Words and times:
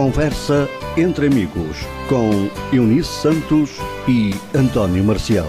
Conversa 0.00 0.66
entre 0.96 1.26
amigos 1.26 1.76
com 2.08 2.30
Eunice 2.74 3.20
Santos 3.20 3.72
e 4.08 4.30
António 4.56 5.04
Marcial. 5.04 5.48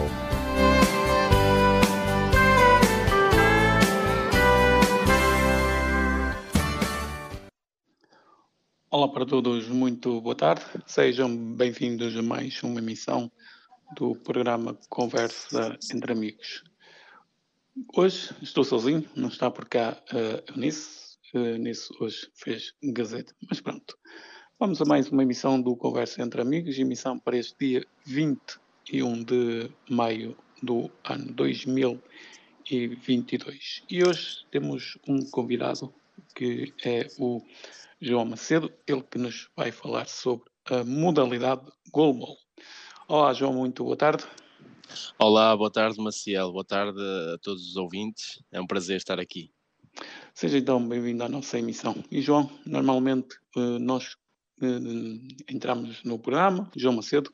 Olá 8.90 9.08
para 9.08 9.26
todos, 9.26 9.70
muito 9.70 10.20
boa 10.20 10.36
tarde. 10.36 10.66
Sejam 10.86 11.34
bem-vindos 11.56 12.14
a 12.18 12.22
mais 12.22 12.62
uma 12.62 12.82
emissão 12.82 13.32
do 13.96 14.18
programa 14.18 14.78
Conversa 14.90 15.80
entre 15.94 16.12
Amigos. 16.12 16.62
Hoje 17.96 18.36
estou 18.42 18.66
sozinho, 18.66 19.10
não 19.16 19.30
está 19.30 19.50
por 19.50 19.70
cá 19.70 19.98
a 20.12 20.52
Eunice. 20.52 21.18
A 21.34 21.38
Eunice 21.38 21.88
hoje 22.02 22.30
fez 22.36 22.74
gazeta, 22.84 23.34
mas 23.50 23.62
pronto. 23.62 23.98
Vamos 24.62 24.80
a 24.80 24.86
mais 24.86 25.10
uma 25.10 25.24
emissão 25.24 25.60
do 25.60 25.76
Conversa 25.76 26.22
entre 26.22 26.40
Amigos, 26.40 26.78
emissão 26.78 27.18
para 27.18 27.36
este 27.36 27.56
dia 27.60 27.84
21 28.06 29.24
de 29.24 29.72
maio 29.90 30.38
do 30.62 30.88
ano 31.04 31.34
2022. 31.34 33.84
E 33.90 34.04
hoje 34.04 34.46
temos 34.52 35.00
um 35.08 35.26
convidado 35.32 35.92
que 36.36 36.72
é 36.86 37.08
o 37.18 37.42
João 38.00 38.26
Macedo, 38.26 38.72
ele 38.86 39.02
que 39.02 39.18
nos 39.18 39.50
vai 39.58 39.72
falar 39.72 40.08
sobre 40.08 40.46
a 40.66 40.84
modalidade 40.84 41.66
goalball. 41.92 42.38
Olá, 43.08 43.34
João, 43.34 43.54
muito 43.54 43.84
boa 43.84 43.98
tarde. 43.98 44.24
Olá, 45.18 45.58
boa 45.58 45.72
tarde, 45.72 46.00
Maciel. 46.00 46.52
Boa 46.52 46.64
tarde 46.64 47.02
a 47.34 47.38
todos 47.40 47.68
os 47.68 47.78
ouvintes. 47.78 48.44
É 48.52 48.62
um 48.62 48.68
prazer 48.68 48.98
estar 48.98 49.20
aqui. 49.20 49.52
Seja 50.36 50.60
então 50.60 50.88
bem-vindo 50.88 51.24
à 51.24 51.30
nossa 51.30 51.58
emissão. 51.58 51.96
E 52.12 52.22
João, 52.22 52.48
normalmente 52.64 53.40
eh, 53.58 53.80
nós 53.80 54.21
entramos 55.50 56.04
no 56.04 56.20
programa, 56.20 56.70
João 56.76 56.96
Macedo, 56.96 57.32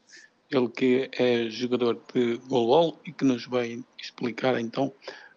ele 0.50 0.70
que 0.70 1.10
é 1.14 1.50
jogador 1.50 2.02
de 2.14 2.38
goalball 2.48 3.00
e 3.06 3.12
que 3.12 3.26
nos 3.26 3.46
vai 3.46 3.84
explicar 4.02 4.60
então 4.60 4.94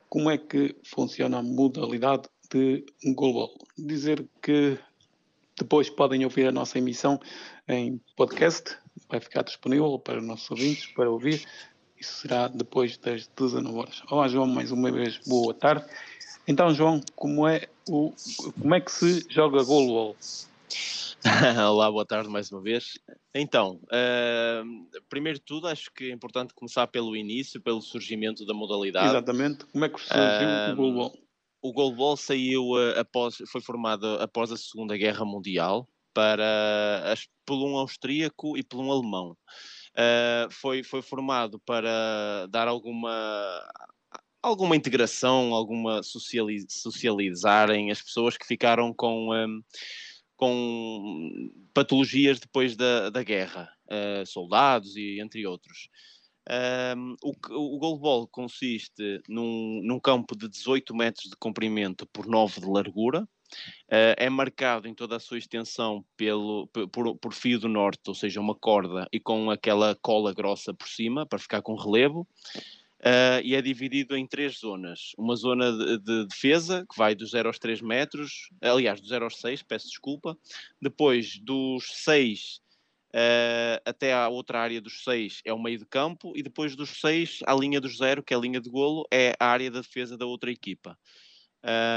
como 0.08 0.30
é 0.30 0.38
que 0.38 0.76
funciona 0.84 1.38
a 1.38 1.42
modalidade 1.42 2.28
de 2.52 2.84
goalball. 3.14 3.54
Dizer 3.78 4.26
que 4.42 4.78
depois 5.58 5.90
podem 5.90 6.24
ouvir 6.24 6.46
a 6.46 6.52
nossa 6.52 6.78
emissão 6.78 7.20
em 7.68 8.00
podcast, 8.16 8.76
vai 9.08 9.20
ficar 9.20 9.42
disponível 9.42 9.98
para 9.98 10.18
os 10.18 10.24
nossos 10.24 10.50
ouvintes 10.50 10.86
para 10.86 11.10
ouvir. 11.10 11.46
Isso 11.98 12.22
será 12.22 12.48
depois 12.48 12.96
das 12.96 13.28
19 13.36 13.78
horas. 13.78 14.02
Olá, 14.10 14.26
João, 14.26 14.46
mais 14.46 14.72
uma 14.72 14.90
vez, 14.90 15.18
boa 15.26 15.52
tarde. 15.52 15.84
Então, 16.48 16.74
João, 16.74 17.00
como 17.14 17.46
é, 17.46 17.68
o, 17.88 18.12
como 18.60 18.74
é 18.74 18.80
que 18.80 18.90
se 18.90 19.26
joga 19.28 19.62
goalball? 19.62 20.16
Olá, 21.70 21.90
boa 21.90 22.06
tarde 22.06 22.28
mais 22.28 22.50
uma 22.50 22.60
vez. 22.60 22.98
Então, 23.34 23.80
uh, 23.84 25.02
primeiro 25.08 25.38
de 25.38 25.44
tudo, 25.44 25.68
acho 25.68 25.90
que 25.92 26.10
é 26.10 26.12
importante 26.12 26.54
começar 26.54 26.86
pelo 26.86 27.16
início, 27.16 27.60
pelo 27.60 27.80
surgimento 27.80 28.46
da 28.46 28.54
modalidade. 28.54 29.08
Exatamente. 29.08 29.64
Como 29.66 29.84
é 29.84 29.88
que 29.88 30.00
surgiu 30.00 30.48
uh, 30.48 30.72
o 30.72 30.76
goalball? 30.76 31.18
o 31.62 31.72
goalball 31.72 32.16
saiu 32.16 32.70
uh, 32.70 32.98
após, 32.98 33.36
foi 33.50 33.60
formado 33.60 34.06
após 34.20 34.50
a 34.50 34.56
Segunda 34.56 34.96
Guerra 34.96 35.24
Mundial 35.24 35.88
para 36.12 37.14
por 37.46 37.56
um 37.56 37.76
austríaco 37.76 38.56
e 38.56 38.62
por 38.62 38.80
um 38.80 38.90
alemão. 38.90 39.36
Uh, 39.92 40.50
foi, 40.50 40.82
foi 40.82 41.02
formado 41.02 41.58
para 41.60 42.46
dar 42.48 42.68
alguma 42.68 43.10
alguma 44.42 44.74
integração, 44.74 45.54
alguma 45.54 46.02
socializ, 46.02 46.64
socializarem 46.70 47.90
as 47.90 48.00
pessoas 48.00 48.36
que 48.36 48.46
ficaram 48.46 48.92
com, 48.94 49.34
um, 49.34 49.62
com 50.40 51.50
patologias 51.74 52.40
depois 52.40 52.74
da, 52.74 53.10
da 53.10 53.22
guerra, 53.22 53.70
uh, 53.84 54.24
soldados 54.24 54.96
e 54.96 55.20
entre 55.20 55.46
outros. 55.46 55.90
Um, 56.96 57.14
o, 57.22 57.34
o 57.74 57.78
goalball 57.78 58.26
consiste 58.26 59.20
num, 59.28 59.82
num, 59.84 60.00
campo 60.00 60.34
de 60.34 60.48
18 60.48 60.96
metros 60.96 61.28
de 61.28 61.36
comprimento 61.36 62.06
por 62.06 62.26
9 62.26 62.62
de 62.62 62.66
largura. 62.66 63.28
Uh, 63.92 64.16
é 64.16 64.30
marcado 64.30 64.88
em 64.88 64.94
toda 64.94 65.16
a 65.16 65.20
sua 65.20 65.36
extensão 65.36 66.02
pelo, 66.16 66.66
por, 66.90 67.18
por, 67.18 67.34
fio 67.34 67.58
do 67.58 67.68
norte, 67.68 68.00
ou 68.06 68.14
seja, 68.14 68.40
uma 68.40 68.54
corda 68.54 69.06
e 69.12 69.20
com 69.20 69.50
aquela 69.50 69.94
cola 70.00 70.32
grossa 70.32 70.72
por 70.72 70.88
cima 70.88 71.26
para 71.26 71.38
ficar 71.38 71.60
com 71.60 71.74
relevo. 71.74 72.26
Uh, 73.00 73.40
e 73.42 73.54
é 73.54 73.62
dividido 73.62 74.14
em 74.14 74.26
três 74.26 74.58
zonas. 74.58 75.12
Uma 75.16 75.34
zona 75.34 75.72
de, 75.72 75.98
de, 75.98 76.26
defesa, 76.26 76.86
que 76.90 76.98
vai 76.98 77.14
dos 77.14 77.30
0 77.30 77.48
aos 77.48 77.58
3 77.58 77.80
metros, 77.80 78.50
aliás, 78.60 79.00
dos 79.00 79.08
0 79.08 79.24
aos 79.24 79.40
6, 79.40 79.62
peço 79.62 79.88
desculpa. 79.88 80.36
Depois, 80.80 81.38
dos 81.38 81.84
6 82.04 82.60
Uh, 83.10 83.82
até 83.84 84.12
à 84.12 84.28
outra 84.28 84.60
área 84.60 84.80
dos 84.80 85.02
seis 85.02 85.40
é 85.44 85.52
o 85.52 85.58
meio 85.58 85.76
de 85.76 85.84
campo 85.84 86.32
e 86.36 86.44
depois 86.44 86.76
dos 86.76 87.00
seis, 87.00 87.40
a 87.44 87.52
linha 87.56 87.80
dos 87.80 87.96
zero, 87.96 88.22
que 88.22 88.32
é 88.32 88.36
a 88.36 88.40
linha 88.40 88.60
de 88.60 88.70
golo, 88.70 89.04
é 89.10 89.34
a 89.40 89.46
área 89.46 89.68
da 89.68 89.80
defesa 89.80 90.16
da 90.16 90.26
outra 90.26 90.48
equipa. 90.48 90.96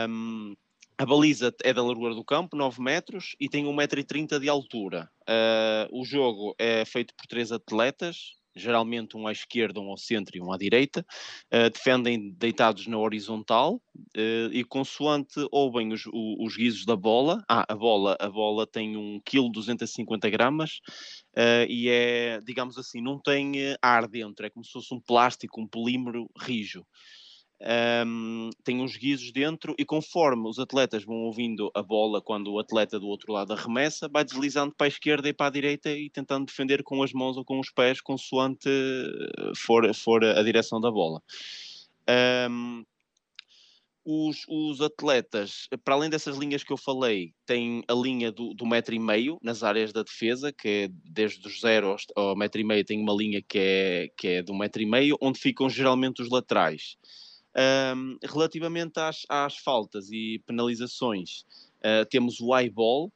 Um, 0.10 0.56
a 0.98 1.06
baliza 1.06 1.54
é 1.64 1.72
da 1.72 1.84
largura 1.84 2.16
do 2.16 2.24
campo, 2.24 2.56
9 2.56 2.82
metros, 2.82 3.36
e 3.40 3.48
tem 3.48 3.66
1,30m 3.66 4.40
de 4.40 4.50
altura. 4.50 5.08
Uh, 5.22 6.02
o 6.02 6.04
jogo 6.04 6.56
é 6.58 6.84
feito 6.84 7.14
por 7.16 7.28
três 7.28 7.52
atletas, 7.52 8.34
geralmente 8.56 9.18
um 9.18 9.28
à 9.28 9.32
esquerda, 9.32 9.80
um 9.80 9.90
ao 9.90 9.98
centro 9.98 10.38
e 10.38 10.42
um 10.42 10.52
à 10.52 10.58
direita, 10.58 11.06
uh, 11.54 11.70
defendem 11.70 12.32
deitados 12.32 12.88
na 12.88 12.98
horizontal 12.98 13.76
uh, 13.76 14.52
e 14.52 14.64
consoante 14.64 15.48
ouvem 15.52 15.92
os, 15.94 16.04
os, 16.12 16.56
guizos 16.56 16.86
da 16.86 16.96
bola, 16.96 17.44
ah, 17.48 17.66
a 17.68 17.76
bola, 17.76 18.16
a 18.20 18.30
bola 18.30 18.68
tem 18.68 18.96
1 18.96 19.22
kg 19.26 19.52
250 19.52 20.30
gramas 20.30 20.80
uh, 21.38 21.66
e 21.68 21.90
é, 21.90 22.40
digamos 22.42 22.78
assim, 22.78 23.02
não 23.02 23.20
tem 23.20 23.54
ar 23.82 24.08
dentro, 24.08 24.46
é 24.46 24.50
como 24.50 24.64
se 24.64 24.72
fosse 24.72 24.94
um 24.94 25.00
plástico, 25.00 25.62
um 25.62 25.68
polímero 25.68 26.30
rijo 26.40 26.86
um, 28.06 28.50
tem 28.64 28.82
uns 28.82 28.98
guizos 28.98 29.32
dentro 29.32 29.74
e 29.78 29.86
conforme 29.86 30.50
os 30.50 30.60
atletas 30.60 31.04
vão 31.04 31.24
ouvindo 31.24 31.72
a 31.74 31.82
bola 31.82 32.22
quando 32.22 32.52
o 32.52 32.60
atleta 32.60 33.00
do 33.00 33.08
outro 33.08 33.32
lado 33.32 33.54
arremessa, 33.54 34.10
vai 34.10 34.26
deslizando 34.26 34.74
para 34.76 34.88
a 34.88 34.90
esquerda 34.90 35.30
e 35.30 35.34
para 35.34 35.48
a 35.48 35.52
direita 35.52 35.90
e 35.90 36.10
tentando 36.10 36.46
defender 36.46 36.84
com 36.84 37.02
as 37.02 37.14
mãos 37.14 37.38
ou 37.38 37.46
com 37.46 37.60
os 37.60 37.70
pés 37.70 38.02
consoante 38.02 38.70
for, 39.56 39.94
for 39.96 40.24
a 40.24 40.44
direção 40.44 40.82
da 40.82 40.92
bola. 40.92 41.22
Um, 42.50 42.84
os, 44.06 44.46
os, 44.50 44.82
atletas, 44.82 45.70
para 45.86 45.94
além 45.94 46.10
dessas 46.10 46.36
linhas 46.36 46.62
que 46.62 46.74
eu 46.74 46.78
falei, 46.78 47.34
têm 47.46 47.82
a 47.88 47.94
linha 47.94 48.30
do, 48.30 48.54
do 48.54 48.66
metro 48.66 48.94
e 48.94 49.00
meio 49.00 49.38
nas 49.42 49.64
áreas 49.64 49.94
da 49.94 50.04
defesa, 50.04 50.52
que 50.52 50.68
é 50.68 50.90
desde 51.06 51.48
os 51.48 51.62
zero 51.62 51.96
ao, 52.16 52.30
ao 52.32 52.36
metro 52.36 52.60
e 52.60 52.66
meio, 52.66 52.84
tem 52.84 53.00
uma 53.00 53.14
linha 53.14 53.42
que 53.42 53.58
é, 53.58 54.10
que 54.18 54.28
é 54.28 54.44
do 54.44 54.54
metro 54.54 54.82
e 54.82 54.86
meio, 54.86 55.18
onde 55.22 55.40
ficam 55.40 55.70
geralmente 55.70 56.22
os 56.22 56.30
laterais. 56.30 56.98
Um, 57.56 58.18
relativamente 58.24 59.00
às, 59.00 59.26
às, 59.30 59.58
faltas 59.58 60.10
e 60.12 60.42
penalizações, 60.46 61.46
uh, 61.80 62.06
temos 62.10 62.40
o 62.42 62.58
eyeball, 62.58 63.12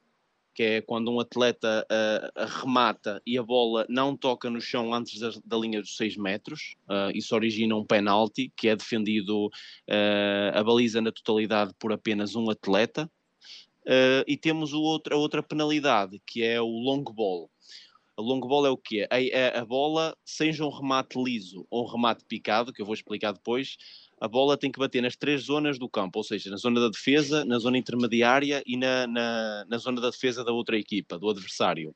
que 0.54 0.62
é 0.62 0.80
quando 0.80 1.10
um 1.10 1.18
atleta 1.18 1.84
uh, 1.90 2.46
remata 2.60 3.20
e 3.26 3.36
a 3.36 3.42
bola 3.42 3.84
não 3.88 4.16
toca 4.16 4.48
no 4.48 4.60
chão 4.60 4.94
antes 4.94 5.18
da, 5.18 5.30
da 5.44 5.56
linha 5.56 5.80
dos 5.80 5.96
6 5.96 6.16
metros. 6.16 6.76
Uh, 6.88 7.16
isso 7.16 7.34
origina 7.34 7.76
um 7.76 7.84
penalti, 7.84 8.52
que 8.56 8.68
é 8.68 8.76
defendido 8.76 9.50
a 10.52 10.62
baliza 10.62 11.00
na 11.00 11.12
totalidade 11.12 11.72
por 11.78 11.92
apenas 11.92 12.34
um 12.34 12.50
atleta. 12.50 13.10
e 14.26 14.36
temos 14.36 14.72
o 14.72 14.80
outro, 14.80 15.14
a 15.14 15.18
outra 15.18 15.42
penalidade, 15.42 16.20
que 16.26 16.42
é 16.42 16.60
o 16.60 16.66
long 16.66 17.02
ball. 17.02 17.50
A 18.16 18.20
long 18.20 18.40
ball 18.40 18.66
é 18.66 18.70
o 18.70 18.76
quê? 18.76 19.06
A, 19.10 19.16
a, 19.16 19.60
a 19.60 19.64
bola, 19.64 20.16
seja 20.24 20.64
um 20.64 20.70
remate 20.70 21.16
liso 21.22 21.64
ou 21.70 21.84
um 21.84 21.88
remate 21.88 22.24
picado, 22.24 22.72
que 22.72 22.82
eu 22.82 22.86
vou 22.86 22.94
explicar 22.94 23.30
depois, 23.30 23.76
a 24.20 24.28
bola 24.28 24.56
tem 24.56 24.70
que 24.70 24.78
bater 24.78 25.02
nas 25.02 25.16
três 25.16 25.42
zonas 25.42 25.78
do 25.78 25.88
campo, 25.88 26.18
ou 26.18 26.24
seja, 26.24 26.50
na 26.50 26.56
zona 26.56 26.80
da 26.80 26.88
defesa, 26.88 27.44
na 27.44 27.58
zona 27.58 27.78
intermediária 27.78 28.62
e 28.66 28.76
na, 28.76 29.06
na, 29.06 29.64
na 29.68 29.78
zona 29.78 30.00
da 30.00 30.10
defesa 30.10 30.44
da 30.44 30.52
outra 30.52 30.76
equipa, 30.76 31.18
do 31.18 31.28
adversário. 31.28 31.94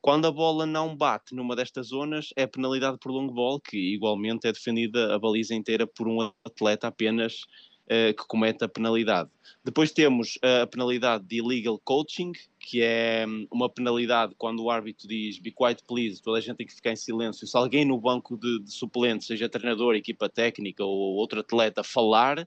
Quando 0.00 0.26
a 0.26 0.30
bola 0.30 0.66
não 0.66 0.94
bate 0.94 1.34
numa 1.34 1.56
destas 1.56 1.86
zonas, 1.88 2.28
é 2.36 2.46
penalidade 2.46 2.98
por 3.00 3.10
long 3.10 3.28
ball, 3.28 3.58
que 3.58 3.94
igualmente 3.94 4.46
é 4.46 4.52
defendida 4.52 5.14
a 5.14 5.18
baliza 5.18 5.54
inteira 5.54 5.86
por 5.86 6.06
um 6.06 6.20
atleta 6.44 6.88
apenas 6.88 7.36
uh, 7.86 8.14
que 8.14 8.26
comete 8.26 8.64
a 8.64 8.68
penalidade. 8.68 9.30
Depois 9.64 9.90
temos 9.90 10.38
a 10.42 10.66
penalidade 10.66 11.24
de 11.24 11.38
illegal 11.38 11.78
coaching, 11.78 12.32
que 12.60 12.82
é 12.82 13.24
hum, 13.26 13.46
uma 13.50 13.68
penalidade 13.68 14.34
quando 14.36 14.62
o 14.62 14.70
árbitro 14.70 15.08
diz 15.08 15.38
be 15.38 15.50
quiet 15.50 15.82
please, 15.86 16.20
toda 16.22 16.36
a 16.36 16.40
gente 16.40 16.56
tem 16.56 16.66
que 16.66 16.74
ficar 16.74 16.92
em 16.92 16.96
silêncio. 16.96 17.46
Se 17.46 17.56
alguém 17.56 17.84
no 17.84 17.98
banco 17.98 18.36
de, 18.36 18.60
de 18.60 18.70
suplentes, 18.70 19.26
seja 19.26 19.48
treinador, 19.48 19.94
equipa 19.94 20.28
técnica 20.28 20.84
ou 20.84 21.14
outro 21.14 21.40
atleta, 21.40 21.82
falar, 21.82 22.46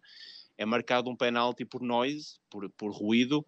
é 0.58 0.66
marcado 0.66 1.10
um 1.10 1.16
penalti 1.16 1.66
por 1.66 1.82
noise, 1.82 2.36
por, 2.52 2.70
por 2.70 2.92
ruído, 2.92 3.44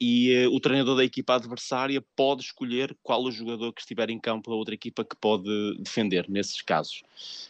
e 0.00 0.46
uh, 0.46 0.54
o 0.54 0.60
treinador 0.60 0.96
da 0.96 1.04
equipa 1.04 1.34
adversária 1.34 2.02
pode 2.14 2.42
escolher 2.42 2.96
qual 3.02 3.22
o 3.22 3.32
jogador 3.32 3.72
que 3.72 3.80
estiver 3.80 4.10
em 4.10 4.18
campo 4.18 4.50
da 4.50 4.56
outra 4.56 4.74
equipa 4.74 5.04
que 5.04 5.16
pode 5.16 5.48
defender 5.78 6.26
nesses 6.28 6.62
casos. 6.62 7.02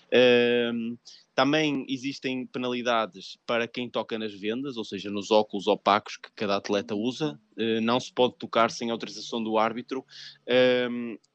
Uh, 0.07 0.97
também 1.35 1.87
existem 1.89 2.45
penalidades 2.47 3.39
para 3.47 3.69
quem 3.69 3.89
toca 3.89 4.19
nas 4.19 4.35
vendas, 4.35 4.77
ou 4.77 4.85
seja, 4.85 5.09
nos 5.09 5.31
óculos 5.31 5.69
opacos 5.69 6.17
que 6.17 6.31
cada 6.35 6.57
atleta 6.57 6.95
usa. 6.95 7.39
Uh, 7.57 7.81
não 7.81 8.01
se 8.01 8.13
pode 8.13 8.35
tocar 8.37 8.71
sem 8.71 8.91
autorização 8.91 9.43
do 9.43 9.59
árbitro. 9.59 10.05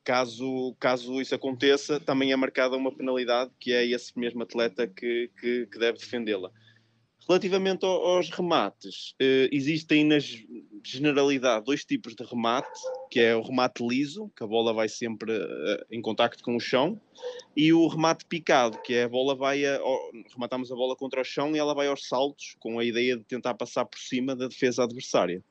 caso, 0.04 0.76
caso 0.80 1.22
isso 1.22 1.36
aconteça, 1.36 2.00
também 2.00 2.32
é 2.32 2.36
marcada 2.36 2.76
uma 2.76 2.92
penalidade 2.92 3.52
que 3.60 3.72
é 3.72 3.86
esse 3.86 4.18
mesmo 4.18 4.44
atleta 4.44 4.88
que, 4.88 5.30
que, 5.40 5.68
que 5.68 5.80
deve 5.80 6.00
defendê-la. 6.00 6.52
Relativamente 7.28 7.86
aos 7.86 8.30
remates, 8.30 9.16
eh, 9.20 9.48
existem 9.52 10.04
na 10.04 10.18
generalidade 10.84 11.66
dois 11.66 11.86
tipos 11.86 12.16
de 12.16 12.24
remate, 12.26 12.68
que 13.10 13.20
é 13.20 13.36
o 13.36 13.42
remate 13.42 13.86
liso, 13.86 14.30
que 14.36 14.44
a 14.44 14.48
bola 14.48 14.74
vai 14.74 14.90
sempre 14.90 15.32
eh, 15.32 15.86
em 15.90 16.02
contacto 16.02 16.44
com 16.44 16.56
o 16.58 16.60
chão, 16.60 17.00
e 17.56 17.72
o 17.72 17.88
remate 17.88 18.26
picado, 18.26 18.78
que 18.82 18.94
é 18.94 19.04
a 19.04 19.10
bola 19.10 19.36
vai 19.36 19.66
a, 19.66 19.80
rematamos 20.34 20.70
a 20.72 20.76
bola 20.76 20.96
contra 20.98 21.22
o 21.22 21.24
chão 21.24 21.56
e 21.56 21.60
ela 21.60 21.74
vai 21.74 21.88
aos 21.88 22.08
saltos, 22.08 22.56
com 22.60 22.78
a 22.78 22.84
ideia 22.84 23.16
de 23.16 23.24
tentar 23.24 23.54
passar 23.54 23.86
por 23.86 24.00
cima 24.00 24.36
da 24.36 24.48
defesa 24.48 24.84
adversária. 24.84 25.42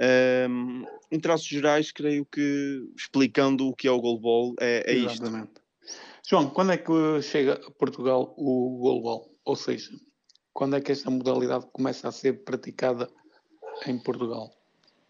Um, 0.00 0.84
em 1.10 1.18
traços 1.18 1.46
gerais, 1.46 1.90
creio 1.90 2.24
que 2.24 2.84
explicando 2.96 3.68
o 3.68 3.74
que 3.74 3.88
é 3.88 3.90
o 3.90 4.00
goalball 4.00 4.54
é, 4.60 4.84
é 4.92 4.94
isto. 4.94 5.24
João, 6.28 6.50
quando 6.50 6.72
é 6.72 6.76
que 6.76 7.22
chega 7.22 7.54
a 7.54 7.70
Portugal 7.70 8.34
o 8.36 8.78
goalball? 8.78 9.32
Ou 9.44 9.56
seja, 9.56 9.90
quando 10.52 10.76
é 10.76 10.80
que 10.80 10.92
esta 10.92 11.10
modalidade 11.10 11.66
começa 11.72 12.08
a 12.08 12.12
ser 12.12 12.44
praticada 12.44 13.08
em 13.86 13.98
Portugal? 13.98 14.52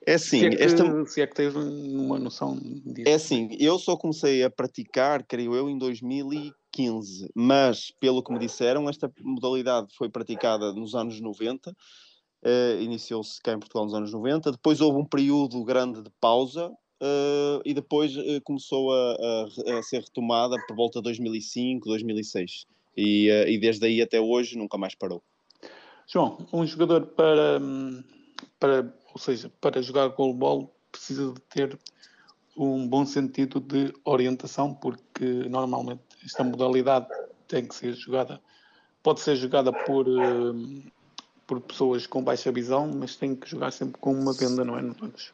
É 0.06 0.14
assim, 0.14 0.40
se 0.40 0.46
é 0.46 0.50
que, 0.50 0.62
esta... 0.62 1.06
se 1.06 1.20
é 1.20 1.26
que 1.26 1.34
tens 1.34 1.54
uma 1.54 2.18
noção 2.18 2.56
disso. 2.56 3.08
É 3.08 3.14
assim, 3.14 3.48
eu 3.60 3.78
só 3.78 3.96
comecei 3.96 4.42
a 4.42 4.50
praticar, 4.50 5.22
creio 5.22 5.54
eu, 5.54 5.68
em 5.68 5.76
2015, 5.76 7.30
mas 7.34 7.90
pelo 8.00 8.22
que 8.22 8.32
me 8.32 8.38
disseram, 8.38 8.88
esta 8.88 9.12
modalidade 9.20 9.88
foi 9.96 10.08
praticada 10.08 10.72
nos 10.72 10.94
anos 10.94 11.20
90, 11.20 11.70
uh, 11.70 11.74
eh, 12.42 12.78
iniciou-se 12.80 13.38
cá 13.42 13.52
em 13.52 13.58
Portugal 13.58 13.84
nos 13.84 13.94
anos 13.94 14.12
90, 14.12 14.52
depois 14.52 14.80
houve 14.80 14.98
um 14.98 15.04
período 15.04 15.62
grande 15.64 16.02
de 16.02 16.10
pausa, 16.20 16.72
Uh, 17.00 17.62
e 17.64 17.72
depois 17.72 18.16
uh, 18.16 18.40
começou 18.42 18.92
a, 18.92 19.12
a, 19.12 19.78
a, 19.78 19.82
ser 19.84 20.00
retomada 20.00 20.56
por 20.66 20.74
volta 20.74 20.98
de 20.98 21.04
2005, 21.04 21.88
2006. 21.88 22.66
E, 23.00 23.30
uh, 23.30 23.48
e 23.48 23.56
desde 23.58 23.86
aí 23.86 24.02
até 24.02 24.20
hoje 24.20 24.58
nunca 24.58 24.76
mais 24.76 24.94
parou. 24.94 25.22
João, 26.06 26.46
um 26.52 26.66
jogador 26.66 27.06
para, 27.06 27.60
para 28.58 28.92
ou 29.12 29.20
seja, 29.20 29.52
para 29.60 29.80
jogar 29.80 30.08
goalball 30.08 30.74
precisa 30.90 31.32
de 31.32 31.40
ter 31.42 31.78
um 32.56 32.88
bom 32.88 33.06
sentido 33.06 33.60
de 33.60 33.94
orientação, 34.04 34.74
porque 34.74 35.24
normalmente 35.24 36.00
esta 36.24 36.42
modalidade 36.42 37.06
tem 37.46 37.64
que 37.66 37.74
ser 37.74 37.94
jogada, 37.94 38.40
pode 39.02 39.20
ser 39.20 39.36
jogada 39.36 39.72
por, 39.72 40.06
eh, 40.08 40.90
por 41.46 41.60
pessoas 41.60 42.06
com 42.06 42.22
baixa 42.22 42.50
visão, 42.50 42.90
mas 42.92 43.14
tem 43.14 43.36
que 43.36 43.48
jogar 43.48 43.70
sempre 43.70 44.00
com 44.00 44.12
uma 44.12 44.32
venda, 44.32 44.64
não 44.64 44.76
é? 44.76 44.82
Nos. 44.82 45.32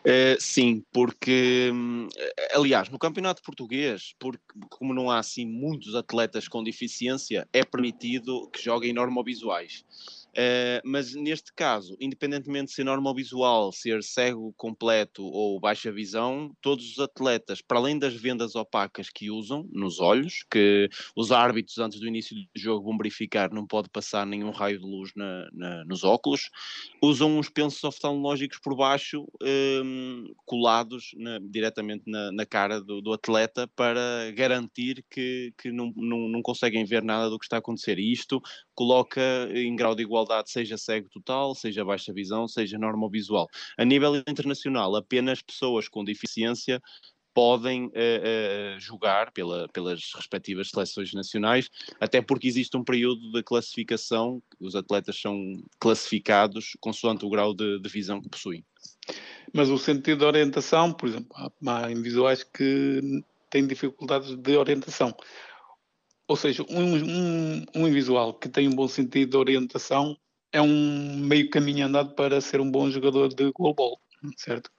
Uh, 0.00 0.40
sim, 0.40 0.84
porque, 0.92 1.70
hum, 1.72 2.08
aliás, 2.54 2.88
no 2.88 2.98
Campeonato 2.98 3.42
Português, 3.42 4.14
porque, 4.18 4.42
como 4.70 4.94
não 4.94 5.10
há 5.10 5.18
assim 5.18 5.44
muitos 5.44 5.94
atletas 5.94 6.48
com 6.48 6.62
deficiência, 6.62 7.48
é 7.52 7.64
permitido 7.64 8.48
que 8.50 8.62
joguem 8.62 8.92
normovisuais. 8.92 9.84
Uh, 10.30 10.80
mas 10.84 11.14
neste 11.14 11.52
caso, 11.52 11.96
independentemente 12.00 12.66
de 12.66 12.74
ser 12.74 12.84
normovisual, 12.84 13.72
ser 13.72 14.02
cego 14.02 14.52
completo 14.56 15.24
ou 15.24 15.58
baixa 15.58 15.90
visão, 15.90 16.54
todos 16.60 16.92
os 16.92 16.98
atletas, 16.98 17.60
para 17.60 17.78
além 17.78 17.98
das 17.98 18.14
vendas 18.14 18.54
opacas 18.54 19.10
que 19.10 19.30
usam 19.30 19.68
nos 19.72 20.00
olhos, 20.00 20.44
que 20.50 20.88
os 21.16 21.32
árbitros 21.32 21.78
antes 21.78 21.98
do 21.98 22.06
início 22.06 22.36
do 22.36 22.46
jogo 22.54 22.84
vão 22.84 22.96
verificar, 22.96 23.50
não 23.52 23.66
pode 23.66 23.88
passar 23.88 24.26
nenhum 24.26 24.50
raio 24.50 24.78
de 24.78 24.84
luz 24.84 25.10
na, 25.16 25.48
na, 25.52 25.84
nos 25.84 26.04
óculos, 26.04 26.50
usam 27.02 27.38
uns 27.38 27.48
pensos 27.48 27.82
oftalmológicos 27.82 28.58
por 28.58 28.76
baixo, 28.76 29.26
um, 29.42 29.46
ehm, 29.46 30.34
colados 30.44 31.10
na, 31.16 31.38
diretamente 31.38 32.04
na, 32.06 32.46
cara 32.46 32.80
do, 32.80 33.00
do, 33.00 33.12
atleta 33.12 33.68
para 33.68 34.30
garantir 34.34 35.04
que, 35.10 35.52
que 35.58 35.70
não, 35.70 35.92
não, 35.96 36.28
não 36.28 36.42
conseguem 36.42 36.84
ver 36.84 37.02
nada 37.02 37.28
do 37.28 37.38
que 37.38 37.44
está 37.44 37.56
a 37.56 37.58
acontecer. 37.58 37.98
E 37.98 38.12
isto 38.12 38.40
coloca 38.74 39.20
em 39.52 39.74
grau 39.74 39.94
de 39.94 40.02
igualdade, 40.02 40.17
seja 40.46 40.76
cego 40.76 41.08
total, 41.08 41.54
seja 41.54 41.84
baixa 41.84 42.12
visão, 42.12 42.48
seja 42.48 42.78
normovisual. 42.78 43.48
A 43.76 43.84
nível 43.84 44.16
internacional, 44.16 44.94
apenas 44.96 45.42
pessoas 45.42 45.88
com 45.88 46.04
deficiência 46.04 46.80
podem 47.34 47.86
uh, 47.86 47.88
uh, 47.88 48.80
jogar 48.80 49.30
pela, 49.30 49.68
pelas 49.68 50.10
respectivas 50.12 50.70
seleções 50.70 51.12
nacionais, 51.12 51.70
até 52.00 52.20
porque 52.20 52.48
existe 52.48 52.76
um 52.76 52.82
período 52.82 53.30
de 53.30 53.44
classificação, 53.44 54.42
os 54.58 54.74
atletas 54.74 55.20
são 55.20 55.62
classificados 55.78 56.76
consoante 56.80 57.24
o 57.24 57.30
grau 57.30 57.54
de, 57.54 57.78
de 57.78 57.88
visão 57.88 58.20
que 58.20 58.28
possuem. 58.28 58.64
Mas 59.52 59.68
o 59.68 59.78
sentido 59.78 60.18
de 60.18 60.24
orientação, 60.24 60.92
por 60.92 61.08
exemplo, 61.08 61.28
há, 61.36 61.50
há 61.84 61.92
invisuais 61.92 62.42
que 62.42 63.22
têm 63.50 63.66
dificuldades 63.66 64.34
de 64.34 64.56
orientação. 64.56 65.14
Ou 66.28 66.36
seja, 66.36 66.62
um, 66.70 66.96
um, 66.96 67.64
um 67.74 67.88
invisual 67.88 68.34
que 68.34 68.48
tem 68.48 68.68
um 68.68 68.74
bom 68.74 68.86
sentido 68.86 69.30
de 69.30 69.36
orientação 69.36 70.16
é 70.52 70.60
um 70.60 71.16
meio 71.16 71.50
caminho 71.50 71.86
andado 71.86 72.14
para 72.14 72.40
ser 72.40 72.60
um 72.60 72.70
bom 72.70 72.90
jogador 72.90 73.28
de 73.28 73.50
goalball, 73.52 74.00
certo? 74.36 74.70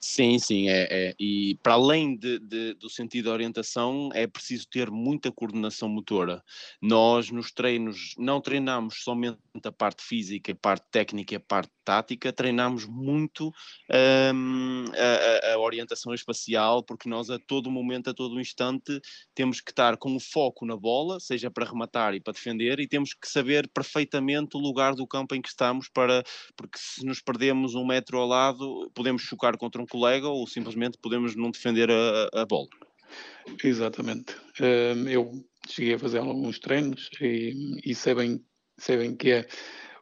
Sim, 0.00 0.38
sim, 0.38 0.68
é, 0.68 0.86
é. 0.90 1.14
E 1.18 1.56
para 1.62 1.74
além 1.74 2.16
de, 2.16 2.38
de, 2.38 2.74
do 2.74 2.88
sentido 2.88 3.24
de 3.24 3.30
orientação, 3.30 4.10
é 4.14 4.26
preciso 4.26 4.68
ter 4.68 4.90
muita 4.90 5.32
coordenação 5.32 5.88
motora. 5.88 6.42
Nós 6.80 7.30
nos 7.30 7.50
treinos 7.50 8.14
não 8.18 8.40
treinamos 8.40 9.02
somente 9.02 9.38
a 9.64 9.72
parte 9.72 10.02
física, 10.04 10.52
a 10.52 10.54
parte 10.54 10.86
técnica 10.90 11.36
a 11.36 11.40
parte 11.40 11.70
tática, 11.84 12.32
treinamos 12.32 12.86
muito 12.86 13.52
um, 14.34 14.84
a, 14.94 15.52
a, 15.52 15.58
orientação 15.58 16.14
espacial, 16.14 16.82
porque 16.82 17.08
nós 17.08 17.30
a 17.30 17.38
todo 17.38 17.70
momento, 17.70 18.10
a 18.10 18.14
todo 18.14 18.40
instante, 18.40 19.00
temos 19.34 19.60
que 19.60 19.70
estar 19.70 19.96
com 19.96 20.16
o 20.16 20.20
foco 20.20 20.64
na 20.64 20.76
bola, 20.76 21.20
seja 21.20 21.50
para 21.50 21.66
rematar 21.66 22.14
e 22.14 22.20
para 22.20 22.32
defender, 22.32 22.80
e 22.80 22.88
temos 22.88 23.12
que 23.12 23.28
saber 23.28 23.68
perfeitamente 23.68 24.56
o 24.56 24.60
lugar 24.60 24.94
do 24.94 25.06
campo 25.06 25.34
em 25.34 25.42
que 25.42 25.48
estamos, 25.48 25.88
para, 25.88 26.24
porque 26.56 26.78
se 26.78 27.04
nos 27.04 27.20
perdemos 27.20 27.74
um 27.74 27.86
metro 27.86 28.18
ao 28.18 28.26
lado, 28.26 28.90
podemos 28.94 29.22
chocar 29.22 29.56
contra 29.64 29.82
um 29.82 29.86
colega 29.86 30.28
ou 30.28 30.46
simplesmente 30.46 30.98
podemos 30.98 31.34
não 31.34 31.50
defender 31.50 31.90
a, 31.90 32.28
a 32.42 32.44
bola. 32.44 32.68
Exatamente. 33.62 34.34
Hum, 34.60 35.08
eu 35.08 35.44
cheguei 35.66 35.94
a 35.94 35.98
fazer 35.98 36.18
alguns 36.18 36.58
treinos 36.58 37.08
e, 37.20 37.80
e 37.84 37.94
sei, 37.94 38.14
bem, 38.14 38.44
sei 38.78 38.96
bem 38.98 39.16
que 39.16 39.30
é 39.30 39.46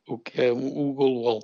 o 0.09 0.19
que 0.19 0.41
é 0.41 0.53
o 0.53 0.93
goal 0.93 1.23
wall. 1.23 1.41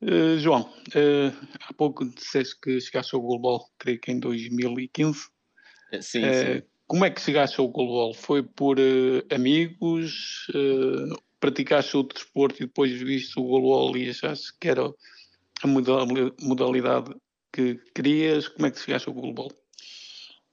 Uh, 0.00 0.38
João, 0.38 0.62
uh, 0.62 1.48
há 1.60 1.72
pouco 1.74 2.04
disseste 2.04 2.58
que 2.60 2.80
chegaste 2.80 3.14
ao 3.14 3.20
goalball, 3.20 3.68
creio 3.78 4.00
que 4.00 4.10
em 4.10 4.18
2015. 4.18 5.28
Eh, 5.92 6.02
sim, 6.02 6.28
uh, 6.28 6.34
sim. 6.34 6.62
Como 6.86 7.04
é 7.04 7.10
que 7.10 7.20
chegaste 7.20 7.60
ao 7.60 7.68
goalball? 7.68 8.14
Foi 8.14 8.42
por 8.42 8.78
amigos? 9.30 10.46
praticaste 11.40 11.96
outro 11.96 12.14
desporto 12.14 12.62
e 12.62 12.66
depois 12.66 12.92
viste 12.92 13.36
o 13.36 13.42
goalball 13.42 13.96
e 13.96 14.08
achaste 14.10 14.52
que 14.60 14.68
era 14.68 14.84
a 14.84 15.66
modalidade 15.66 17.12
que 17.52 17.80
querias? 17.94 18.48
Como 18.48 18.66
é 18.66 18.70
que 18.70 18.80
chegaste 18.80 19.08
ao 19.08 19.14
goalball? 19.14 19.52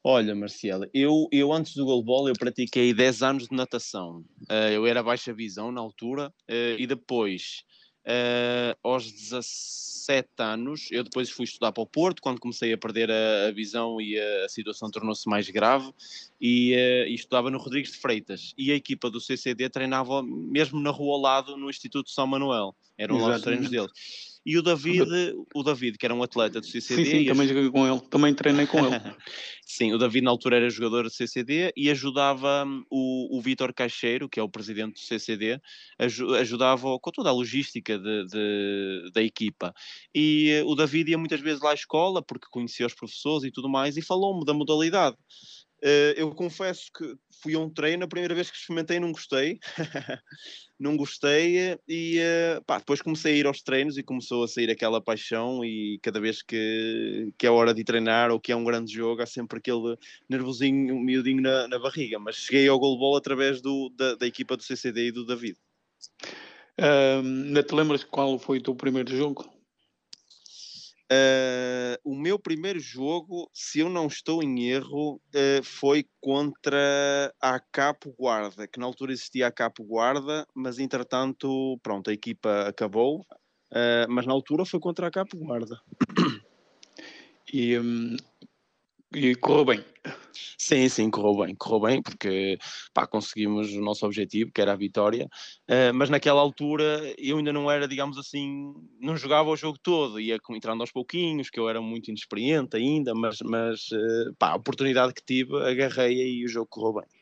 Olha, 0.03 0.34
Marciela, 0.34 0.89
eu, 0.94 1.27
eu 1.32 1.51
antes 1.51 1.75
do 1.75 1.86
goalball 1.86 2.29
eu 2.29 2.34
pratiquei 2.34 2.94
10 2.94 3.22
anos 3.22 3.48
de 3.48 3.56
natação. 3.56 4.24
eu 4.72 4.88
era 4.88 5.03
baixa 5.03 5.34
visão 5.34 5.74
na 5.74 5.82
altura 5.82 6.34
e 6.77 6.88
depois 6.88 7.65
Uh, 8.10 8.74
aos 8.82 9.12
17 9.12 10.27
anos, 10.39 10.88
eu 10.89 11.03
depois 11.03 11.29
fui 11.29 11.44
estudar 11.44 11.72
para 11.72 11.84
o 11.84 11.86
Porto, 11.86 12.22
quando 12.22 12.39
comecei 12.39 12.74
a 12.74 12.77
perder 12.77 13.12
a, 13.12 13.48
a 13.48 13.51
visão 13.51 14.01
e 14.01 14.20
a, 14.20 14.46
a 14.46 14.50
situação 14.50 14.89
tornou-se 14.89 15.29
mais 15.29 15.48
grave, 15.50 15.94
e, 16.41 16.74
uh, 16.74 17.08
e, 17.08 17.13
estudava 17.13 17.51
no 17.51 17.60
Rodrigues 17.60 17.91
de 17.91 17.98
Freitas. 17.98 18.53
E 18.58 18.72
a 18.72 18.75
equipa 18.75 19.12
do 19.12 19.22
CCD 19.22 19.70
treinava 19.70 20.24
mesmo 20.24 20.79
na 20.79 20.89
rua 20.89 21.15
ao 21.15 21.22
lado, 21.22 21.58
no 21.58 21.70
Instituto 21.70 22.10
São 22.10 22.25
Manuel. 22.25 22.75
Eram 22.98 23.18
Exatamente. 23.18 23.29
lá 23.29 23.38
os 23.38 23.44
treinos 23.44 23.70
deles. 23.70 24.28
E 24.46 24.58
o 24.58 24.62
David, 24.62 25.36
o 25.53 25.63
David, 25.63 25.98
que 25.98 26.05
era 26.05 26.15
um 26.15 26.24
atleta 26.24 26.62
do 26.62 26.65
CCD. 26.65 27.05
Sim, 27.05 27.12
sim, 27.12 27.25
também 27.25 27.48
joguei 27.48 27.69
com 27.69 27.88
ele, 27.88 28.00
também 28.10 28.34
treinei 28.34 28.65
com 28.65 28.79
ele. 28.79 28.89
sim, 29.65 29.93
o 29.93 29.98
David 29.98 30.24
na 30.24 30.31
altura 30.31 30.58
era 30.58 30.69
jogador 30.69 31.03
do 31.03 31.10
CCD 31.10 31.74
e 31.75 31.89
ajudava 31.91 32.63
hum, 32.65 32.84
o, 32.89 33.38
o 33.38 33.41
Vítor 33.41 33.74
Caixeiro, 33.74 34.29
que 34.29 34.39
é 34.39 34.43
o 34.43 34.50
presidente 34.50 34.93
do 34.93 35.00
CCD, 35.00 35.60
ajudava 36.39 36.98
com 37.00 37.12
toda 37.12 37.29
a 37.29 37.34
logística 37.34 37.98
de, 38.00 38.25
de, 38.27 39.12
da 39.13 39.22
equipa. 39.22 39.74
E 40.15 40.50
eh, 40.51 40.63
o 40.63 40.74
David 40.74 41.12
ia 41.12 41.17
muitas 41.17 41.41
vezes 41.41 41.62
lá 41.62 41.72
à 41.72 41.75
escola, 41.75 42.22
porque 42.22 42.48
conhecia 42.50 42.88
os 42.88 42.93
professores 42.93 43.43
e 43.43 43.51
tudo 43.51 43.69
mais, 43.69 43.98
e 43.98 44.01
falou-me 44.01 44.46
da 44.46 44.53
modalidade. 44.53 45.17
Uh, 45.81 46.12
eu 46.17 46.29
confesso 46.36 46.91
que 46.91 47.15
fui 47.41 47.55
a 47.55 47.59
um 47.59 47.69
treino, 47.69 48.03
a 48.03 48.07
primeira 48.07 48.36
vez 48.36 48.51
que 48.51 48.57
experimentei 48.57 49.00
não 49.00 49.13
gostei, 49.13 49.59
não 50.77 50.98
gostei 50.98 51.77
e 51.88 52.19
uh, 52.19 52.62
pá, 52.65 52.79
depois 52.79 53.01
comecei 53.01 53.36
a 53.36 53.38
ir 53.38 53.48
aos 53.48 53.62
treinos 53.62 53.98
e 53.98 54.03
começou 54.03 54.43
a 54.43 54.48
sair 54.48 54.69
aquela 54.69 55.00
paixão 55.00 55.63
e 55.63 55.98
cada 56.01 56.19
vez 56.19 56.41
que, 56.41 57.31
que 57.38 57.48
é 57.48 57.50
hora 57.50 57.74
de 57.74 57.86
treinar 57.86 58.29
ou 58.29 58.41
que 58.41 58.51
é 58.51 58.55
um 58.55 58.63
grande 58.65 58.91
jogo 58.91 59.21
há 59.21 59.25
sempre 59.25 59.59
aquele 59.59 59.95
nervosinho, 60.27 60.95
um 60.95 61.00
miudinho 61.00 61.41
na, 61.41 61.67
na 61.69 61.79
barriga, 61.79 62.19
mas 62.19 62.36
cheguei 62.36 62.67
ao 62.67 62.77
goalball 62.77 63.15
através 63.15 63.62
do, 63.62 63.89
da, 63.95 64.15
da, 64.15 64.27
equipa 64.27 64.57
do 64.57 64.63
CCD 64.63 65.07
e 65.07 65.12
do 65.13 65.25
David. 65.25 65.57
Uh, 66.77 67.21
não 67.24 67.63
te 67.63 67.74
lembras 67.74 68.03
qual 68.03 68.38
foi 68.38 68.57
o 68.57 68.62
teu 68.62 68.75
primeiro 68.75 69.15
jogo? 69.15 69.58
Uh, 71.11 71.97
o 72.03 72.15
meu 72.15 72.37
primeiro 72.37 72.79
jogo, 72.79 73.49
se 73.51 73.79
eu 73.79 73.89
não 73.89 74.05
estou 74.05 74.43
em 74.43 74.69
erro, 74.69 75.15
uh, 75.15 75.63
foi 75.63 76.05
contra 76.21 77.33
a 77.41 77.59
Capo 77.59 78.13
Guarda, 78.15 78.67
que 78.67 78.79
na 78.79 78.85
altura 78.85 79.11
existia 79.11 79.47
a 79.47 79.51
Capo 79.51 79.83
Guarda, 79.83 80.45
mas 80.53 80.77
entretanto, 80.77 81.79
pronto, 81.81 82.11
a 82.11 82.13
equipa 82.13 82.67
acabou, 82.67 83.21
uh, 83.21 84.05
mas 84.07 84.27
na 84.27 84.33
altura 84.33 84.65
foi 84.65 84.79
contra 84.79 85.07
a 85.07 85.11
Capo 85.11 85.35
Guarda. 85.37 85.81
E, 87.51 87.79
um, 87.79 88.15
e 89.13 89.35
correu 89.35 89.65
bem. 89.65 89.83
Sim, 90.57 90.87
sim, 90.87 91.09
correu 91.09 91.45
bem, 91.45 91.55
correu 91.55 91.79
bem, 91.81 92.01
porque 92.01 92.57
pá, 92.93 93.07
conseguimos 93.07 93.73
o 93.73 93.81
nosso 93.81 94.05
objetivo, 94.05 94.51
que 94.51 94.61
era 94.61 94.73
a 94.73 94.75
vitória, 94.75 95.25
uh, 95.69 95.93
mas 95.93 96.09
naquela 96.09 96.39
altura 96.41 97.13
eu 97.17 97.37
ainda 97.37 97.51
não 97.51 97.69
era, 97.69 97.87
digamos 97.87 98.17
assim, 98.17 98.73
não 98.99 99.17
jogava 99.17 99.49
o 99.49 99.55
jogo 99.55 99.79
todo, 99.81 100.19
ia 100.19 100.37
entrando 100.51 100.81
aos 100.81 100.91
pouquinhos, 100.91 101.49
que 101.49 101.59
eu 101.59 101.67
era 101.67 101.81
muito 101.81 102.09
inexperiente 102.09 102.77
ainda, 102.77 103.13
mas, 103.15 103.39
mas 103.43 103.87
uh, 103.91 104.33
pá, 104.37 104.51
a 104.51 104.55
oportunidade 104.55 105.13
que 105.13 105.23
tive, 105.25 105.55
agarrei 105.57 106.39
e 106.39 106.45
o 106.45 106.49
jogo 106.49 106.67
correu 106.67 107.01
bem. 107.01 107.19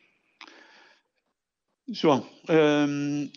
João, 1.90 2.28
hum, 2.50 3.30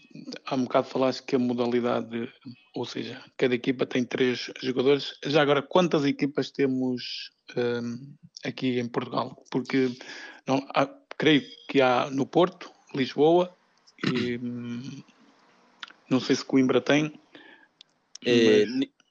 há 0.46 0.56
um 0.56 0.64
bocado 0.64 0.88
falaste 0.88 1.24
que 1.24 1.38
a 1.38 1.40
modalidade, 1.40 2.30
ou 2.76 2.86
seja, 2.86 3.24
cada 3.38 3.56
equipa 3.56 3.86
tem 3.86 4.04
três 4.04 4.52
jogadores. 4.62 5.18
Já 5.26 5.42
agora, 5.42 5.62
quantas 5.62 6.04
equipas 6.04 6.52
temos 6.52 7.32
hum, 7.58 8.16
aqui 8.44 8.80
em 8.80 8.88
Portugal? 8.88 9.36
Porque 9.50 9.96
não, 10.48 10.66
há, 10.74 10.88
creio 11.18 11.44
que 11.68 11.82
há 11.82 12.10
no 12.10 12.26
Porto, 12.26 12.72
Lisboa 12.94 13.56
e 14.06 14.38
hum, 14.38 15.04
não 16.10 16.20
sei 16.20 16.36
se 16.36 16.46
Coimbra 16.46 16.82
tem. 16.82 17.14
É, 18.26 18.66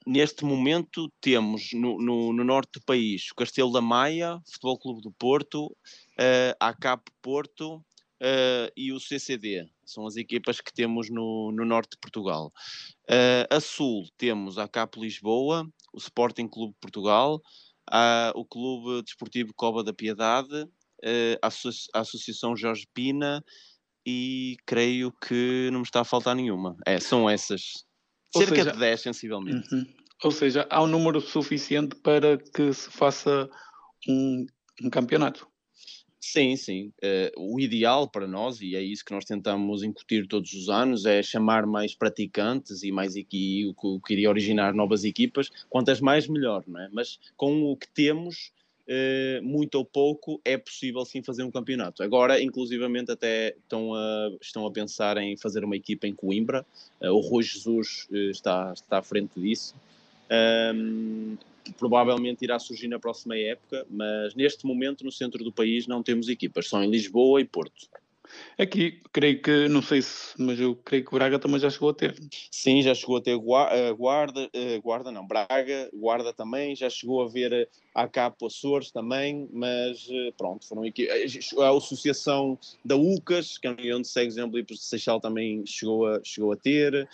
neste 0.07 0.45
momento 0.45 1.13
temos 1.21 1.73
no, 1.73 2.01
no, 2.01 2.33
no, 2.33 2.45
norte 2.45 2.79
do 2.79 2.85
país 2.85 3.31
o 3.31 3.35
Castelo 3.35 3.73
da 3.73 3.81
Maia, 3.81 4.41
Futebol 4.47 4.79
Clube 4.79 5.03
do 5.03 5.11
Porto, 5.11 5.67
uh, 5.67 6.55
a 6.61 6.73
Capo 6.73 7.11
Porto, 7.21 7.83
uh, 8.21 8.71
e 8.77 8.93
o 8.93 9.01
CCD. 9.01 9.69
São 9.85 10.07
as 10.07 10.17
equipas 10.17 10.61
que 10.61 10.73
temos 10.73 11.11
no, 11.11 11.51
no 11.53 11.65
norte 11.65 11.93
de 11.93 11.99
Portugal. 11.99 12.53
Uh, 13.05 13.47
a 13.51 13.61
sul 13.61 14.07
temos 14.17 14.59
a 14.59 14.69
Capo 14.69 15.03
Lisboa, 15.03 15.69
o 15.93 15.99
Sporting 15.99 16.47
Clube 16.47 16.75
Portugal, 16.81 17.43
a, 17.91 18.33
o 18.35 18.45
Clube 18.45 19.03
Desportivo 19.03 19.53
Cova 19.55 19.83
da 19.83 19.93
Piedade, 19.93 20.63
uh, 20.63 21.39
a, 21.43 21.49
a 21.99 22.01
Associação 22.01 22.57
Jorge 22.57 22.87
Pina 22.95 23.45
e 24.07 24.57
creio 24.67 25.13
que 25.13 25.69
não 25.73 25.81
me 25.81 25.85
está 25.85 26.01
a 26.01 26.05
faltar 26.05 26.35
nenhuma. 26.35 26.77
É, 26.87 26.99
são 26.99 27.29
essas. 27.29 27.85
Ou 28.35 28.43
Cerca 28.43 28.57
seja, 28.57 28.73
de 28.73 28.79
10, 28.79 29.01
sensivelmente. 29.01 29.75
Uhum. 29.75 29.87
Ou 30.23 30.31
seja, 30.31 30.67
há 30.71 30.83
um 30.83 30.87
número 30.87 31.21
suficiente 31.21 31.97
para 31.97 32.39
que 32.39 32.73
se 32.73 32.91
faça 32.91 33.49
um, 34.09 34.47
um 34.83 34.91
campeonato. 34.91 35.50
Sim, 36.21 36.55
sim. 36.55 36.93
Uh, 37.03 37.55
o 37.55 37.59
ideal 37.59 38.07
para 38.07 38.27
nós, 38.27 38.61
e 38.61 38.77
é 38.77 38.83
isso 38.83 39.03
que 39.03 39.13
nós 39.13 39.25
tentamos 39.25 39.83
incutir 39.83 40.27
todos 40.27 40.53
os 40.53 40.69
anos, 40.69 41.07
é 41.07 41.23
chamar 41.23 41.65
mais 41.65 41.95
praticantes 41.95 42.83
e 42.83 42.93
mais 42.93 43.17
aqui 43.17 43.67
o 43.67 43.73
que, 43.73 43.87
o 43.87 44.01
que 44.01 44.13
iria 44.13 44.29
originar 44.29 44.75
novas 44.75 45.05
equipas. 45.05 45.51
Quantas 45.71 45.99
mais, 45.99 46.29
melhor, 46.29 46.63
não 46.67 46.79
é? 46.79 46.91
Mas 46.93 47.19
com 47.39 47.73
o 47.73 47.75
que 47.75 47.89
temos, 47.89 48.53
uh, 48.87 49.43
muito 49.43 49.77
ou 49.77 49.85
pouco, 49.85 50.39
é 50.45 50.59
possível 50.59 51.07
sim 51.07 51.23
fazer 51.23 51.43
um 51.43 51.51
campeonato. 51.51 52.03
Agora, 52.03 52.41
inclusivamente, 52.41 53.11
até 53.11 53.57
estão 53.57 53.95
a, 53.95 54.31
estão 54.43 54.67
a 54.67 54.71
pensar 54.71 55.17
em 55.17 55.39
fazer 55.39 55.65
uma 55.65 55.75
equipa 55.75 56.07
em 56.07 56.15
Coimbra. 56.15 56.67
Uh, 57.01 57.09
o 57.09 57.21
Rui 57.21 57.43
Jesus 57.43 58.07
está, 58.11 58.75
está 58.75 58.99
à 58.99 59.03
frente 59.03 59.41
disso. 59.41 59.75
Um, 60.31 61.39
que 61.73 61.79
provavelmente 61.79 62.45
irá 62.45 62.59
surgir 62.59 62.89
na 62.89 62.99
próxima 62.99 63.37
época, 63.37 63.87
mas 63.91 64.35
neste 64.35 64.67
momento 64.67 65.05
no 65.05 65.13
centro 65.13 65.43
do 65.45 65.53
país 65.53 65.87
não 65.87 66.03
temos 66.03 66.29
equipas, 66.29 66.69
são 66.69 66.83
em 66.83 66.91
Lisboa 66.91 67.41
e 67.41 67.45
Porto. 67.45 67.89
Aqui, 68.59 69.01
creio 69.13 69.41
que, 69.41 69.69
não 69.69 69.83
sei 69.83 70.03
se, 70.03 70.35
mas 70.39 70.61
eu 70.61 70.77
creio 70.77 71.05
que 71.05 71.13
Braga 71.13 71.39
também 71.39 71.59
já 71.59 71.71
chegou 71.71 71.91
a 71.91 71.95
ter. 71.95 72.15
Sim, 72.51 72.83
já 72.83 72.95
chegou 72.95 73.17
a 73.17 73.21
ter 73.21 73.33
eh, 73.33 73.93
Guarda, 73.93 74.49
eh, 74.53 74.79
Guarda 74.79 75.11
não, 75.11 75.27
Braga, 75.27 75.91
Guarda 75.93 76.33
também, 76.33 76.77
já 76.77 76.89
chegou 76.89 77.23
a 77.23 77.29
ver 77.29 77.53
eh, 77.53 77.69
a 77.95 78.07
Capo 78.07 78.47
Açores 78.47 78.91
também, 78.91 79.49
mas 79.53 80.07
pronto, 80.37 80.67
foram 80.67 80.83
a 80.85 81.77
Associação 81.77 82.59
da 82.85 82.97
UCAS, 82.97 83.59
que 83.59 83.67
é 83.67 83.97
onde 83.97 84.07
segue 84.07 84.29
os 84.29 84.37
exemplos 84.37 84.65
de 84.67 84.79
Seixal 84.79 85.21
também 85.21 85.65
chegou 85.67 86.07
a, 86.07 86.21
chegou 86.23 86.53
a 86.53 86.57
ter, 86.57 87.09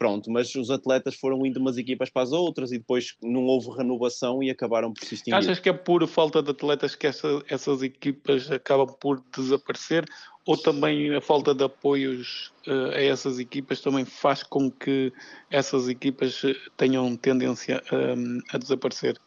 pronto, 0.00 0.30
mas 0.30 0.54
os 0.54 0.70
atletas 0.70 1.14
foram 1.14 1.44
indo 1.44 1.60
umas 1.60 1.76
equipas 1.76 2.08
para 2.08 2.22
as 2.22 2.32
outras 2.32 2.72
e 2.72 2.78
depois 2.78 3.16
não 3.22 3.44
houve 3.44 3.68
renovação 3.76 4.42
e 4.42 4.48
acabaram 4.48 4.94
por 4.94 5.04
se 5.04 5.14
extinguir. 5.14 5.36
Achas 5.36 5.60
que 5.60 5.68
é 5.68 5.74
por 5.74 6.08
falta 6.08 6.42
de 6.42 6.50
atletas 6.50 6.96
que 6.96 7.06
essa, 7.06 7.44
essas 7.46 7.82
equipas 7.82 8.50
acabam 8.50 8.88
por 8.98 9.22
desaparecer 9.36 10.06
ou 10.46 10.56
também 10.56 11.14
a 11.14 11.20
falta 11.20 11.54
de 11.54 11.64
apoios 11.64 12.50
uh, 12.66 12.94
a 12.94 13.00
essas 13.02 13.38
equipas 13.38 13.82
também 13.82 14.06
faz 14.06 14.42
com 14.42 14.70
que 14.70 15.12
essas 15.50 15.86
equipas 15.86 16.42
eh, 16.44 16.56
tenham 16.78 17.14
tendência 17.14 17.82
um, 17.92 18.40
a 18.54 18.56
desaparecer? 18.56 19.20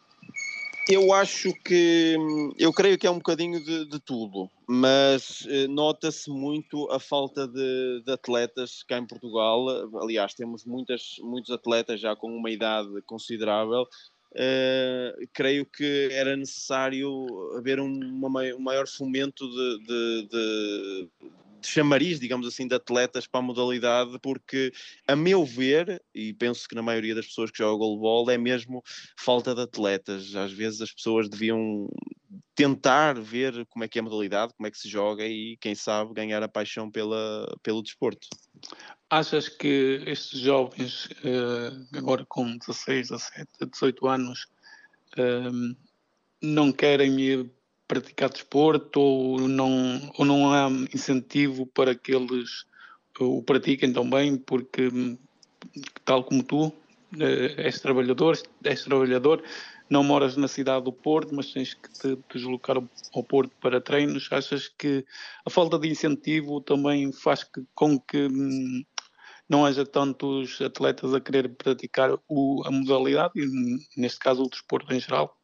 Eu 0.86 1.14
acho 1.14 1.52
que, 1.64 2.14
eu 2.58 2.70
creio 2.70 2.98
que 2.98 3.06
é 3.06 3.10
um 3.10 3.16
bocadinho 3.16 3.62
de, 3.64 3.86
de 3.86 3.98
tudo, 3.98 4.50
mas 4.68 5.46
eh, 5.48 5.66
nota-se 5.66 6.30
muito 6.30 6.90
a 6.90 7.00
falta 7.00 7.48
de, 7.48 8.02
de, 8.04 8.12
atletas 8.12 8.82
cá 8.82 8.98
em 8.98 9.06
Portugal. 9.06 9.66
Aliás, 10.02 10.34
temos 10.34 10.66
muitas, 10.66 11.16
muitos 11.22 11.50
atletas 11.50 12.00
já 12.00 12.14
com 12.14 12.28
uma 12.28 12.50
idade 12.50 13.00
considerável. 13.06 13.88
Uh, 14.32 15.28
creio 15.32 15.64
que 15.64 16.08
era 16.10 16.36
necessário 16.36 17.24
haver 17.56 17.78
um, 17.80 17.86
uma, 17.86 18.42
um 18.42 18.58
maior 18.58 18.86
fomento 18.88 19.48
de 19.48 21.08
chamariz, 21.66 22.20
digamos 22.20 22.46
assim, 22.46 22.66
de 22.66 22.74
atletas 22.74 23.26
para 23.26 23.40
a 23.40 23.42
modalidade, 23.42 24.18
porque, 24.20 24.72
a 25.06 25.16
meu 25.16 25.44
ver, 25.44 26.02
e 26.14 26.32
penso 26.32 26.68
que 26.68 26.74
na 26.74 26.82
maioria 26.82 27.14
das 27.14 27.26
pessoas 27.26 27.50
que 27.50 27.58
jogam 27.58 27.78
goalball, 27.78 28.30
é 28.30 28.38
mesmo 28.38 28.82
falta 29.18 29.54
de 29.54 29.62
atletas. 29.62 30.34
Às 30.34 30.52
vezes 30.52 30.80
as 30.80 30.92
pessoas 30.92 31.28
deviam 31.28 31.88
tentar 32.54 33.18
ver 33.20 33.66
como 33.66 33.84
é 33.84 33.88
que 33.88 33.98
é 33.98 34.00
a 34.00 34.04
modalidade, 34.04 34.54
como 34.56 34.66
é 34.66 34.70
que 34.70 34.78
se 34.78 34.88
joga 34.88 35.26
e, 35.26 35.56
quem 35.60 35.74
sabe, 35.74 36.14
ganhar 36.14 36.42
a 36.42 36.48
paixão 36.48 36.90
pela, 36.90 37.52
pelo 37.62 37.82
desporto. 37.82 38.28
Achas 39.10 39.48
que 39.48 40.02
estes 40.06 40.40
jovens, 40.40 41.08
eh, 41.24 41.98
agora 41.98 42.24
com 42.28 42.56
16, 42.56 43.08
17, 43.08 43.48
18 43.70 44.06
anos, 44.06 44.46
eh, 45.16 45.76
não 46.42 46.72
querem 46.72 47.20
ir 47.20 47.50
praticar 47.86 48.30
desporto 48.30 49.00
ou 49.00 49.48
não, 49.48 50.00
ou 50.18 50.24
não 50.24 50.52
há 50.52 50.68
incentivo 50.92 51.66
para 51.66 51.94
que 51.94 52.14
eles 52.14 52.64
o 53.20 53.42
pratiquem 53.42 53.92
também, 53.92 54.36
porque 54.36 54.90
tal 56.04 56.24
como 56.24 56.42
tu, 56.42 56.72
eh, 57.20 57.54
és 57.58 57.80
trabalhador, 57.80 58.36
és 58.64 58.82
trabalhador, 58.82 59.42
não 59.88 60.02
moras 60.02 60.36
na 60.36 60.48
cidade 60.48 60.84
do 60.84 60.92
Porto, 60.92 61.34
mas 61.34 61.52
tens 61.52 61.74
que 61.74 61.88
te 61.92 62.18
deslocar 62.32 62.76
ao 62.78 63.24
Porto 63.24 63.52
para 63.60 63.80
treinos. 63.80 64.28
Achas 64.32 64.68
que 64.68 65.04
a 65.46 65.50
falta 65.50 65.78
de 65.78 65.88
incentivo 65.88 66.60
também 66.60 67.12
faz 67.12 67.44
que, 67.44 67.62
com 67.74 68.00
que 68.00 68.26
hum, 68.26 68.82
não 69.48 69.64
haja 69.64 69.84
tantos 69.84 70.60
atletas 70.60 71.14
a 71.14 71.20
querer 71.20 71.54
praticar 71.54 72.18
o, 72.28 72.62
a 72.66 72.70
modalidade, 72.70 73.32
e 73.36 74.00
neste 74.00 74.18
caso 74.18 74.42
o 74.42 74.50
desporto 74.50 74.92
em 74.92 75.00
geral? 75.00 75.38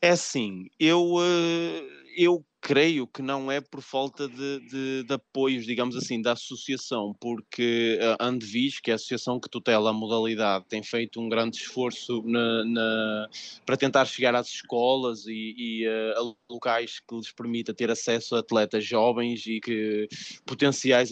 É 0.00 0.10
assim, 0.10 0.66
eu, 0.78 1.16
eh, 1.20 1.82
eu 2.16 2.44
creio 2.60 3.06
que 3.06 3.22
não 3.22 3.50
é 3.50 3.60
por 3.60 3.80
falta 3.80 4.28
de, 4.28 4.60
de, 4.60 5.02
de 5.04 5.12
apoios, 5.14 5.64
digamos 5.64 5.96
assim, 5.96 6.20
da 6.20 6.32
associação, 6.32 7.14
porque 7.20 7.98
a 8.18 8.26
Andevis, 8.26 8.80
que 8.80 8.90
é 8.90 8.94
a 8.94 8.96
associação 8.96 9.40
que 9.40 9.48
tutela 9.48 9.90
a 9.90 9.92
modalidade, 9.92 10.66
tem 10.68 10.82
feito 10.82 11.20
um 11.20 11.28
grande 11.28 11.56
esforço 11.56 12.22
na, 12.24 12.64
na, 12.64 13.28
para 13.64 13.76
tentar 13.76 14.04
chegar 14.04 14.34
às 14.34 14.48
escolas 14.48 15.26
e, 15.26 15.54
e 15.56 15.88
uh, 15.88 16.20
a 16.20 16.52
locais 16.52 17.00
que 17.00 17.14
lhes 17.16 17.32
permita 17.32 17.74
ter 17.74 17.90
acesso 17.90 18.36
a 18.36 18.40
atletas 18.40 18.84
jovens 18.84 19.46
e 19.46 19.60
que 19.60 20.08
potenciais, 20.44 21.10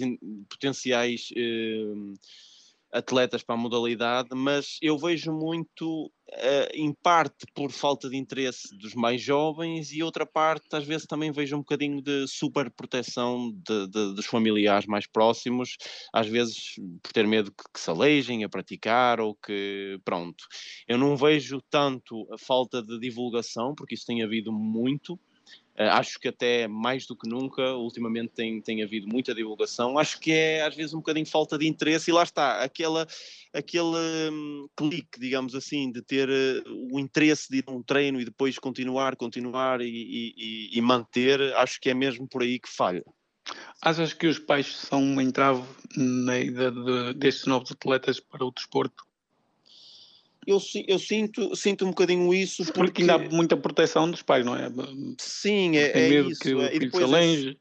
potenciais 0.48 1.30
uh, 1.32 2.14
atletas 2.96 3.42
para 3.42 3.54
a 3.54 3.58
modalidade, 3.58 4.30
mas 4.34 4.78
eu 4.80 4.96
vejo 4.96 5.32
muito 5.32 6.06
uh, 6.06 6.68
em 6.72 6.92
parte 7.02 7.46
por 7.54 7.70
falta 7.70 8.08
de 8.08 8.16
interesse 8.16 8.76
dos 8.76 8.94
mais 8.94 9.20
jovens 9.20 9.92
e 9.92 10.02
outra 10.02 10.24
parte 10.24 10.74
às 10.74 10.84
vezes 10.84 11.06
também 11.06 11.30
vejo 11.30 11.56
um 11.56 11.60
bocadinho 11.60 12.00
de 12.00 12.26
super 12.26 12.70
proteção 12.70 13.52
de, 13.52 13.86
de, 13.88 14.14
dos 14.14 14.26
familiares 14.26 14.86
mais 14.86 15.06
próximos, 15.06 15.76
às 16.12 16.26
vezes 16.26 16.76
por 17.02 17.12
ter 17.12 17.26
medo 17.26 17.52
que, 17.52 17.64
que, 17.72 17.80
se 17.80 17.90
alejem 17.90 18.44
a 18.44 18.48
praticar 18.48 19.20
ou 19.20 19.34
que 19.34 20.00
pronto. 20.04 20.44
Eu 20.88 20.98
não 20.98 21.16
vejo 21.16 21.60
tanto 21.70 22.26
a 22.32 22.38
falta 22.38 22.82
de 22.82 22.98
divulgação, 22.98 23.74
porque 23.74 23.94
isso 23.94 24.06
tem 24.06 24.22
havido 24.22 24.52
muito, 24.52 25.18
acho 25.78 26.18
que 26.18 26.28
até 26.28 26.66
mais 26.66 27.06
do 27.06 27.16
que 27.16 27.28
nunca, 27.28 27.74
ultimamente 27.74 28.30
tem, 28.30 28.60
tem 28.60 28.82
havido 28.82 29.06
muita 29.06 29.34
divulgação. 29.34 29.98
Acho 29.98 30.18
que 30.18 30.32
é 30.32 30.62
às 30.62 30.74
vezes 30.74 30.94
um 30.94 30.98
bocadinho 30.98 31.26
falta 31.26 31.58
de 31.58 31.66
interesse, 31.66 32.10
e 32.10 32.14
lá 32.14 32.22
está, 32.22 32.62
aquela, 32.62 33.06
aquele 33.52 34.30
um, 34.30 34.68
clique, 34.76 35.18
digamos 35.18 35.54
assim, 35.54 35.90
de 35.90 36.02
ter 36.02 36.28
uh, 36.28 36.94
o 36.94 36.98
interesse 36.98 37.50
de 37.50 37.58
ir 37.58 37.64
a 37.66 37.72
um 37.72 37.82
treino 37.82 38.20
e 38.20 38.24
depois 38.24 38.58
continuar, 38.58 39.16
continuar 39.16 39.80
e, 39.80 39.86
e, 39.86 40.70
e, 40.72 40.80
manter, 40.80 41.40
acho 41.56 41.80
que 41.80 41.90
é 41.90 41.94
mesmo 41.94 42.26
por 42.26 42.42
aí 42.42 42.58
que 42.58 42.68
falha. 42.68 43.04
Achas 43.82 44.12
que 44.12 44.26
os 44.26 44.38
pais 44.38 44.74
são 44.74 45.00
um 45.00 45.20
entrave 45.20 45.62
na 45.96 46.38
ida 46.38 46.70
de, 46.70 47.14
destes 47.14 47.46
novos 47.46 47.70
atletas 47.70 48.18
para 48.18 48.44
o 48.44 48.50
desporto? 48.50 49.04
Eu, 50.46 50.58
eu 50.86 50.98
sinto, 50.98 51.56
sinto 51.56 51.84
um 51.84 51.88
bocadinho 51.88 52.32
isso 52.32 52.64
porque... 52.66 52.80
porque 52.80 53.02
ainda 53.02 53.14
há 53.14 53.18
muita 53.18 53.56
proteção 53.56 54.10
dos 54.10 54.22
pais, 54.22 54.44
não 54.44 54.54
é? 54.54 54.70
Sim, 55.18 55.76
é, 55.76 55.90
é 55.90 56.20
isso. 56.20 56.40
Que 56.40 56.50
é, 56.50 56.76
e, 56.76 56.78
depois, 56.78 57.10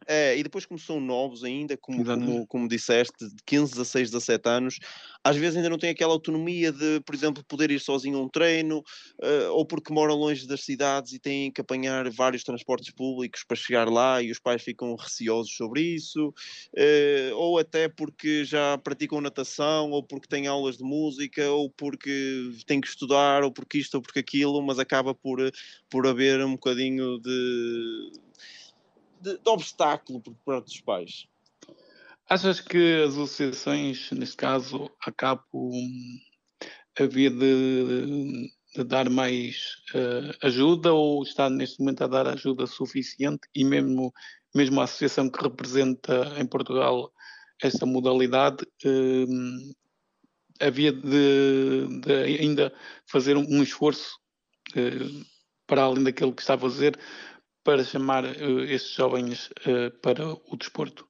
é, 0.08 0.38
e 0.38 0.44
depois 0.44 0.66
como 0.66 0.80
são 0.80 1.00
novos 1.00 1.44
ainda, 1.44 1.76
como, 1.78 2.06
como, 2.06 2.48
como 2.48 2.68
disseste, 2.68 3.28
de 3.28 3.36
15, 3.46 3.72
16, 3.74 4.12
17 4.12 4.50
anos, 4.50 4.80
às 5.24 5.36
vezes 5.36 5.58
ainda 5.58 5.70
não 5.70 5.80
têm 5.80 5.90
aquela 5.90 6.14
autonomia 6.14 6.72
de, 6.72 7.02
por 7.02 7.16
exemplo, 7.16 7.44
poder 7.44 7.72
ir 7.72 7.80
sozinho 7.80 8.20
a 8.20 8.22
um 8.22 8.30
treino, 8.30 8.80
uh, 8.80 9.52
ou 9.54 9.66
porque 9.66 9.92
moram 9.92 10.14
longe 10.14 10.48
das 10.48 10.62
cidades 10.62 11.14
e 11.14 11.20
têm 11.20 11.52
que 11.52 11.62
apanhar 11.62 12.08
vários 12.12 12.44
transportes 12.44 12.92
públicos 12.92 13.44
para 13.44 13.58
chegar 13.58 13.90
lá 13.90 14.22
e 14.22 14.30
os 14.30 14.38
pais 14.38 14.62
ficam 14.62 14.96
receosos 14.96 15.56
sobre 15.56 15.82
isso, 15.82 16.30
uh, 16.30 17.36
ou 17.36 17.58
até 17.58 17.90
porque 17.90 18.46
já 18.46 18.78
praticam 18.78 19.20
natação, 19.20 19.90
ou 19.90 20.04
porque 20.04 20.28
têm 20.28 20.46
aulas 20.46 20.78
de 20.78 20.84
música, 20.84 21.50
ou 21.50 21.72
porque 21.72 22.52
têm 22.68 22.75
que 22.82 22.88
estudar, 22.88 23.44
ou 23.44 23.52
porque 23.52 23.78
isto 23.78 23.96
ou 23.96 24.02
porque 24.02 24.20
aquilo, 24.20 24.62
mas 24.62 24.80
acaba 24.80 25.14
por, 25.14 25.40
por 25.90 26.08
haver 26.08 26.44
um 26.46 26.54
bocadinho 26.54 27.20
de, 27.20 28.12
de, 29.22 29.38
de 29.38 29.50
obstáculo 29.50 30.22
por 30.22 30.36
parte 30.46 30.66
dos 30.66 30.82
pais. 30.82 31.28
Achas 32.28 32.60
que 32.60 33.04
as 33.04 33.14
associações, 33.14 34.10
neste 34.12 34.36
caso, 34.36 34.90
acabam 35.00 35.72
havia 37.00 37.30
de, 37.30 38.52
de 38.76 38.84
dar 38.84 39.10
mais 39.10 39.76
uh, 39.94 40.36
ajuda 40.42 40.94
ou 40.94 41.24
está 41.24 41.50
neste 41.50 41.80
momento 41.80 42.04
a 42.04 42.08
dar 42.08 42.28
ajuda 42.28 42.66
suficiente 42.66 43.48
e 43.54 43.64
mesmo, 43.64 44.14
mesmo 44.54 44.80
a 44.80 44.86
associação 44.86 45.30
que 45.30 45.44
representa 45.44 46.34
em 46.38 46.46
Portugal 46.46 47.12
esta 47.62 47.86
modalidade 47.86 48.66
uh, 48.86 49.76
havia 50.60 50.92
de, 50.92 51.88
de, 52.02 52.14
ainda 52.40 52.74
fazer 53.06 53.38
um, 53.38 53.46
um 53.50 53.64
esforço 53.64 54.18
uh, 54.76 55.26
para 55.68 55.84
além 55.84 56.04
daquilo 56.04 56.34
que 56.34 56.42
está 56.42 56.56
a 56.56 56.60
fazer 56.60 57.00
para 57.64 57.84
chamar 57.84 58.24
estes 58.70 58.94
jovens 58.94 59.50
para 60.04 60.24
o 60.28 60.56
desporto? 60.56 61.08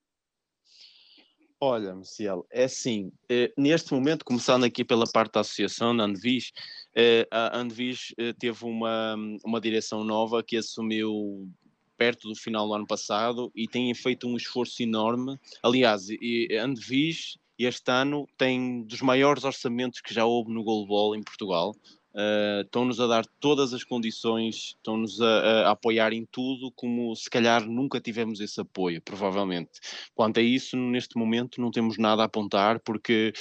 Olha, 1.60 1.96
Maciel, 1.96 2.46
é 2.52 2.66
assim, 2.66 3.12
eh, 3.30 3.52
neste 3.58 3.94
momento, 3.94 4.26
começando 4.26 4.66
aqui 4.66 4.84
pela 4.84 5.06
parte 5.08 5.34
da 5.34 5.40
associação, 5.40 5.96
da 5.96 6.04
Andevis, 6.04 6.52
eh, 6.94 7.26
a 7.32 7.58
Andevis 7.58 8.14
eh, 8.18 8.34
teve 8.34 8.66
uma, 8.66 9.16
uma 9.44 9.62
direção 9.62 10.04
nova 10.04 10.44
que 10.44 10.58
assumiu 10.58 11.50
perto 11.98 12.28
do 12.28 12.36
final 12.36 12.68
do 12.68 12.74
ano 12.74 12.86
passado 12.86 13.52
e 13.56 13.68
tem 13.68 13.94
feito 13.96 14.28
um 14.28 14.36
esforço 14.36 14.84
enorme. 14.84 15.40
Aliás, 15.64 16.08
a 16.10 16.64
Andevis 16.64 17.38
este 17.58 17.92
ano 17.92 18.28
tem 18.38 18.84
dos 18.84 19.02
maiores 19.02 19.44
orçamentos 19.44 20.02
que 20.02 20.14
já 20.14 20.26
houve 20.26 20.54
no 20.54 20.64
goalball 20.64 21.16
em 21.16 21.24
Portugal. 21.24 21.74
Uh, 22.16 22.62
estão-nos 22.62 22.98
a 23.02 23.08
dar 23.08 23.26
todas 23.42 23.74
as 23.74 23.84
condições, 23.84 24.76
estão-nos 24.78 25.20
a, 25.20 25.68
a, 25.68 25.72
apoiar 25.72 26.14
em 26.14 26.26
tudo, 26.26 26.72
como 26.74 27.14
se 27.14 27.30
calhar 27.30 27.68
nunca 27.68 28.00
tivemos 28.00 28.40
esse 28.40 28.62
apoio, 28.62 29.02
provavelmente. 29.02 29.82
Quanto 30.14 30.40
a 30.40 30.42
isso, 30.42 30.78
neste 30.78 31.18
momento 31.18 31.60
não 31.60 31.72
temos 31.72 31.98
nada 31.98 32.22
a 32.22 32.26
apontar, 32.26 32.80
porque 32.80 33.34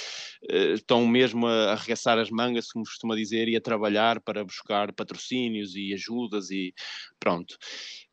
uh, 0.51 0.73
estão 0.73 1.07
mesmo 1.07 1.47
a 1.47 1.71
arregaçar 1.71 2.19
as 2.19 2.29
mangas, 2.29 2.69
como 2.69 2.83
costuma 2.83 3.15
dizer, 3.15 3.47
e 3.47 3.55
a 3.55 3.61
trabalhar 3.61 4.19
para 4.19 4.43
buscar 4.43 4.91
patrocínios 4.91 5.73
e 5.77 5.93
ajudas 5.93 6.51
e 6.51 6.73
pronto. 7.17 7.57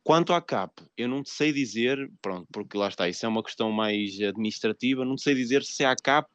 Quanto 0.01 0.33
à 0.33 0.41
CAP, 0.41 0.81
eu 0.97 1.09
não 1.09 1.23
sei 1.25 1.51
dizer, 1.51 1.97
pronto, 2.21 2.47
porque 2.53 2.77
lá 2.77 2.87
está, 2.87 3.09
isso 3.09 3.25
é 3.25 3.29
uma 3.29 3.43
questão 3.43 3.69
mais 3.69 4.19
administrativa, 4.21 5.03
não 5.03 5.17
sei 5.17 5.35
dizer 5.35 5.63
se 5.63 5.83
a 5.83 5.95
CAP 5.95 6.29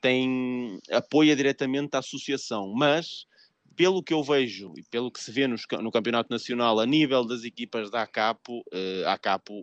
tem 0.00 0.78
apoia 0.90 1.34
diretamente 1.34 1.96
a 1.96 1.98
associação, 1.98 2.72
mas 2.74 3.26
pelo 3.72 4.02
que 4.02 4.12
eu 4.12 4.22
vejo 4.22 4.72
e 4.76 4.82
pelo 4.82 5.10
que 5.10 5.20
se 5.20 5.30
vê 5.30 5.46
nos, 5.46 5.62
no 5.80 5.90
Campeonato 5.90 6.30
Nacional 6.30 6.78
a 6.78 6.86
nível 6.86 7.24
das 7.24 7.44
equipas 7.44 7.90
da 7.90 8.02
ACAPO, 8.02 8.60
uh, 8.60 9.06
a 9.06 9.14
ACAPO 9.14 9.62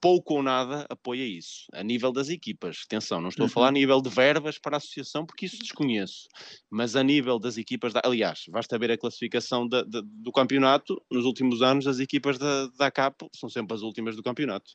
pouco 0.00 0.34
ou 0.34 0.42
nada 0.42 0.86
apoia 0.88 1.24
isso. 1.24 1.66
A 1.72 1.82
nível 1.82 2.10
das 2.12 2.28
equipas, 2.28 2.82
atenção, 2.84 3.20
não 3.20 3.28
estou 3.28 3.44
uhum. 3.44 3.50
a 3.50 3.52
falar 3.52 3.68
a 3.68 3.72
nível 3.72 4.00
de 4.00 4.08
verbas 4.08 4.58
para 4.58 4.76
a 4.76 4.78
associação, 4.78 5.26
porque 5.26 5.46
isso 5.46 5.58
desconheço, 5.58 6.26
mas 6.70 6.96
a 6.96 7.02
nível 7.02 7.38
das 7.38 7.58
equipas, 7.58 7.92
da, 7.92 8.00
aliás, 8.04 8.44
basta 8.48 8.78
ver 8.78 8.90
a 8.92 8.98
classificação 8.98 9.68
da, 9.68 9.82
da, 9.82 10.00
do 10.04 10.32
campeonato, 10.32 11.00
nos 11.10 11.24
últimos 11.24 11.62
anos 11.62 11.86
as 11.86 11.98
equipas 11.98 12.38
da, 12.38 12.66
da 12.78 12.86
ACAPO 12.86 13.30
são 13.34 13.48
sempre 13.48 13.74
as 13.74 13.82
últimas 13.82 14.16
do 14.16 14.22
campeonato. 14.22 14.72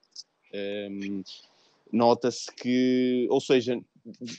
Um, 0.53 0.57
ehm, 0.57 1.23
Nota-se 1.91 2.53
que, 2.53 3.27
ou 3.29 3.39
seja, 3.39 3.79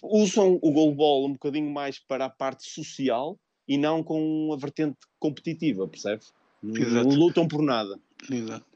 usam 0.02 0.58
o 0.62 0.72
goalball 0.72 1.26
um 1.26 1.32
bocadinho 1.32 1.70
mais 1.70 1.98
para 1.98 2.26
a 2.26 2.30
parte 2.30 2.68
social, 2.68 3.38
e 3.68 3.76
não 3.76 4.02
com 4.02 4.52
a 4.52 4.56
vertente 4.56 4.98
competitiva, 5.18 5.88
percebe? 5.88 6.22
Exato. 6.62 7.08
Não 7.08 7.16
lutam 7.16 7.46
por 7.46 7.62
nada. 7.62 7.98
Exato. 8.30 8.66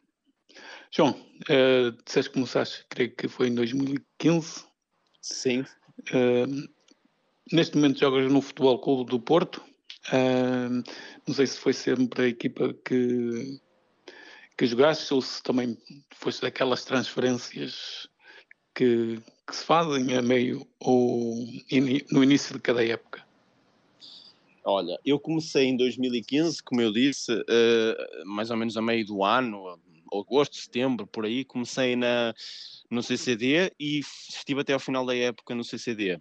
João, 0.91 1.11
uh, 1.11 1.93
disseste 2.05 2.31
que 2.31 2.35
começaste, 2.35 2.85
creio 2.89 3.15
que 3.15 3.29
foi 3.29 3.49
em 3.49 3.55
2015. 3.55 4.65
Sim. 5.23 5.61
Uh, 6.13 6.69
neste 7.53 7.77
momento 7.77 8.01
jogas 8.01 8.31
no 8.31 8.41
Futebol 8.41 8.81
Clube 8.81 9.11
do 9.11 9.21
Porto. 9.21 9.63
Uh, 10.09 10.83
não 11.27 11.35
sei 11.35 11.47
se 11.47 11.59
foi 11.59 11.73
sempre 11.73 12.23
a 12.23 12.29
equipa 12.29 12.75
que, 12.85 13.61
que 14.57 14.67
jogaste 14.67 15.13
ou 15.15 15.23
se 15.23 15.43
também 15.43 15.79
foste 16.15 16.43
daquelas 16.43 16.85
transferências 16.85 18.09
que, 18.75 19.21
que 19.47 19.57
se 19.57 19.65
fazem 19.65 20.17
a 20.17 20.23
meio 20.23 20.67
ou 20.81 21.45
in, 21.71 22.01
no 22.11 22.25
início 22.25 22.55
de 22.55 22.61
cada 22.61 22.85
época. 22.85 23.30
Olha, 24.65 24.99
eu 25.05 25.19
comecei 25.19 25.65
em 25.65 25.77
2015, 25.77 26.63
como 26.63 26.81
eu 26.81 26.93
disse, 26.93 27.33
uh, 27.33 28.27
mais 28.27 28.51
ou 28.51 28.57
menos 28.57 28.77
a 28.77 28.83
meio 28.83 29.07
do 29.07 29.25
ano, 29.25 29.79
agosto, 30.13 30.57
setembro, 30.57 31.07
por 31.07 31.25
aí, 31.25 31.45
comecei 31.45 31.97
na, 31.97 32.35
no 32.91 33.03
CCD 33.03 33.73
e 33.79 34.01
estive 34.01 34.61
até 34.61 34.73
ao 34.73 34.81
final 34.81 35.07
da 35.07 35.17
época 35.17 35.55
no 35.55 35.65
CCD. 35.65 36.21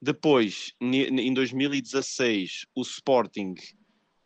Depois, 0.00 0.72
em 0.80 1.32
2016, 1.32 2.66
o 2.74 2.82
Sporting 2.82 3.54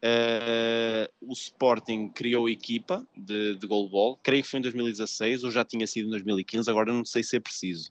Uh, 0.02 1.06
o 1.20 1.34
Sporting 1.34 2.08
criou 2.08 2.48
equipa 2.48 3.06
de, 3.14 3.54
de 3.56 3.66
goalball, 3.66 4.18
creio 4.22 4.42
que 4.42 4.48
foi 4.48 4.58
em 4.58 4.62
2016, 4.62 5.44
ou 5.44 5.50
já 5.50 5.62
tinha 5.62 5.86
sido 5.86 6.06
em 6.06 6.10
2015, 6.10 6.70
agora 6.70 6.90
não 6.90 7.04
sei 7.04 7.22
se 7.22 7.36
é 7.36 7.40
preciso. 7.40 7.90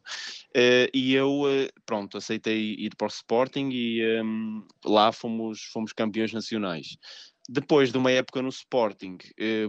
Uh, 0.49 0.89
e 0.91 1.13
eu, 1.13 1.43
uh, 1.43 1.81
pronto, 1.85 2.17
aceitei 2.17 2.73
ir 2.79 2.95
para 2.95 3.05
o 3.05 3.09
Sporting 3.09 3.69
e 3.71 4.21
um, 4.23 4.63
lá 4.83 5.11
fomos, 5.11 5.61
fomos 5.65 5.93
campeões 5.93 6.33
nacionais. 6.33 6.97
Depois 7.47 7.91
de 7.91 7.97
uma 7.97 8.11
época 8.11 8.41
no 8.41 8.49
Sporting, 8.49 9.17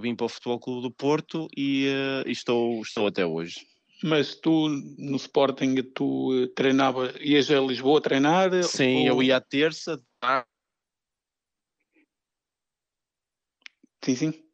vim 0.03 0.15
para 0.15 0.27
o 0.27 0.29
Futebol 0.29 0.61
Clube 0.61 0.83
do 0.83 0.91
Porto 0.91 1.49
e, 1.57 1.87
e 2.27 2.31
estou, 2.31 2.83
estou 2.83 3.07
até 3.07 3.25
hoje. 3.25 3.67
Mas 4.03 4.35
tu 4.35 4.69
no 4.99 5.17
Sporting 5.17 5.77
tu 5.95 6.47
treinava, 6.55 7.15
ias 7.23 7.51
a 7.51 7.59
Lisboa 7.59 8.03
treinar? 8.03 8.51
Sim, 8.65 9.09
ou... 9.09 9.17
eu 9.17 9.23
ia 9.23 9.39
à 9.39 9.41
terça, 9.41 9.99
Sim, 14.03 14.17
sim. 14.17 14.51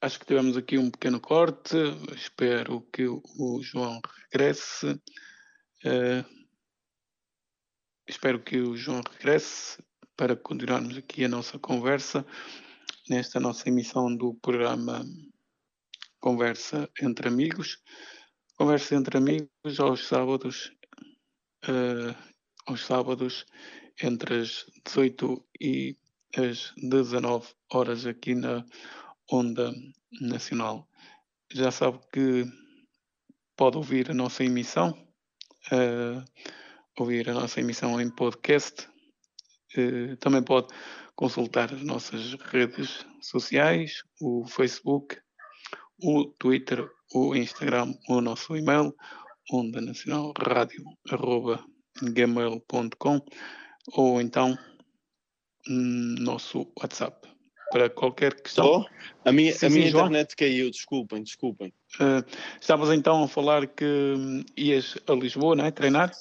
Acho 0.00 0.18
que 0.20 0.26
tivemos 0.26 0.56
aqui 0.56 0.78
um 0.78 0.90
pequeno 0.90 1.20
corte. 1.20 1.76
Espero 2.14 2.82
que 2.92 3.06
o 3.06 3.60
João 3.62 4.00
regresse. 4.30 4.92
Uh, 5.84 6.24
espero 8.08 8.42
que 8.42 8.60
o 8.60 8.76
João 8.76 9.02
regresse 9.12 9.82
para 10.16 10.36
continuarmos 10.36 10.96
aqui 10.96 11.24
a 11.24 11.28
nossa 11.28 11.58
conversa 11.58 12.26
nesta 13.08 13.40
nossa 13.40 13.68
emissão 13.68 14.14
do 14.14 14.34
programa 14.34 15.04
Conversa 16.20 16.90
entre 17.00 17.28
Amigos. 17.28 17.82
Conversa 18.56 18.94
entre 18.96 19.18
Amigos 19.18 19.80
aos 19.80 20.06
sábados 20.06 20.72
uh, 21.64 22.27
aos 22.68 22.84
sábados 22.84 23.46
entre 24.02 24.42
as 24.42 24.66
18 24.84 25.42
e 25.60 25.96
as 26.36 26.72
19 26.76 27.48
horas 27.72 28.06
aqui 28.06 28.34
na 28.34 28.64
Onda 29.30 29.72
Nacional. 30.20 30.86
Já 31.52 31.70
sabe 31.70 31.98
que 32.12 32.44
pode 33.56 33.78
ouvir 33.78 34.10
a 34.10 34.14
nossa 34.14 34.44
emissão, 34.44 34.90
uh, 35.72 36.22
ouvir 36.98 37.28
a 37.30 37.34
nossa 37.34 37.60
emissão 37.60 37.98
em 38.00 38.10
podcast. 38.10 38.86
Uh, 39.76 40.16
também 40.18 40.42
pode 40.42 40.68
consultar 41.16 41.72
as 41.72 41.82
nossas 41.82 42.34
redes 42.34 43.06
sociais, 43.22 44.02
o 44.20 44.46
Facebook, 44.46 45.18
o 46.02 46.26
Twitter, 46.38 46.86
o 47.14 47.34
Instagram, 47.34 47.94
o 48.08 48.20
nosso 48.20 48.54
e-mail, 48.54 48.94
onda 49.50 49.80
nacional 49.80 50.34
rádio 50.38 50.84
arroba 51.10 51.64
gmail.com 52.02 53.20
ou 53.92 54.20
então 54.20 54.58
hum, 55.68 56.16
nosso 56.18 56.66
WhatsApp 56.80 57.28
para 57.70 57.90
qualquer 57.90 58.34
questão. 58.40 58.66
Oh, 58.66 59.28
a 59.28 59.32
minha, 59.32 59.52
sim, 59.52 59.66
a 59.66 59.70
minha 59.70 59.88
internet 59.88 60.34
caiu, 60.36 60.70
desculpem, 60.70 61.22
desculpem. 61.22 61.72
Uh, 62.00 62.24
estavas 62.60 62.90
então 62.90 63.24
a 63.24 63.28
falar 63.28 63.66
que 63.66 63.84
hum, 63.84 64.44
ias 64.56 64.96
a 65.06 65.12
Lisboa, 65.12 65.54
não 65.54 65.64
é? 65.64 65.70
Treinar? 65.70 66.12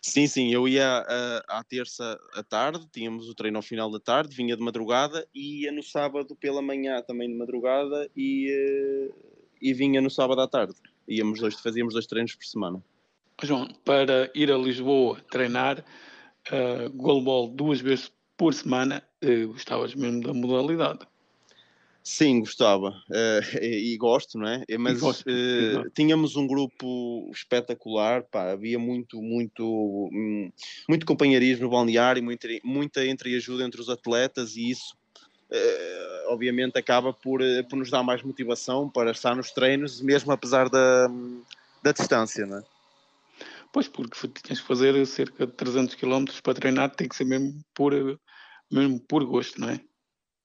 Sim, 0.00 0.26
sim, 0.26 0.52
eu 0.52 0.66
ia 0.66 1.02
uh, 1.02 1.44
à 1.48 1.62
terça 1.64 2.18
à 2.34 2.42
tarde, 2.42 2.86
tínhamos 2.90 3.28
o 3.28 3.34
treino 3.34 3.58
ao 3.58 3.62
final 3.62 3.90
da 3.90 4.00
tarde, 4.00 4.34
vinha 4.34 4.56
de 4.56 4.62
madrugada 4.62 5.26
e 5.34 5.62
ia 5.62 5.72
no 5.72 5.82
sábado 5.82 6.34
pela 6.36 6.62
manhã 6.62 7.02
também 7.02 7.28
de 7.28 7.34
madrugada 7.36 8.08
e, 8.16 8.50
uh, 8.50 9.14
e 9.60 9.74
vinha 9.74 10.00
no 10.00 10.10
sábado 10.10 10.40
à 10.40 10.48
tarde. 10.48 10.74
Íamos 11.06 11.40
dois, 11.40 11.54
fazíamos 11.60 11.94
dois 11.94 12.06
treinos 12.06 12.34
por 12.34 12.44
semana. 12.46 12.82
João, 13.42 13.68
para 13.84 14.30
ir 14.34 14.50
a 14.50 14.58
Lisboa 14.58 15.20
treinar 15.30 15.84
uh, 16.50 16.90
goalball 16.90 17.48
duas 17.48 17.80
vezes 17.80 18.10
por 18.36 18.52
semana, 18.52 19.02
uh, 19.24 19.48
gostavas 19.48 19.94
mesmo 19.94 20.22
da 20.22 20.34
modalidade? 20.34 21.06
Sim, 22.10 22.40
gostava 22.40 22.88
uh, 22.88 23.58
e, 23.60 23.92
e, 23.92 23.96
gosto, 23.98 24.38
não 24.38 24.48
é? 24.48 24.64
Mas 24.78 24.98
gosto, 24.98 25.26
uh, 25.28 25.90
tínhamos 25.90 26.36
um 26.36 26.46
grupo 26.46 27.30
espetacular, 27.30 28.22
pá, 28.22 28.52
havia 28.52 28.78
muito, 28.78 29.20
muito, 29.20 30.08
muito 30.88 31.04
companheirismo 31.04 31.64
no 31.64 31.70
balneário, 31.70 32.22
muita, 32.22 32.48
muita 32.64 33.06
entreajuda 33.06 33.62
entre 33.62 33.78
os 33.78 33.90
atletas 33.90 34.56
e 34.56 34.70
isso, 34.70 34.96
uh, 35.50 36.32
obviamente, 36.32 36.78
acaba 36.78 37.12
por, 37.12 37.40
por 37.68 37.76
nos 37.76 37.90
dar 37.90 38.02
mais 38.02 38.22
motivação 38.22 38.88
para 38.88 39.10
estar 39.10 39.36
nos 39.36 39.50
treinos, 39.50 40.00
mesmo 40.00 40.32
apesar 40.32 40.70
da, 40.70 41.08
da 41.82 41.92
distância, 41.92 42.46
não 42.46 42.58
é? 42.58 42.77
Pois, 43.72 43.88
porque 43.88 44.16
tens 44.42 44.60
que 44.60 44.66
fazer 44.66 45.06
cerca 45.06 45.46
de 45.46 45.52
300 45.52 45.94
km 45.94 46.24
para 46.42 46.54
treinar, 46.54 46.94
tem 46.94 47.08
que 47.08 47.16
ser 47.16 47.24
mesmo 47.24 47.60
por, 47.74 47.92
mesmo 48.70 49.00
por 49.00 49.24
gosto, 49.24 49.60
não 49.60 49.70
é? 49.70 49.80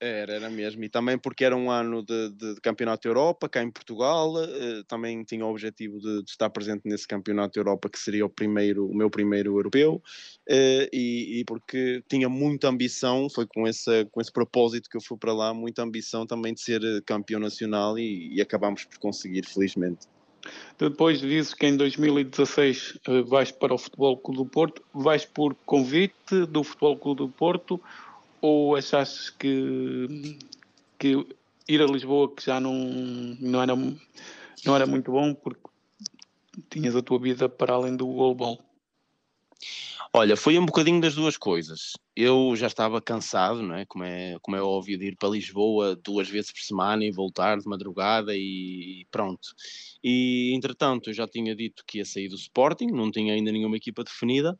Era, 0.00 0.34
era 0.34 0.50
mesmo. 0.50 0.84
E 0.84 0.88
também 0.88 1.16
porque 1.16 1.44
era 1.44 1.56
um 1.56 1.70
ano 1.70 2.04
de, 2.04 2.30
de, 2.30 2.54
de 2.54 2.60
Campeonato 2.60 3.08
Europa, 3.08 3.48
cá 3.48 3.62
em 3.62 3.70
Portugal, 3.70 4.34
eh, 4.42 4.82
também 4.86 5.22
tinha 5.24 5.46
o 5.46 5.50
objetivo 5.50 5.98
de, 5.98 6.22
de, 6.22 6.30
estar 6.30 6.50
presente 6.50 6.82
nesse 6.84 7.08
Campeonato 7.08 7.58
Europa, 7.58 7.88
que 7.88 7.98
seria 7.98 8.26
o, 8.26 8.28
primeiro, 8.28 8.86
o 8.86 8.94
meu 8.94 9.08
primeiro 9.08 9.56
europeu, 9.56 10.02
eh, 10.46 10.90
e, 10.92 11.40
e, 11.40 11.44
porque 11.44 12.02
tinha 12.08 12.28
muita 12.28 12.68
ambição, 12.68 13.30
foi 13.30 13.46
com 13.46 13.66
esse, 13.66 14.04
com 14.06 14.20
esse 14.20 14.32
propósito 14.32 14.90
que 14.90 14.96
eu 14.96 15.00
fui 15.00 15.16
para 15.16 15.32
lá, 15.32 15.54
muita 15.54 15.82
ambição 15.82 16.26
também 16.26 16.52
de 16.52 16.60
ser 16.60 16.82
eh, 16.84 17.00
campeão 17.06 17.40
nacional 17.40 17.98
e, 17.98 18.34
e 18.34 18.42
acabámos 18.42 18.84
por 18.84 18.98
conseguir, 18.98 19.46
felizmente. 19.46 20.06
Depois 20.78 21.20
dizes 21.20 21.54
que 21.54 21.66
em 21.66 21.76
2016 21.76 22.98
uh, 23.08 23.24
vais 23.24 23.50
para 23.50 23.74
o 23.74 23.78
Futebol 23.78 24.16
Clube 24.18 24.38
do 24.38 24.46
Porto, 24.46 24.82
vais 24.92 25.24
por 25.24 25.54
convite 25.66 26.46
do 26.48 26.64
Futebol 26.64 26.96
Clube 26.96 27.18
do 27.18 27.28
Porto 27.28 27.80
ou 28.40 28.76
achaste 28.76 29.32
que, 29.38 30.38
que 30.98 31.26
ir 31.68 31.80
a 31.80 31.86
Lisboa 31.86 32.30
que 32.34 32.44
já 32.44 32.60
não, 32.60 32.74
não, 33.40 33.62
era, 33.62 33.74
não 34.64 34.76
era 34.76 34.86
muito 34.86 35.12
bom 35.12 35.32
porque 35.32 35.62
tinhas 36.68 36.94
a 36.94 37.02
tua 37.02 37.18
vida 37.18 37.48
para 37.48 37.74
além 37.74 37.96
do 37.96 38.06
goalball? 38.06 38.60
Olha, 40.12 40.36
foi 40.36 40.58
um 40.58 40.66
bocadinho 40.66 41.00
das 41.00 41.14
duas 41.14 41.36
coisas. 41.36 41.94
Eu 42.16 42.54
já 42.54 42.68
estava 42.68 43.02
cansado, 43.02 43.60
não 43.60 43.74
é? 43.74 43.84
Como, 43.84 44.04
é? 44.04 44.36
como 44.40 44.56
é 44.56 44.62
óbvio, 44.62 44.96
de 44.96 45.06
ir 45.06 45.16
para 45.16 45.30
Lisboa 45.30 45.96
duas 45.96 46.28
vezes 46.28 46.52
por 46.52 46.60
semana 46.60 47.04
e 47.04 47.10
voltar 47.10 47.58
de 47.58 47.66
madrugada 47.66 48.32
e 48.36 49.04
pronto. 49.10 49.48
E 50.02 50.52
entretanto, 50.54 51.10
eu 51.10 51.14
já 51.14 51.26
tinha 51.26 51.56
dito 51.56 51.82
que 51.84 51.98
ia 51.98 52.04
sair 52.04 52.28
do 52.28 52.36
Sporting, 52.36 52.86
não 52.86 53.10
tinha 53.10 53.34
ainda 53.34 53.50
nenhuma 53.50 53.76
equipa 53.76 54.04
definida. 54.04 54.56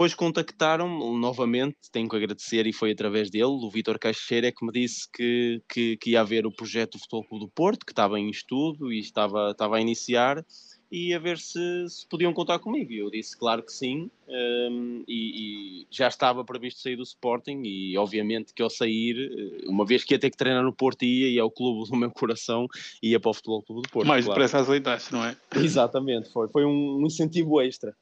Depois 0.00 0.14
contactaram-me 0.14 1.20
novamente, 1.20 1.76
tenho 1.92 2.08
que 2.08 2.16
agradecer, 2.16 2.66
e 2.66 2.72
foi 2.72 2.92
através 2.92 3.30
dele, 3.30 3.44
o 3.44 3.70
Vitor 3.70 3.98
Caixeira, 3.98 4.46
é 4.46 4.50
que 4.50 4.64
me 4.64 4.72
disse 4.72 5.06
que, 5.12 5.62
que, 5.68 5.96
que, 5.98 6.10
ia 6.12 6.22
haver 6.22 6.46
o 6.46 6.50
projeto 6.50 6.92
do 6.92 7.00
Futebol 7.00 7.24
Clube 7.28 7.44
do 7.44 7.50
Porto, 7.50 7.84
que 7.84 7.92
estava 7.92 8.18
em 8.18 8.30
estudo 8.30 8.90
e 8.90 8.98
estava, 8.98 9.50
estava 9.50 9.76
a 9.76 9.80
iniciar, 9.80 10.42
e 10.90 11.14
a 11.14 11.18
ver 11.18 11.38
se, 11.38 11.88
se 11.88 12.06
podiam 12.06 12.32
contar 12.32 12.58
comigo. 12.58 12.90
E 12.90 12.98
eu 12.98 13.10
disse, 13.10 13.36
claro 13.36 13.62
que 13.62 13.72
sim, 13.72 14.10
um, 14.28 15.04
e, 15.06 15.82
e, 15.82 15.86
já 15.90 16.08
estava 16.08 16.44
previsto 16.44 16.80
sair 16.80 16.96
do 16.96 17.02
Sporting, 17.04 17.62
e 17.64 17.96
obviamente 17.96 18.52
que 18.52 18.60
ao 18.60 18.68
sair, 18.68 19.30
eh, 19.30 19.68
uma 19.68 19.86
vez 19.86 20.02
que 20.02 20.14
ia 20.14 20.18
ter 20.18 20.30
que 20.30 20.36
treinar 20.36 20.64
no 20.64 20.72
Porto, 20.72 21.04
ia, 21.04 21.28
e 21.28 21.38
ao 21.38 21.50
clube 21.50 21.88
do 21.88 21.94
meu 21.96 22.10
coração, 22.10 22.66
ia 23.00 23.20
para 23.20 23.30
o 23.30 23.34
Futebol 23.34 23.62
Clube 23.62 23.82
do 23.82 23.88
Porto. 23.88 24.08
Mais 24.08 24.24
claro. 24.24 24.40
depressa 24.40 24.58
aceitaste, 24.58 25.12
não 25.12 25.24
é? 25.24 25.36
Exatamente, 25.54 26.28
foi, 26.32 26.48
foi 26.48 26.64
um, 26.64 26.98
um 27.00 27.06
incentivo 27.06 27.60
extra. 27.60 27.94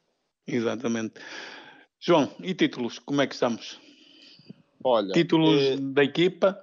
Exatamente. 0.47 1.21
João, 2.01 2.31
e 2.43 2.55
títulos, 2.55 2.99
como 2.99 3.21
é 3.21 3.27
que 3.27 3.35
estamos? 3.35 3.79
Olha, 4.83 5.13
títulos 5.13 5.61
é... 5.61 5.77
da 5.77 6.05
equipa, 6.05 6.59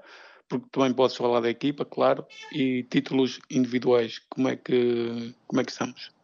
porque 0.50 0.66
também 0.72 0.92
podes 0.94 1.16
falar 1.16 1.42
da 1.42 1.50
equipa, 1.50 1.86
claro, 1.86 2.26
e 2.52 2.84
títulos 2.84 3.40
individuais, 3.52 4.20
como 4.30 4.48
é 4.50 4.56
que, 4.56 5.36
como 5.48 5.62
é 5.62 5.64
que 5.64 5.72
estamos? 5.72 6.15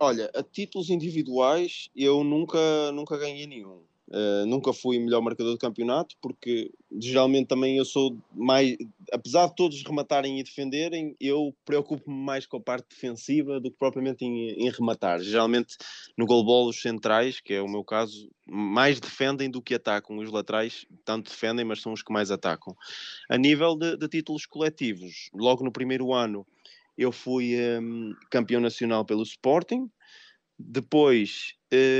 Olha, 0.00 0.30
a 0.34 0.42
títulos 0.42 0.90
individuais 0.90 1.90
eu 1.96 2.22
nunca, 2.22 2.92
nunca 2.92 3.18
ganhei 3.18 3.46
nenhum. 3.46 3.82
Uh, 4.10 4.46
nunca 4.46 4.72
fui 4.72 4.98
melhor 4.98 5.20
marcador 5.20 5.52
do 5.52 5.58
campeonato, 5.58 6.16
porque 6.22 6.70
geralmente 6.98 7.48
também 7.48 7.76
eu 7.76 7.84
sou 7.84 8.16
mais. 8.32 8.74
Apesar 9.12 9.48
de 9.48 9.54
todos 9.54 9.82
rematarem 9.82 10.40
e 10.40 10.42
defenderem, 10.42 11.14
eu 11.20 11.54
preocupo-me 11.62 12.16
mais 12.16 12.46
com 12.46 12.56
a 12.56 12.60
parte 12.60 12.86
defensiva 12.88 13.60
do 13.60 13.70
que 13.70 13.76
propriamente 13.76 14.24
em, 14.24 14.50
em 14.52 14.70
rematar. 14.70 15.20
Geralmente 15.20 15.76
no 16.16 16.24
goalball, 16.24 16.68
os 16.68 16.80
centrais, 16.80 17.38
que 17.38 17.52
é 17.52 17.60
o 17.60 17.68
meu 17.68 17.84
caso, 17.84 18.30
mais 18.46 18.98
defendem 18.98 19.50
do 19.50 19.60
que 19.60 19.74
atacam. 19.74 20.16
Os 20.16 20.30
laterais 20.30 20.86
tanto 21.04 21.30
defendem, 21.30 21.66
mas 21.66 21.82
são 21.82 21.92
os 21.92 22.02
que 22.02 22.12
mais 22.12 22.30
atacam. 22.30 22.74
A 23.28 23.36
nível 23.36 23.76
de, 23.76 23.94
de 23.94 24.08
títulos 24.08 24.46
coletivos, 24.46 25.28
logo 25.34 25.62
no 25.62 25.72
primeiro 25.72 26.14
ano 26.14 26.46
eu 26.98 27.12
fui 27.12 27.54
um, 27.80 28.12
campeão 28.28 28.60
nacional 28.60 29.04
pelo 29.04 29.22
Sporting. 29.22 29.88
Depois 30.58 31.54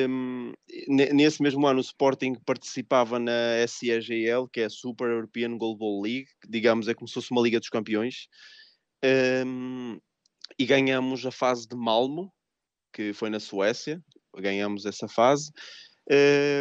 um, 0.08 0.52
nesse 0.88 1.40
mesmo 1.40 1.64
ano, 1.66 1.78
o 1.78 1.82
Sporting 1.82 2.34
participava 2.44 3.18
na 3.20 3.32
SEGL, 3.66 4.48
que 4.52 4.60
é 4.60 4.64
a 4.64 4.70
Super 4.70 5.08
European 5.08 5.56
Goalball 5.56 6.02
League, 6.02 6.28
digamos 6.48 6.88
é 6.88 6.94
como 6.94 7.06
se 7.06 7.14
fosse 7.14 7.30
uma 7.30 7.42
Liga 7.42 7.60
dos 7.60 7.68
Campeões, 7.68 8.26
um, 9.46 9.98
e 10.58 10.66
ganhamos 10.66 11.24
a 11.24 11.30
fase 11.30 11.68
de 11.68 11.76
Malmo, 11.76 12.32
que 12.92 13.12
foi 13.12 13.30
na 13.30 13.38
Suécia, 13.38 14.02
ganhamos 14.36 14.84
essa 14.84 15.06
fase. 15.06 15.52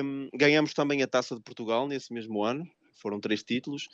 Um, 0.03 0.29
ganhamos 0.35 0.73
também 0.73 1.01
a 1.01 1.07
Taça 1.07 1.33
de 1.35 1.41
Portugal 1.41 1.87
nesse 1.87 2.13
mesmo 2.13 2.43
ano, 2.43 2.63
foram 3.01 3.19
três 3.19 3.41
títulos. 3.43 3.87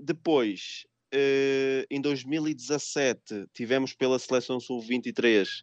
depois, 0.00 0.86
uh, 1.14 1.86
em 1.90 2.00
2017, 2.00 3.46
tivemos 3.54 3.92
pela 3.92 4.18
seleção 4.18 4.58
sub-23 4.58 5.62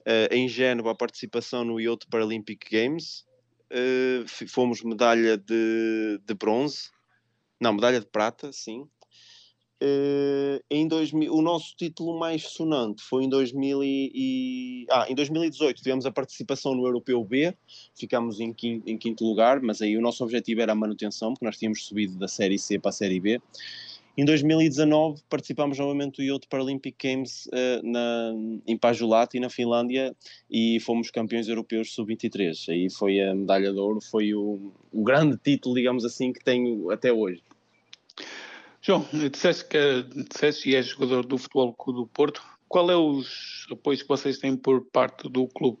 uh, 0.00 0.34
em 0.34 0.48
Génova 0.48 0.92
a 0.92 0.94
participação 0.94 1.64
no 1.64 1.80
Youth 1.80 2.06
Paralympic 2.10 2.70
Games. 2.70 3.24
Uh, 3.72 4.26
fomos 4.48 4.82
medalha 4.82 5.36
de, 5.36 6.20
de 6.24 6.34
bronze, 6.34 6.90
não, 7.60 7.72
medalha 7.72 8.00
de 8.00 8.06
prata, 8.06 8.52
sim. 8.52 8.88
Uh, 9.82 10.62
em 10.70 10.86
2000, 10.86 11.32
o 11.32 11.40
nosso 11.40 11.74
título 11.74 12.18
mais 12.18 12.42
sonante 12.42 13.02
foi 13.02 13.24
em 13.24 13.30
2000 13.30 13.82
e, 13.82 14.12
e, 14.14 14.86
ah, 14.90 15.06
em 15.08 15.14
2018 15.14 15.78
tivemos 15.78 16.04
a 16.04 16.12
participação 16.12 16.74
no 16.74 16.86
Europeu 16.86 17.24
B, 17.24 17.56
ficámos 17.94 18.40
em 18.40 18.52
quinto, 18.52 18.90
em 18.90 18.98
quinto 18.98 19.24
lugar, 19.24 19.62
mas 19.62 19.80
aí 19.80 19.96
o 19.96 20.02
nosso 20.02 20.22
objetivo 20.22 20.60
era 20.60 20.72
a 20.72 20.74
manutenção, 20.74 21.32
porque 21.32 21.46
nós 21.46 21.56
tínhamos 21.56 21.86
subido 21.86 22.18
da 22.18 22.28
Série 22.28 22.58
C 22.58 22.78
para 22.78 22.90
a 22.90 22.92
Série 22.92 23.18
B. 23.18 23.40
Em 24.16 24.24
2019 24.24 25.22
participámos 25.28 25.78
novamente 25.78 26.16
do 26.16 26.22
Youth 26.22 26.46
Paralympic 26.48 26.96
Games 27.02 27.46
uh, 27.46 27.80
na, 27.82 28.32
em 28.66 28.76
Pajulati, 28.76 29.40
na 29.40 29.48
Finlândia, 29.48 30.14
e 30.50 30.78
fomos 30.80 31.10
campeões 31.10 31.48
europeus 31.48 31.94
sub-23. 31.94 32.68
Aí 32.68 32.90
foi 32.90 33.20
a 33.20 33.34
medalha 33.34 33.72
de 33.72 33.78
ouro, 33.78 34.00
foi 34.00 34.34
o, 34.34 34.72
o, 34.92 35.02
grande 35.02 35.36
título, 35.36 35.74
digamos 35.74 36.04
assim, 36.04 36.32
que 36.32 36.42
tenho 36.42 36.90
até 36.90 37.12
hoje. 37.12 37.42
João, 38.82 39.06
disseste 39.30 39.66
que 39.66 40.04
disseste 40.28 40.70
e 40.70 40.74
és 40.74 40.86
jogador 40.86 41.24
do 41.24 41.38
Futebol 41.38 41.72
Clube 41.74 42.00
do 42.00 42.06
Porto. 42.06 42.42
Qual 42.68 42.90
é 42.90 42.96
os 42.96 43.66
apoios 43.70 44.02
que 44.02 44.08
vocês 44.08 44.38
têm 44.38 44.56
por 44.56 44.84
parte 44.86 45.28
do 45.28 45.46
clube? 45.46 45.78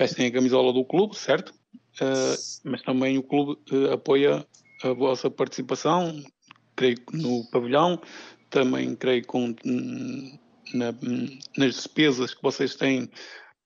vestem 0.00 0.26
a 0.26 0.32
camisola 0.32 0.72
do 0.72 0.82
clube, 0.82 1.14
certo? 1.14 1.52
Uh, 2.00 2.36
mas 2.64 2.82
também 2.82 3.18
o 3.18 3.22
clube 3.22 3.60
uh, 3.70 3.92
apoia 3.92 4.46
a 4.82 4.92
vossa 4.94 5.30
participação, 5.30 6.22
creio 6.80 6.96
no 7.12 7.44
pavilhão, 7.50 8.00
também 8.48 8.96
creio 8.96 9.26
com, 9.26 9.54
na, 10.72 10.94
nas 11.58 11.74
despesas 11.74 12.32
que 12.32 12.42
vocês 12.42 12.74
têm 12.74 13.10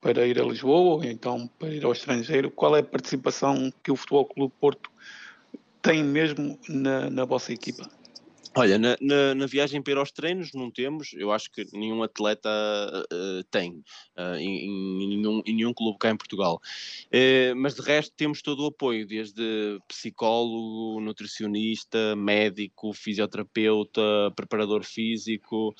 para 0.01 0.27
ir 0.27 0.39
a 0.39 0.43
Lisboa 0.43 0.95
ou 0.95 1.03
então 1.03 1.47
para 1.57 1.69
ir 1.69 1.85
ao 1.85 1.93
estrangeiro. 1.93 2.51
Qual 2.51 2.75
é 2.75 2.81
a 2.81 2.83
participação 2.83 3.71
que 3.81 3.89
o 3.89 3.95
Futebol 3.95 4.25
Clube 4.25 4.53
Porto 4.59 4.91
tem 5.81 6.03
mesmo 6.03 6.59
na, 6.67 7.09
na 7.09 7.23
vossa 7.23 7.53
equipa? 7.53 7.89
Olha, 8.57 8.77
na, 8.77 8.95
na, 9.01 9.35
na, 9.35 9.45
viagem 9.45 9.81
para 9.81 9.91
ir 9.91 9.97
aos 9.97 10.13
treinos 10.13 10.53
não 10.53 10.71
temos, 10.71 11.11
eu 11.13 11.29
acho 11.29 11.51
que 11.51 11.65
nenhum 11.73 12.01
atleta 12.01 12.49
uh, 12.49 13.43
tem 13.51 13.83
uh, 14.17 14.35
em, 14.37 14.65
em, 14.65 15.07
nenhum, 15.09 15.41
em 15.45 15.53
nenhum 15.53 15.73
clube 15.73 15.97
cá 15.99 16.09
em 16.09 16.15
Portugal. 16.15 16.61
Uh, 17.07 17.53
mas 17.57 17.75
de 17.75 17.81
resto 17.81 18.13
temos 18.15 18.41
todo 18.41 18.63
o 18.63 18.67
apoio, 18.67 19.05
desde 19.05 19.43
psicólogo, 19.89 21.01
nutricionista, 21.01 22.15
médico, 22.15 22.93
fisioterapeuta, 22.93 24.01
preparador 24.37 24.85
físico, 24.85 25.75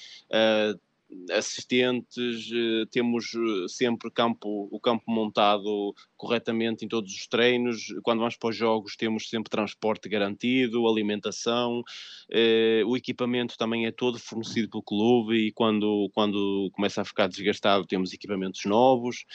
assistentes, 1.32 2.50
eh, 2.54 2.86
temos 2.92 3.34
eh, 3.34 3.68
sempre 3.68 4.12
campo, 4.12 4.68
o 4.72 4.80
campo 4.80 5.04
montado 5.08 5.94
corretamente 6.16 6.86
em 6.86 6.88
todos 6.88 7.14
os 7.14 7.28
treinos. 7.28 7.88
Quando 8.04 8.20
vamos 8.20 8.36
para 8.36 8.50
os 8.50 8.56
jogos, 8.56 8.96
temos 8.96 9.30
sempre 9.30 9.50
transporte 9.50 10.10
garantido, 10.10 10.88
alimentação. 10.88 11.84
Eh, 12.30 12.84
o 12.86 12.96
equipamento 12.96 13.58
também 13.58 13.86
é 13.86 13.92
todo 13.92 14.20
fornecido 14.20 14.70
pelo 14.70 14.84
clube 14.84 15.48
e 15.48 15.52
quando, 15.52 16.10
quando 16.14 16.70
começa 16.74 17.02
a 17.02 17.06
ficar 17.06 17.28
desgastado, 17.28 17.86
temos 17.86 18.14
equipamentos 18.14 18.64
novos. 18.66 19.26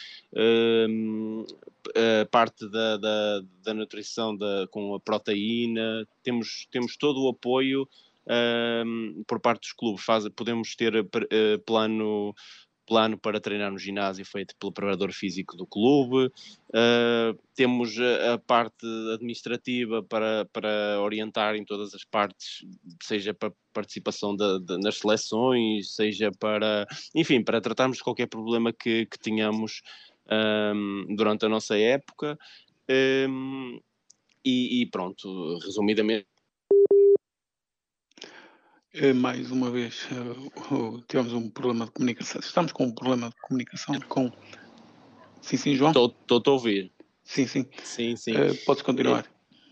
a 1.97 2.27
parte 2.27 2.69
da, 2.69 2.97
da, 2.97 3.43
da 3.63 3.75
nutrição 3.75 4.37
da, 4.37 4.67
com 4.71 4.95
a 4.95 5.01
proteína, 5.01 6.07
temos, 6.23 6.67
temos 6.71 6.97
todo 6.97 7.23
o 7.25 7.29
apoio 7.29 7.89
por 9.27 9.41
parte 9.41 9.63
dos 9.63 9.73
clubes. 9.73 10.05
Faz, 10.05 10.29
podemos 10.29 10.75
ter 10.75 10.95
uh, 10.97 11.59
plano 11.65 12.35
plano 12.91 13.17
para 13.17 13.41
treinar 13.41 13.71
no 13.71 13.79
ginásio 13.79 14.27
feito 14.27 14.57
pelo 14.57 14.73
preparador 14.73 15.13
físico 15.13 15.57
do 15.57 15.65
clube, 15.65 16.27
uh, 16.27 17.39
temos 17.55 17.97
a, 17.97 18.35
a, 18.35 18.39
parte 18.39 18.85
administrativa 19.15 20.03
para, 20.03 20.45
para 20.53 21.01
orientar 21.01 21.55
em 21.55 21.65
todas 21.65 21.95
as 21.95 22.05
partes, 22.05 22.67
seja 23.01 23.33
para 23.33 23.53
participação 23.73 24.35
de, 24.35 24.59
de, 24.59 24.77
nas 24.79 24.97
seleções, 24.97 25.95
seja 25.95 26.33
para, 26.33 26.85
enfim, 27.15 27.45
para 27.45 27.61
tratarmos 27.61 27.99
de 27.99 28.03
qualquer 28.03 28.27
problema 28.27 28.73
que, 28.73 29.07
que 29.07 29.21
tenhamos 29.21 29.83
um, 30.75 31.15
durante 31.15 31.47
a 31.47 31.49
nossa 31.49 31.79
época. 31.79 32.37
Um, 33.29 33.81
e, 34.45 34.83
e, 34.83 34.87
pronto, 34.87 35.59
resumidamente, 35.59 36.23
eh, 36.23 36.30
mais 39.15 39.51
uma 39.51 39.71
vez, 39.71 40.07
uh, 40.11 41.03
tivemos 41.07 41.33
um 41.33 41.49
problema 41.49 41.87
de 41.87 41.93
comunicação. 41.93 42.41
Estamos 42.41 42.73
com 42.73 42.87
um 42.87 42.93
problema 42.93 43.29
de 43.31 43.37
comunicação 43.41 43.99
com. 44.09 44.33
Sim, 45.41 45.57
sim, 45.57 45.77
João? 45.77 45.91
Estou 45.91 46.43
a 46.47 46.51
ouvir. 46.51 46.91
Sim, 47.23 47.47
sim. 47.47 47.67
Sim, 47.85 48.17
sim. 48.17 48.33
Uh, 48.33 48.57
podes 48.67 48.83
continuar. 48.83 49.25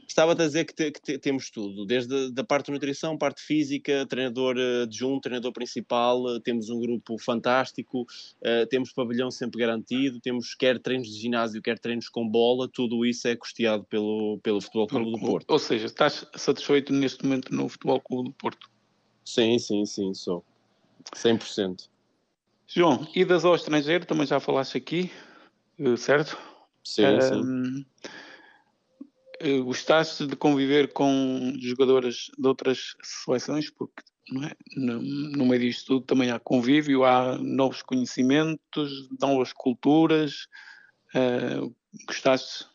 Estava 0.06 0.32
a 0.32 0.34
dizer 0.34 0.64
que, 0.64 0.74
te, 0.74 0.90
que 0.90 1.02
te, 1.02 1.18
temos 1.18 1.50
tudo, 1.50 1.84
desde 1.84 2.32
a 2.34 2.44
parte 2.44 2.66
de 2.66 2.72
nutrição, 2.72 3.18
parte 3.18 3.42
física, 3.42 4.06
treinador 4.06 4.56
adjunto, 4.82 5.20
treinador 5.20 5.52
principal, 5.52 6.40
temos 6.40 6.70
um 6.70 6.80
grupo 6.80 7.18
fantástico, 7.18 8.02
uh, 8.02 8.66
temos 8.70 8.90
pavilhão 8.92 9.30
sempre 9.30 9.60
garantido, 9.60 10.18
temos 10.18 10.54
quer 10.54 10.78
treinos 10.78 11.08
de 11.08 11.20
ginásio, 11.20 11.60
quer 11.60 11.78
treinos 11.78 12.08
com 12.08 12.26
bola, 12.26 12.68
tudo 12.72 13.04
isso 13.04 13.28
é 13.28 13.36
custeado 13.36 13.84
pelo, 13.84 14.40
pelo 14.42 14.60
Futebol 14.62 14.86
Clube 14.86 15.10
do 15.10 15.18
Porto. 15.18 15.50
Ou 15.50 15.58
seja, 15.58 15.86
estás 15.86 16.26
satisfeito 16.34 16.92
neste 16.92 17.22
momento 17.24 17.54
no 17.54 17.68
Futebol 17.68 18.00
Clube 18.00 18.30
do 18.30 18.34
Porto? 18.34 18.77
Sim, 19.28 19.58
sim, 19.58 19.84
sim, 19.84 20.14
sou. 20.14 20.42
100%. 21.14 21.90
João, 22.66 23.06
idas 23.14 23.44
ao 23.44 23.54
estrangeiro, 23.54 24.06
também 24.06 24.26
já 24.26 24.40
falaste 24.40 24.78
aqui, 24.78 25.12
eh, 25.78 25.96
certo? 25.98 26.38
Sim, 26.82 27.04
um, 27.04 27.20
sim. 27.20 27.86
Eh, 29.38 29.60
gostaste 29.60 30.26
de 30.26 30.34
conviver 30.34 30.94
com 30.94 31.52
jogadoras 31.58 32.30
de 32.38 32.48
outras 32.48 32.96
seleções, 33.02 33.68
porque 33.68 34.02
é? 34.46 34.56
no, 34.80 35.02
no 35.02 35.44
meio 35.44 35.60
disto 35.60 35.88
tudo 35.88 36.06
também 36.06 36.30
há 36.30 36.38
convívio, 36.40 37.04
há 37.04 37.36
novos 37.36 37.82
conhecimentos, 37.82 39.10
novas 39.20 39.52
culturas. 39.52 40.48
Uh, 41.14 41.74
gostaste 42.06 42.66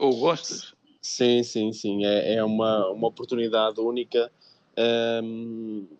ou 0.00 0.18
gostas? 0.18 0.74
Sim, 1.00 1.44
sim, 1.44 1.72
sim. 1.72 2.04
É, 2.04 2.34
é 2.34 2.44
uma, 2.44 2.88
uma 2.88 3.06
oportunidade 3.06 3.80
única. 3.80 4.30
Um, 4.76 5.99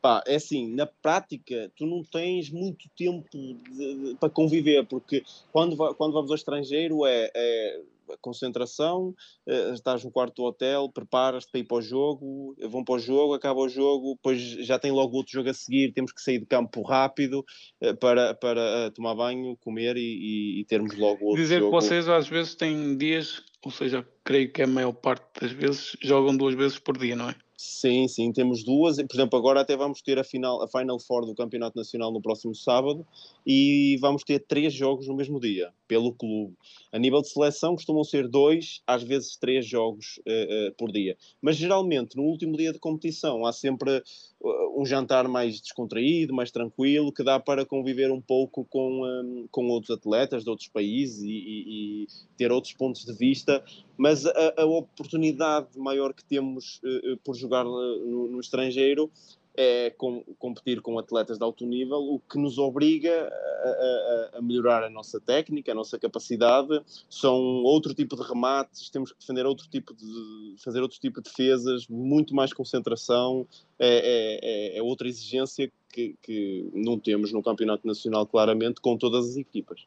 Pá, 0.00 0.22
é 0.26 0.36
assim, 0.36 0.74
na 0.74 0.86
prática, 0.86 1.70
tu 1.76 1.84
não 1.84 2.02
tens 2.02 2.50
muito 2.50 2.88
tempo 2.96 3.28
de, 3.32 3.54
de, 3.54 4.14
para 4.18 4.30
conviver, 4.30 4.86
porque 4.86 5.22
quando, 5.52 5.76
quando 5.94 6.12
vamos 6.12 6.30
ao 6.30 6.36
estrangeiro 6.36 7.04
é, 7.04 7.30
é 7.34 7.80
concentração, 8.20 9.14
uh, 9.46 9.72
estás 9.72 10.04
no 10.04 10.10
quarto 10.10 10.36
do 10.36 10.44
hotel, 10.44 10.88
preparas-te 10.88 11.50
para 11.50 11.60
ir 11.60 11.64
para 11.64 11.76
o 11.76 11.82
jogo, 11.82 12.56
vão 12.68 12.84
para 12.84 12.94
o 12.94 12.98
jogo, 12.98 13.34
acaba 13.34 13.60
o 13.60 13.68
jogo, 13.68 14.14
depois 14.14 14.40
já 14.40 14.78
tem 14.78 14.90
logo 14.90 15.16
outro 15.16 15.32
jogo 15.32 15.50
a 15.50 15.54
seguir, 15.54 15.92
temos 15.92 16.12
que 16.12 16.20
sair 16.20 16.38
de 16.38 16.46
campo 16.46 16.82
rápido 16.82 17.44
uh, 17.82 17.96
para, 17.96 18.34
para 18.34 18.88
uh, 18.88 18.90
tomar 18.90 19.14
banho, 19.14 19.56
comer 19.58 19.96
e, 19.96 20.00
e, 20.00 20.60
e, 20.60 20.64
termos 20.64 20.96
logo 20.96 21.26
outro 21.26 21.42
Dizer 21.42 21.60
jogo. 21.60 21.70
que 21.70 21.82
vocês 21.82 22.08
às 22.08 22.28
vezes 22.28 22.54
têm 22.54 22.96
dias, 22.96 23.42
ou 23.64 23.70
seja, 23.70 24.06
creio 24.24 24.52
que 24.52 24.62
a 24.62 24.66
maior 24.66 24.92
parte 24.92 25.40
das 25.40 25.52
vezes 25.52 25.96
jogam 26.00 26.36
duas 26.36 26.54
vezes 26.54 26.78
por 26.78 26.96
dia, 26.98 27.14
não 27.14 27.30
é? 27.30 27.34
Sim, 27.62 28.08
sim, 28.08 28.32
temos 28.32 28.64
duas. 28.64 28.96
Por 28.96 29.14
exemplo, 29.14 29.38
agora 29.38 29.60
até 29.60 29.76
vamos 29.76 30.00
ter 30.00 30.18
a, 30.18 30.24
final, 30.24 30.62
a 30.62 30.66
Final 30.66 30.98
Four 30.98 31.26
do 31.26 31.34
Campeonato 31.34 31.76
Nacional 31.76 32.10
no 32.10 32.22
próximo 32.22 32.54
sábado 32.54 33.06
e 33.46 33.98
vamos 34.00 34.24
ter 34.24 34.38
três 34.38 34.72
jogos 34.72 35.06
no 35.06 35.14
mesmo 35.14 35.38
dia, 35.38 35.70
pelo 35.90 36.12
clube. 36.14 36.54
A 36.92 36.98
nível 36.98 37.20
de 37.20 37.28
seleção 37.28 37.74
costumam 37.74 38.04
ser 38.04 38.28
dois, 38.28 38.80
às 38.86 39.02
vezes 39.02 39.36
três 39.36 39.66
jogos 39.66 40.20
uh, 40.20 40.68
uh, 40.68 40.74
por 40.78 40.90
dia. 40.90 41.16
Mas 41.42 41.56
geralmente, 41.56 42.16
no 42.16 42.22
último 42.22 42.56
dia 42.56 42.72
de 42.72 42.78
competição, 42.78 43.44
há 43.44 43.52
sempre 43.52 43.98
uh, 44.40 44.80
um 44.80 44.86
jantar 44.86 45.28
mais 45.28 45.60
descontraído, 45.60 46.32
mais 46.32 46.50
tranquilo, 46.50 47.12
que 47.12 47.22
dá 47.22 47.38
para 47.38 47.66
conviver 47.66 48.10
um 48.10 48.20
pouco 48.20 48.64
com, 48.64 49.04
um, 49.04 49.48
com 49.50 49.66
outros 49.68 49.90
atletas 49.90 50.44
de 50.44 50.50
outros 50.50 50.68
países 50.68 51.22
e, 51.22 51.28
e, 51.28 52.04
e 52.04 52.06
ter 52.38 52.50
outros 52.52 52.72
pontos 52.72 53.04
de 53.04 53.12
vista. 53.12 53.62
Mas 53.98 54.24
a, 54.24 54.54
a 54.56 54.64
oportunidade 54.64 55.76
maior 55.76 56.14
que 56.14 56.24
temos 56.24 56.80
por 57.22 57.36
jogar 57.36 57.50
jogar 57.50 57.64
no, 57.64 58.28
no 58.28 58.40
estrangeiro 58.40 59.10
é 59.56 59.90
com, 59.90 60.22
competir 60.38 60.80
com 60.80 60.98
atletas 60.98 61.38
de 61.38 61.44
alto 61.44 61.66
nível, 61.66 61.98
o 61.98 62.20
que 62.20 62.38
nos 62.38 62.58
obriga 62.58 63.28
a, 63.28 63.68
a, 63.68 64.38
a, 64.38 64.42
melhorar 64.42 64.84
a 64.84 64.90
nossa 64.90 65.20
técnica, 65.20 65.72
a 65.72 65.74
nossa 65.74 65.98
capacidade. 65.98 66.80
São 67.08 67.34
outro 67.64 67.94
tipo 67.94 68.16
de 68.16 68.22
remates, 68.22 68.90
temos 68.90 69.12
que 69.12 69.18
defender 69.18 69.46
outro 69.46 69.68
tipo 69.68 69.94
de 69.94 70.54
fazer 70.62 70.80
outro 70.80 70.98
tipo 70.98 71.20
de 71.20 71.28
defesas, 71.28 71.86
muito 71.88 72.34
mais 72.34 72.52
concentração. 72.52 73.46
É, 73.78 73.88
é, 73.88 74.74
é, 74.76 74.78
é 74.78 74.82
outra 74.82 75.08
exigência 75.08 75.70
que, 75.92 76.16
que 76.22 76.70
não 76.72 76.98
temos 76.98 77.32
no 77.32 77.42
campeonato 77.42 77.86
nacional, 77.86 78.26
claramente, 78.26 78.80
com 78.80 78.96
todas 78.96 79.30
as 79.30 79.36
equipas. 79.36 79.86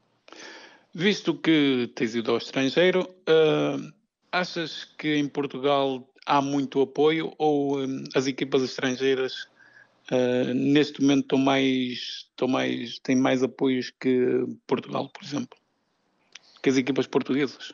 Visto 0.94 1.34
que 1.34 1.90
tens 1.96 2.14
ido 2.14 2.32
ao 2.32 2.38
estrangeiro, 2.38 3.02
uh, 3.02 3.94
achas 4.32 4.84
que 4.84 5.16
em 5.16 5.28
Portugal 5.28 6.08
há 6.26 6.42
muito 6.42 6.82
apoio 6.82 7.34
ou 7.38 7.80
um, 7.80 8.04
as 8.16 8.28
equipas 8.28 8.62
estrangeiras 8.62 9.48
uh, 10.12 10.54
neste 10.54 11.02
momento 11.02 11.24
estão 11.24 11.40
mais, 11.40 12.28
estão 12.30 12.48
mais, 12.48 13.00
têm 13.00 13.16
mais 13.16 13.44
apoios 13.44 13.92
que 14.00 14.46
Portugal, 14.68 15.10
por 15.10 15.24
exemplo? 15.24 15.58
Que 16.62 16.70
as 16.70 16.78
equipas 16.78 17.08
portuguesas? 17.08 17.74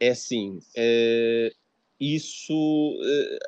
É 0.00 0.08
assim, 0.08 0.58
uh, 0.58 1.56
isso 2.00 2.52
uh, 2.52 3.38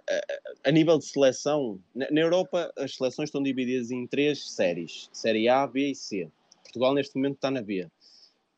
a 0.65 0.71
nível 0.71 0.99
de 0.99 1.07
seleção, 1.07 1.81
na, 1.95 2.11
na 2.11 2.21
Europa 2.21 2.73
as 2.77 2.95
seleções 2.95 3.29
estão 3.29 3.43
divididas 3.43 3.91
em 3.91 4.07
três 4.07 4.51
séries: 4.51 5.09
Série 5.13 5.49
A, 5.49 5.67
B 5.67 5.91
e 5.91 5.95
C. 5.95 6.31
Portugal 6.63 6.95
neste 6.95 7.17
momento 7.17 7.37
está 7.37 7.51
na 7.51 7.63
B. 7.63 7.89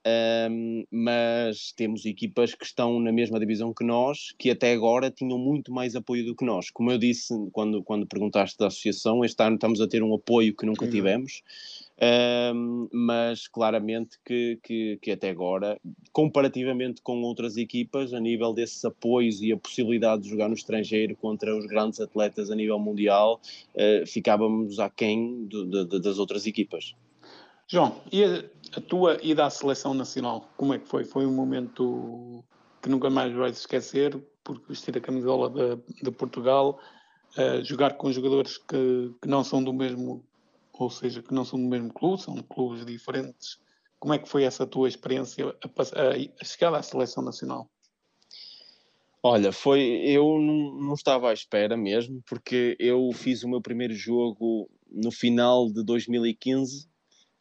Um, 0.08 0.84
mas 0.90 1.72
temos 1.72 2.06
equipas 2.06 2.54
que 2.54 2.64
estão 2.64 2.98
na 3.00 3.12
mesma 3.12 3.38
divisão 3.38 3.74
que 3.74 3.84
nós, 3.84 4.32
que 4.38 4.50
até 4.50 4.72
agora 4.72 5.10
tinham 5.10 5.38
muito 5.38 5.72
mais 5.72 5.94
apoio 5.96 6.24
do 6.24 6.34
que 6.34 6.44
nós. 6.44 6.70
Como 6.70 6.90
eu 6.90 6.98
disse 6.98 7.34
quando, 7.52 7.82
quando 7.82 8.06
perguntaste 8.06 8.56
da 8.58 8.68
associação, 8.68 9.24
este 9.24 9.42
ano 9.42 9.56
estamos 9.56 9.80
a 9.80 9.88
ter 9.88 10.02
um 10.02 10.14
apoio 10.14 10.54
que 10.54 10.64
nunca 10.64 10.88
tivemos, 10.88 11.42
um, 12.54 12.88
mas 12.92 13.48
claramente 13.48 14.18
que, 14.24 14.58
que, 14.62 14.98
que, 15.02 15.10
até 15.10 15.30
agora, 15.30 15.78
comparativamente 16.12 17.02
com 17.02 17.20
outras 17.22 17.56
equipas, 17.56 18.14
a 18.14 18.20
nível 18.20 18.52
desses 18.52 18.84
apoios 18.84 19.42
e 19.42 19.52
a 19.52 19.56
possibilidade 19.56 20.22
de 20.22 20.30
jogar 20.30 20.48
no 20.48 20.54
estrangeiro 20.54 21.16
contra 21.16 21.54
os 21.56 21.66
grandes 21.66 22.00
atletas 22.00 22.50
a 22.50 22.54
nível 22.54 22.78
mundial, 22.78 23.40
uh, 23.74 24.06
ficávamos 24.06 24.78
aquém 24.78 25.46
de, 25.46 25.84
de, 25.86 26.00
das 26.00 26.18
outras 26.18 26.46
equipas. 26.46 26.94
João, 27.70 28.00
e 28.11 28.24
a, 28.24 28.44
a 28.78 28.81
tua 28.81 29.18
ida 29.22 29.44
à 29.44 29.50
seleção 29.50 29.92
nacional, 29.92 30.48
como 30.57 30.72
é 30.72 30.78
que 30.78 30.88
foi? 30.88 31.04
Foi 31.04 31.26
um 31.26 31.35
momento 31.35 32.42
que 32.83 32.88
nunca 32.88 33.11
mais 33.11 33.31
vais 33.35 33.59
esquecer, 33.59 34.18
porque 34.42 34.64
vestir 34.70 34.96
a 34.96 35.00
camisola 35.00 35.50
de, 35.50 36.02
de 36.02 36.11
Portugal, 36.11 36.81
uh, 37.37 37.62
jogar 37.62 37.98
com 37.98 38.11
jogadores 38.11 38.57
que, 38.57 39.14
que 39.20 39.28
não 39.28 39.44
são 39.44 39.62
do 39.62 39.74
mesmo, 39.74 40.24
ou 40.72 40.88
seja, 40.88 41.22
que 41.22 41.35
não 41.35 41.44
são 41.44 41.61
do 41.61 41.68
mesmo 41.68 41.92
clube, 41.92 42.22
são 42.22 42.37
clubes 42.37 42.87
diferentes. 42.87 43.59
Como 44.00 44.14
é 44.14 44.18
que 44.18 44.28
foi 44.28 44.44
essa 44.44 44.66
tua 44.66 44.88
experiência 44.88 45.44
a, 45.46 45.50
a, 45.50 46.40
a 46.40 46.44
chegada 46.44 46.78
à 46.78 46.83
seleção 46.83 47.22
nacional? 47.22 47.68
Olha, 49.22 49.52
foi 49.52 49.81
eu 50.07 50.38
não, 50.38 50.74
não 50.87 50.94
estava 50.94 51.28
à 51.28 51.35
espera 51.35 51.76
mesmo, 51.76 52.22
porque 52.26 52.74
eu 52.78 53.11
fiz 53.12 53.42
o 53.42 53.48
meu 53.48 53.61
primeiro 53.61 53.92
jogo 53.92 54.70
no 54.90 55.11
final 55.11 55.70
de 55.70 55.85
2015 55.85 56.88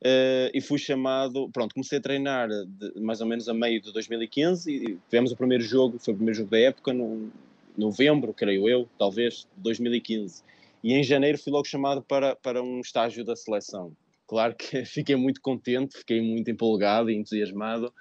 uh, 0.04 0.52
e 0.54 0.62
fui 0.62 0.78
chamado. 0.78 1.50
Pronto, 1.52 1.74
comecei 1.74 1.98
a 1.98 2.02
treinar 2.02 2.50
de, 2.50 3.00
mais 3.00 3.22
ou 3.22 3.28
menos 3.28 3.48
a 3.48 3.54
meio 3.54 3.82
de 3.82 3.92
2015 3.92 4.72
e 4.72 4.98
tivemos 5.10 5.32
o 5.32 5.38
primeiro 5.38 5.64
jogo, 5.64 6.00
foi 6.00 6.14
o 6.14 6.18
primeiro 6.18 6.38
jogo 6.38 6.52
da 6.52 6.60
época, 6.60 6.94
no 6.94 7.32
novembro, 7.78 8.34
creio 8.34 8.68
eu, 8.68 8.90
talvez, 8.98 9.48
de 9.56 9.64
2015. 9.64 10.44
E 10.84 10.94
em 10.94 11.04
janeiro 11.04 11.38
fui 11.38 11.52
logo 11.52 11.66
chamado 11.66 12.02
para, 12.02 12.36
para 12.36 12.62
um 12.62 12.80
estágio 12.82 13.24
da 13.24 13.36
seleção. 13.36 13.92
Claro 14.28 14.56
que 14.56 14.84
fiquei 14.86 15.16
muito 15.16 15.42
contente, 15.42 15.98
fiquei 15.98 16.22
muito 16.22 16.50
empolgado 16.50 17.10
e 17.10 17.16
entusiasmado. 17.16 17.94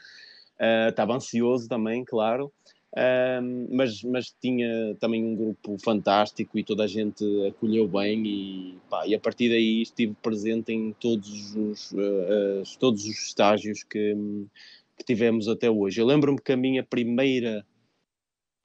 Uh, 0.59 0.89
estava 0.89 1.15
ansioso 1.15 1.69
também, 1.69 2.05
claro. 2.05 2.53
Um, 2.97 3.77
mas, 3.77 4.03
mas 4.03 4.35
tinha 4.41 4.95
também 4.99 5.23
um 5.23 5.37
grupo 5.37 5.77
fantástico 5.79 6.59
e 6.59 6.65
toda 6.65 6.85
a 6.85 6.87
gente 6.87 7.23
acolheu 7.47 7.87
bem 7.87 8.27
e, 8.27 8.79
pá, 8.89 9.07
e 9.07 9.15
a 9.15 9.21
partir 9.21 9.51
daí 9.51 9.83
estive 9.83 10.15
presente 10.23 10.73
em 10.73 10.95
todos 10.95 11.55
os, 11.55 11.93
uh, 11.93 11.99
uh, 11.99 12.79
todos 12.81 13.05
os 13.05 13.19
estágios 13.19 13.83
que, 13.83 14.17
que 14.97 15.05
tivemos 15.05 15.47
até 15.47 15.71
hoje. 15.71 16.01
Eu 16.01 16.07
lembro-me 16.07 16.41
que 16.41 16.53
a 16.53 16.57
minha 16.57 16.83
primeira 16.83 17.67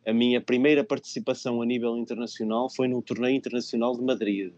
a 0.05 0.13
minha 0.13 0.41
primeira 0.41 0.83
participação 0.83 1.61
a 1.61 1.65
nível 1.65 1.95
internacional 1.97 2.69
foi 2.69 2.87
no 2.87 3.01
torneio 3.01 3.35
internacional 3.35 3.95
de 3.95 4.01
Madrid 4.01 4.53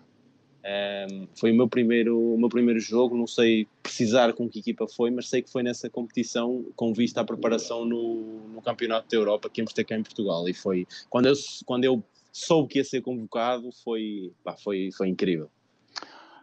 um, 0.66 1.28
foi 1.36 1.52
o 1.52 1.56
meu, 1.56 1.68
primeiro, 1.68 2.18
o 2.18 2.38
meu 2.38 2.48
primeiro 2.48 2.80
jogo, 2.80 3.18
não 3.18 3.28
sei 3.28 3.68
precisar 3.82 4.32
com 4.32 4.48
que 4.48 4.60
equipa 4.60 4.88
foi, 4.88 5.12
mas 5.12 5.28
sei 5.28 5.42
que 5.42 5.52
foi 5.52 5.62
nessa 5.62 5.90
competição 5.90 6.66
com 6.76 6.94
vista 6.94 7.20
à 7.20 7.24
preparação 7.24 7.84
no, 7.84 8.48
no 8.48 8.62
Campeonato 8.62 9.10
da 9.10 9.18
Europa 9.18 9.50
que 9.50 9.60
íamos 9.60 9.74
ter 9.74 9.84
cá 9.84 9.98
em 9.98 10.04
Portugal. 10.04 10.48
E 10.48 10.54
foi 10.54 10.88
quando 11.10 11.26
eu, 11.26 11.34
quando 11.66 11.84
eu 11.84 12.02
soube 12.32 12.70
que 12.70 12.80
ia 12.80 12.84
ser 12.86 13.02
convocado, 13.02 13.72
foi, 13.84 14.32
pá, 14.44 14.56
foi, 14.56 14.90
foi 14.96 15.10
incrível. 15.10 15.50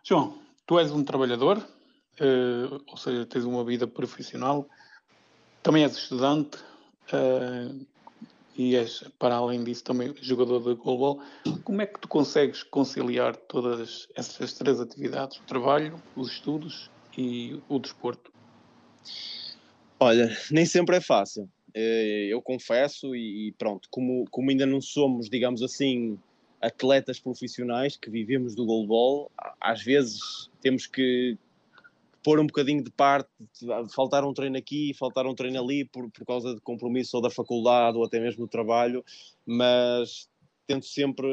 João, 0.05 0.39
tu 0.67 0.79
és 0.79 0.93
um 0.93 1.03
trabalhador, 1.03 1.57
uh, 1.59 2.83
ou 2.87 2.97
seja, 2.99 3.25
tens 3.25 3.45
uma 3.45 3.65
vida 3.65 3.87
profissional, 3.87 4.69
também 5.63 5.83
és 5.83 5.97
estudante. 5.97 6.59
Uh, 7.13 7.87
e 8.57 8.77
és, 8.77 9.05
para 9.19 9.37
além 9.37 9.63
disso, 9.65 9.85
também 9.85 10.15
jogador 10.21 10.61
de 10.61 10.75
goalball. 10.75 11.23
Como 11.65 11.81
é 11.83 11.87
que 11.87 12.01
tu 12.01 12.09
consegues 12.09 12.63
conciliar 12.63 13.37
todas 13.37 14.09
essas 14.15 14.53
três 14.55 14.81
atividades? 14.81 15.39
O 15.39 15.43
trabalho, 15.43 16.01
os 16.17 16.33
estudos 16.33 16.91
e 17.17 17.59
o 17.69 17.79
desporto? 17.79 18.33
Olha, 19.99 20.37
nem 20.51 20.65
sempre 20.65 20.97
é 20.97 21.01
fácil. 21.01 21.49
Eh, 21.75 22.29
eu 22.31 22.43
confesso 22.43 23.15
e 23.15 23.55
pronto, 23.59 23.89
como, 23.91 24.25
como 24.31 24.51
ainda 24.51 24.67
não 24.67 24.81
somos, 24.81 25.29
digamos 25.29 25.63
assim, 25.63 26.19
atletas 26.61 27.19
profissionais 27.19 27.97
que 27.97 28.11
vivemos 28.11 28.55
do 28.55 28.67
goalball, 28.67 29.31
às 29.61 29.83
vezes 29.83 30.51
temos 30.61 30.87
que, 30.87 31.39
pôr 32.23 32.39
um 32.39 32.47
bocadinho 32.47 32.83
de 32.83 32.91
parte, 32.91 33.29
faltar 33.95 34.25
um 34.25 34.35
treino 34.35 34.57
aqui, 34.57 34.93
faltar 34.95 35.27
um 35.27 35.35
treino 35.35 35.61
ali 35.61 35.85
por, 35.85 36.11
por 36.11 36.27
causa 36.27 36.55
de 36.55 36.61
compromisso 36.61 37.17
ou 37.17 37.23
da 37.23 37.31
faculdade 37.31 37.97
ou 37.97 38.05
até 38.05 38.21
mesmo 38.21 38.45
do 38.45 38.49
trabalho, 38.49 39.05
mas 39.47 40.29
tento 40.67 40.87
sempre 40.87 41.27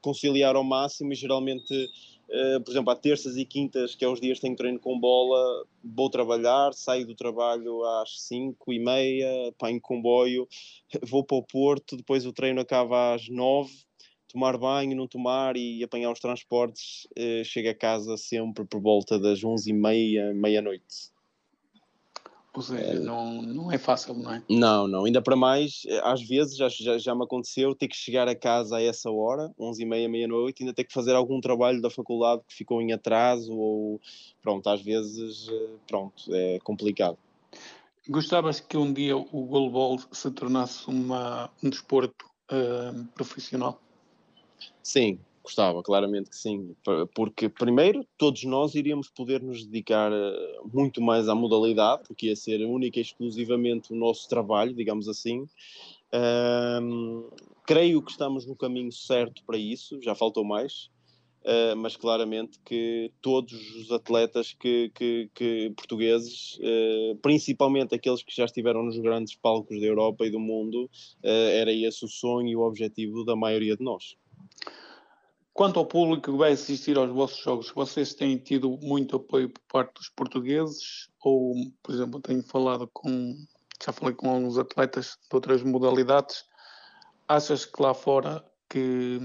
conciliar 0.00 0.56
ao 0.56 0.64
máximo 0.64 1.12
e 1.12 1.16
geralmente, 1.16 1.72
uh, 1.74 2.60
por 2.64 2.72
exemplo, 2.72 2.90
há 2.90 2.96
terças 2.96 3.36
e 3.36 3.44
quintas, 3.44 3.94
que 3.94 4.04
é 4.04 4.08
os 4.08 4.20
dias 4.20 4.38
que 4.38 4.42
tenho 4.42 4.56
treino 4.56 4.80
com 4.80 4.98
bola, 4.98 5.64
vou 5.84 6.10
trabalhar, 6.10 6.72
saio 6.72 7.06
do 7.06 7.14
trabalho 7.14 7.84
às 8.00 8.20
5 8.22 8.72
e 8.72 8.78
meia, 8.80 9.48
apanho 9.50 9.80
comboio, 9.80 10.48
vou 11.02 11.22
para 11.22 11.36
o 11.36 11.42
Porto, 11.42 11.96
depois 11.96 12.26
o 12.26 12.32
treino 12.32 12.60
acaba 12.60 13.14
às 13.14 13.28
9 13.28 13.70
tomar 14.34 14.58
banho, 14.58 14.96
não 14.96 15.06
tomar 15.06 15.56
e 15.56 15.82
apanhar 15.84 16.10
os 16.10 16.18
transportes, 16.18 17.06
eh, 17.16 17.42
chego 17.44 17.70
a 17.70 17.74
casa 17.74 18.16
sempre 18.16 18.64
por 18.64 18.80
volta 18.80 19.16
das 19.16 19.40
11h30, 19.40 20.34
meia-noite. 20.34 21.14
Seja, 22.60 22.80
é... 22.80 22.98
não, 22.98 23.42
não 23.42 23.72
é 23.72 23.78
fácil, 23.78 24.14
não 24.14 24.32
é? 24.32 24.42
Não, 24.48 24.86
não. 24.86 25.04
Ainda 25.04 25.22
para 25.22 25.36
mais, 25.36 25.82
eh, 25.86 26.00
às 26.02 26.20
vezes 26.20 26.56
já, 26.56 26.68
já, 26.68 26.98
já 26.98 27.14
me 27.14 27.22
aconteceu 27.22 27.76
ter 27.76 27.86
que 27.86 27.96
chegar 27.96 28.26
a 28.26 28.34
casa 28.34 28.76
a 28.76 28.82
essa 28.82 29.08
hora, 29.08 29.54
11h30, 29.58 30.08
meia-noite, 30.08 30.62
ainda 30.62 30.74
ter 30.74 30.84
que 30.84 30.92
fazer 30.92 31.14
algum 31.14 31.40
trabalho 31.40 31.80
da 31.80 31.88
faculdade 31.88 32.42
que 32.46 32.54
ficou 32.54 32.82
em 32.82 32.92
atraso 32.92 33.56
ou, 33.56 34.00
pronto, 34.42 34.68
às 34.68 34.82
vezes, 34.82 35.48
eh, 35.48 35.76
pronto, 35.86 36.34
é 36.34 36.58
complicado. 36.58 37.16
Gostavas 38.08 38.58
que 38.58 38.76
um 38.76 38.92
dia 38.92 39.16
o 39.16 39.46
goalball 39.46 39.98
se 40.10 40.30
tornasse 40.32 40.88
uma, 40.88 41.50
um 41.62 41.70
desporto 41.70 42.26
uh, 42.50 43.04
profissional? 43.14 43.80
Sim, 44.84 45.18
gostava, 45.42 45.82
claramente 45.82 46.28
que 46.28 46.36
sim, 46.36 46.76
porque 47.14 47.48
primeiro 47.48 48.06
todos 48.18 48.44
nós 48.44 48.74
iríamos 48.74 49.08
poder 49.08 49.42
nos 49.42 49.64
dedicar 49.64 50.12
eh, 50.12 50.58
muito 50.72 51.00
mais 51.00 51.28
à 51.28 51.34
modalidade, 51.34 52.02
porque 52.06 52.26
ia 52.26 52.36
ser 52.36 52.64
única 52.64 52.98
e 52.98 53.02
exclusivamente 53.02 53.92
o 53.92 53.96
nosso 53.96 54.28
trabalho, 54.28 54.74
digamos 54.74 55.08
assim. 55.08 55.46
Creio 57.66 58.02
que 58.02 58.10
estamos 58.10 58.46
no 58.46 58.54
caminho 58.54 58.92
certo 58.92 59.42
para 59.44 59.56
isso, 59.56 59.98
já 60.02 60.14
faltou 60.14 60.44
mais, 60.44 60.90
uh, 61.44 61.76
mas 61.76 61.96
claramente 61.96 62.58
que 62.64 63.10
todos 63.22 63.52
os 63.76 63.90
atletas 63.90 64.52
que, 64.52 64.90
que, 64.94 65.30
que 65.34 65.72
portugueses, 65.76 66.58
uh, 66.58 67.16
principalmente 67.22 67.94
aqueles 67.94 68.22
que 68.22 68.34
já 68.34 68.44
estiveram 68.44 68.82
nos 68.82 68.98
grandes 68.98 69.34
palcos 69.34 69.80
da 69.80 69.86
Europa 69.86 70.26
e 70.26 70.30
do 70.30 70.40
mundo, 70.40 70.84
uh, 70.84 71.50
era 71.52 71.72
esse 71.72 72.04
o 72.04 72.08
sonho 72.08 72.48
e 72.48 72.56
o 72.56 72.60
objetivo 72.60 73.24
da 73.24 73.36
maioria 73.36 73.76
de 73.76 73.82
nós. 73.82 74.16
Quanto 75.54 75.78
ao 75.78 75.86
público 75.86 76.32
que 76.32 76.36
vai 76.36 76.52
assistir 76.52 76.98
aos 76.98 77.10
vossos 77.10 77.38
jogos, 77.38 77.70
vocês 77.70 78.12
têm 78.12 78.36
tido 78.38 78.76
muito 78.82 79.14
apoio 79.14 79.48
por 79.48 79.62
parte 79.70 79.94
dos 79.94 80.08
portugueses? 80.08 81.08
Ou, 81.20 81.54
por 81.80 81.94
exemplo, 81.94 82.20
tenho 82.20 82.42
falado 82.42 82.90
com, 82.92 83.36
já 83.84 83.92
falei 83.92 84.16
com 84.16 84.30
alguns 84.30 84.58
atletas 84.58 85.16
de 85.30 85.34
outras 85.34 85.62
modalidades. 85.62 86.44
Achas 87.28 87.64
que 87.64 87.80
lá 87.80 87.94
fora, 87.94 88.44
que 88.68 89.20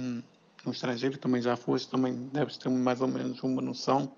no 0.64 0.72
estrangeiro 0.72 1.18
também 1.18 1.42
já 1.42 1.56
foste, 1.56 1.90
também 1.90 2.14
deves 2.28 2.58
ter 2.58 2.70
mais 2.70 3.02
ou 3.02 3.08
menos 3.08 3.42
uma 3.42 3.62
noção. 3.62 4.16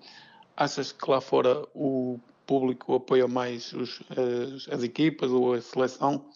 Achas 0.54 0.92
que 0.92 1.10
lá 1.10 1.18
fora 1.18 1.66
o 1.74 2.20
público 2.46 2.94
apoia 2.94 3.26
mais 3.26 3.72
os, 3.72 4.02
as, 4.10 4.68
as, 4.68 4.82
equipas 4.82 5.30
ou 5.30 5.54
a 5.54 5.62
seleção? 5.62 6.26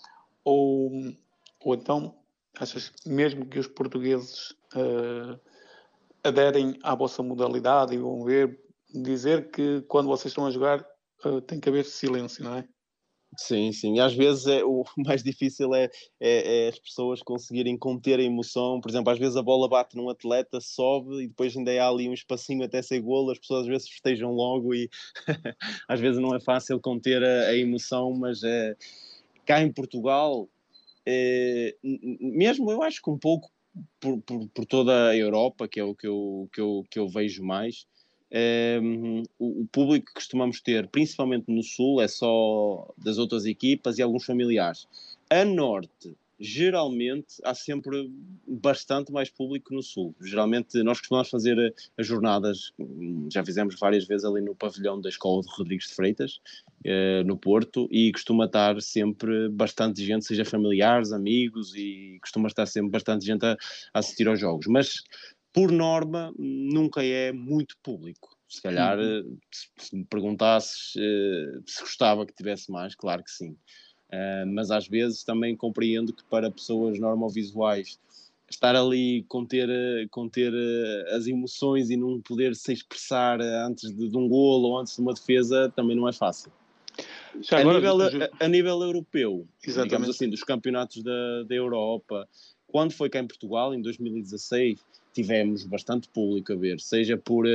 Ou, 0.42 0.90
ou 1.61 1.74
então 1.74 2.14
achas 2.59 2.92
mesmo 3.05 3.47
que 3.47 3.59
os 3.59 3.66
portugueses 3.66 4.51
uh, 4.75 5.38
aderem 6.23 6.77
à 6.83 6.95
vossa 6.95 7.23
modalidade 7.23 7.95
e 7.95 7.99
vão 7.99 8.25
ver, 8.25 8.59
dizer 8.92 9.51
que 9.51 9.83
quando 9.83 10.09
vocês 10.09 10.33
estão 10.33 10.47
a 10.47 10.51
jogar 10.51 10.85
uh, 11.25 11.40
tem 11.40 11.61
que 11.61 11.69
haver 11.69 11.85
silêncio, 11.85 12.45
não 12.45 12.57
é? 12.57 12.69
Sim, 13.38 13.71
sim. 13.71 14.01
Às 14.01 14.14
vezes 14.14 14.47
é, 14.47 14.64
o 14.64 14.85
mais 14.97 15.23
difícil 15.23 15.75
é, 15.75 15.90
é, 16.19 16.64
é, 16.64 16.69
as 16.69 16.79
pessoas 16.79 17.23
conseguirem 17.23 17.77
conter 17.77 18.19
a 18.19 18.23
emoção. 18.23 18.81
Por 18.81 18.90
exemplo, 18.90 19.12
às 19.12 19.19
vezes 19.19 19.37
a 19.37 19.42
bola 19.42 19.69
bate 19.69 19.97
num 19.97 20.09
atleta, 20.09 20.61
sobe 20.61 21.25
e 21.25 21.29
depois 21.29 21.57
ainda 21.57 21.71
há 21.73 21.88
ali 21.88 22.09
um 22.09 22.14
espacinho 22.14 22.64
até 22.64 22.81
ser 22.81 23.01
golo. 23.01 23.31
As 23.31 23.38
pessoas 23.38 23.62
às 23.62 23.66
vezes 23.66 23.88
festejam 23.88 24.33
logo 24.33 24.75
e 24.75 24.88
às 25.88 26.01
vezes 26.01 26.21
não 26.21 26.35
é 26.35 26.40
fácil 26.40 26.81
conter 26.81 27.23
a, 27.23 27.49
a 27.49 27.57
emoção, 27.57 28.12
mas 28.14 28.42
é, 28.42 28.75
cá 29.45 29.61
em 29.61 29.73
Portugal, 29.73 30.49
é, 31.07 31.77
mesmo 31.83 32.71
eu 32.71 32.83
acho 32.83 33.01
que 33.01 33.11
um 33.11 33.19
pouco 33.19 33.49
por, 34.01 34.21
por, 34.23 34.49
por, 34.49 34.66
toda 34.66 35.11
a 35.11 35.16
Europa, 35.16 35.69
que 35.69 35.79
é 35.79 35.85
o 35.85 35.95
que 35.95 36.07
eu, 36.07 36.49
que 36.53 36.61
eu, 36.61 36.85
que 36.90 36.99
eu 36.99 37.09
vejo 37.09 37.45
mais, 37.45 37.87
ehm, 38.31 39.23
o, 39.38 39.62
o, 39.62 39.66
público 39.71 40.07
que 40.07 40.14
costumamos 40.14 40.61
ter, 40.61 40.88
principalmente 40.88 41.45
no 41.49 41.62
Sul, 41.62 42.01
é 42.01 42.09
só 42.09 42.92
das 42.97 43.19
outras 43.19 43.45
equipas 43.45 43.99
e 43.99 44.03
alguns 44.03 44.25
familiares. 44.25 44.87
A 45.31 45.45
Norte 45.45 46.16
geralmente 46.38 47.37
há 47.44 47.55
sempre 47.55 48.11
bastante 48.46 49.11
mais 49.12 49.31
público 49.31 49.75
no 49.75 49.83
Sul. 49.83 50.14
Geralmente 50.23 50.83
nós 50.83 50.98
costumamos 50.98 51.31
fazer 51.31 51.75
as 51.96 52.06
jornadas, 52.06 52.73
já 53.33 53.44
fizemos 53.44 53.79
várias 53.79 54.06
vezes 54.06 54.25
ali 54.25 54.42
no 54.42 54.54
pavilhão 54.54 55.00
da 55.00 55.08
Escola 55.08 55.42
de 55.42 55.48
Rodrigues 55.50 55.88
de 55.88 55.94
Freitas, 55.94 56.40
eh, 56.85 57.23
no 57.25 57.38
Porto, 57.38 57.88
e 57.90 58.13
costuma 58.13 58.44
estar 58.44 58.81
sempre 58.83 59.48
bastante 59.48 60.04
gente, 60.04 60.27
seja 60.27 60.44
familiares, 60.44 61.13
amigos, 61.13 61.75
e 61.75 62.19
costuma 62.21 62.48
estar 62.48 62.67
sempre 62.67 62.90
bastante 62.90 63.25
gente 63.25 63.44
a, 63.44 63.56
a 63.94 63.98
assistir 63.98 64.29
aos 64.29 64.38
jogos. 64.38 64.67
Mas 64.67 65.02
por 65.52 65.73
norma, 65.73 66.35
nunca 66.38 67.02
é 67.02 67.33
muito 67.33 67.79
público. 67.83 68.37
Se 68.46 68.60
calhar, 68.60 68.98
uhum. 68.98 69.38
se, 69.50 69.69
se, 69.79 69.96
me 69.96 70.04
perguntasses 70.04 70.92
se 71.67 71.81
gostava 71.81 72.27
que 72.27 72.35
tivesse 72.35 72.71
mais, 72.71 72.94
claro 72.94 73.25
que 73.25 73.31
sim. 73.31 73.56
Uh, 74.13 74.46
mas 74.46 74.71
às 74.71 74.87
vezes 74.87 75.25
também 75.25 75.57
compreendo 75.57 76.13
que 76.13 76.23
para 76.25 76.50
pessoas 76.50 76.98
normovisuais 76.98 77.98
estar 78.48 78.77
ali 78.77 79.25
conter, 79.29 79.69
conter 80.11 80.52
as 81.09 81.27
emoções 81.27 81.90
e 81.90 81.96
não 81.96 82.21
poder 82.21 82.54
se 82.54 82.73
expressar 82.73 83.40
antes 83.40 83.90
de, 83.90 84.09
de 84.09 84.17
um 84.17 84.29
golo 84.29 84.69
ou 84.69 84.79
antes 84.79 84.94
de 84.94 85.02
uma 85.02 85.13
defesa 85.13 85.73
também 85.75 85.96
não 85.96 86.09
é 86.09 86.13
fácil. 86.13 86.52
A, 87.50 87.59
agora, 87.59 87.79
nível, 87.79 88.02
a, 88.02 88.44
a, 88.44 88.48
nível 88.48 88.83
europeu, 88.83 89.46
Exatamente. 89.63 89.88
digamos 89.88 90.09
assim, 90.09 90.31
dos 90.31 90.42
campeonatos 90.42 91.02
da, 91.02 91.42
da 91.42 91.54
Europa, 91.54 92.27
quando 92.67 92.92
foi 92.92 93.11
cá 93.11 93.21
em 93.21 93.27
Portugal, 93.27 93.75
em 93.75 93.83
2016, 93.83 94.79
tivemos 95.13 95.65
bastante 95.65 96.09
público 96.09 96.52
a 96.52 96.57
ver, 96.57 96.81
seja 96.81 97.17
por 97.17 97.46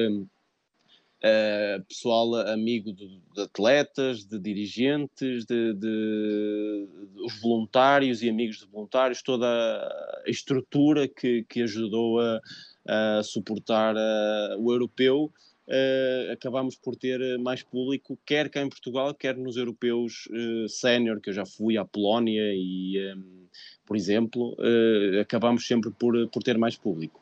uh, 1.24 1.28
eh, 1.28 1.82
pessoal 1.88 2.36
amigo 2.48 2.92
de, 2.92 3.20
de, 3.34 3.42
atletas, 3.42 4.26
de 4.26 4.40
dirigentes, 4.40 5.46
de, 5.46 5.74
de, 5.74 5.80
de, 5.80 7.24
os 7.24 7.40
voluntários 7.42 8.22
e 8.22 8.30
amigos 8.30 8.60
de 8.60 8.66
voluntários, 8.68 9.22
toda 9.22 9.48
a 9.48 10.30
estrutura 10.30 11.08
que, 11.08 11.44
que 11.50 11.62
ajudou 11.62 12.20
a, 12.20 12.40
a 12.88 13.24
suportar 13.24 13.96
uh, 13.96 14.60
o 14.60 14.72
europeu 14.72 15.32
uh, 15.72 16.32
acabámos 16.32 16.76
por 16.76 16.96
ter 16.96 17.22
eh, 17.22 17.38
mais 17.38 17.64
público, 17.64 18.18
quer 18.26 18.50
cá 18.50 18.62
em 18.62 18.70
Portugal, 18.70 19.14
quer 19.14 19.38
nos 19.38 19.58
europeus 19.58 20.28
uh, 20.28 20.68
sénior, 20.68 21.20
que 21.20 21.30
eu 21.30 21.34
já 21.34 21.46
fui 21.46 21.78
à 21.78 21.86
Polónia 21.86 22.54
e, 22.54 23.14
um, 23.16 23.48
por 23.86 23.96
exemplo, 23.96 24.56
uh, 24.60 25.20
acabámos 25.22 25.66
sempre 25.66 25.92
por, 25.92 26.28
por 26.30 26.44
ter 26.44 26.58
mais 26.58 26.76
público. 26.76 27.20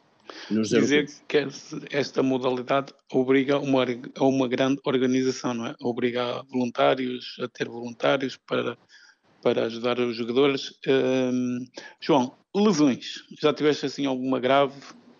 Nos 0.50 0.70
Dizer 0.70 1.08
que 1.28 1.48
esta 1.92 2.24
modalidade 2.24 2.94
obriga 3.12 3.60
uma, 3.60 3.84
a 4.16 4.24
uma 4.24 4.48
grande 4.48 4.80
organização, 4.84 5.54
não 5.54 5.68
é? 5.68 5.76
Obriga 5.82 6.44
voluntários 6.50 7.36
a 7.40 7.48
ter 7.48 7.68
voluntários 7.68 8.38
para, 8.38 8.78
para 9.42 9.66
ajudar 9.66 10.00
os 10.00 10.16
jogadores. 10.16 10.74
Um, 10.88 11.66
João, 12.00 12.36
lesões. 12.56 13.24
Já 13.40 13.54
tiveste 13.54 13.86
assim 13.86 14.06
alguma 14.06 14.40
grave? 14.40 14.80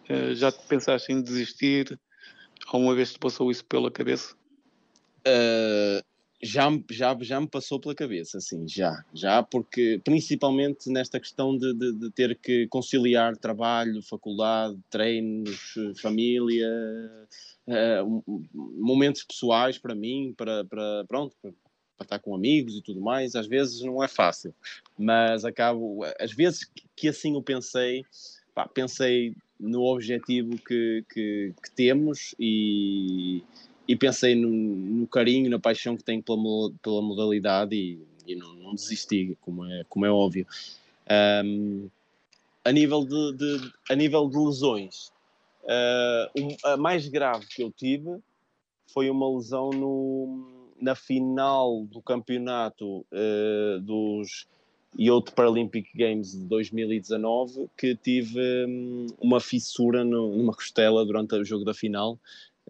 Uh, 0.10 0.34
já 0.36 0.52
pensaste 0.52 1.12
em 1.12 1.22
desistir? 1.22 2.00
Alguma 2.68 2.94
vez 2.94 3.14
te 3.14 3.20
passou 3.20 3.50
isso 3.50 3.66
pela 3.66 3.90
cabeça? 3.90 4.36
Uh, 5.28 6.04
já, 6.42 6.70
já, 6.90 7.18
já 7.20 7.42
me 7.42 7.48
passou 7.48 7.80
pela 7.80 7.94
cabeça, 7.94 8.40
sim, 8.40 8.68
já, 8.68 9.04
já, 9.14 9.44
porque 9.44 10.00
principalmente 10.04 10.90
nesta 10.90 11.20
questão 11.20 11.58
de, 11.58 11.74
de, 11.74 11.94
de 11.94 12.12
ter 12.12 12.38
que 12.38 12.68
conciliar 12.68 13.36
trabalho, 13.36 14.02
faculdade, 14.02 14.78
treinos, 14.90 15.74
família, 16.02 16.70
uh, 17.68 18.42
momentos 18.54 19.24
pessoais 19.24 19.78
para 19.78 19.94
mim, 19.94 20.34
para, 20.38 20.64
para 20.66 21.06
pronto, 21.08 21.36
para, 21.42 21.52
para 21.98 22.06
estar 22.06 22.20
com 22.20 22.34
amigos 22.34 22.78
e 22.78 22.82
tudo 22.82 23.02
mais, 23.02 23.36
às 23.36 23.48
vezes 23.48 23.82
não 23.82 24.02
é 24.02 24.08
fácil, 24.08 24.56
mas 24.98 25.44
acabo, 25.44 26.06
às 26.20 26.32
vezes 26.32 26.70
que 26.96 27.10
assim 27.10 27.34
eu 27.34 27.44
pensei, 27.44 28.06
pá, 28.56 28.66
pensei 28.66 29.36
no 29.60 29.84
objetivo 29.84 30.58
que, 30.58 31.04
que, 31.14 31.54
que 31.62 31.72
temos 31.76 32.34
e, 32.40 33.44
e 33.90 33.96
pensei 33.96 34.36
no, 34.36 34.48
no, 34.52 35.08
carinho, 35.08 35.50
na 35.50 35.58
paixão 35.58 35.98
que 35.98 36.04
tenho 36.04 36.22
pela, 36.22 36.38
pela 36.80 37.02
modalidade 37.02 37.76
e, 37.76 38.00
e 38.28 38.36
não, 38.36 38.54
não, 38.54 38.76
desisti, 38.76 39.36
como 39.42 39.66
é, 39.66 39.84
como 39.90 40.06
é 40.06 40.12
óbvio. 40.12 40.46
Um, 41.44 41.90
a, 42.64 42.72
nível 42.72 43.04
de, 43.04 43.34
de, 43.34 43.74
a 43.90 43.96
nível 43.96 44.30
de 44.30 44.38
lesões, 44.38 45.12
uh, 45.64 46.40
um, 46.40 46.56
a 46.66 46.78
mais 46.78 47.08
grave 47.08 47.48
que 47.48 47.64
eu 47.64 47.72
tive 47.72 48.20
foi 48.94 49.10
uma 49.10 49.28
lesão 49.28 49.72
no, 49.72 50.70
na 50.80 50.94
final 50.94 51.84
do 51.86 52.00
campeonato 52.00 53.00
uh, 53.00 53.80
dos 53.82 54.48
Youth 55.00 55.32
Paralympic 55.32 55.88
Games 55.96 56.34
de 56.34 56.46
2019 56.46 57.68
que 57.76 57.96
tive 57.96 58.66
hum, 58.68 59.08
uma 59.20 59.40
fissura 59.40 60.04
no, 60.04 60.36
numa 60.36 60.54
costela 60.54 61.04
durante 61.04 61.34
o 61.34 61.44
jogo 61.44 61.66
da 61.66 61.74
final, 61.74 62.20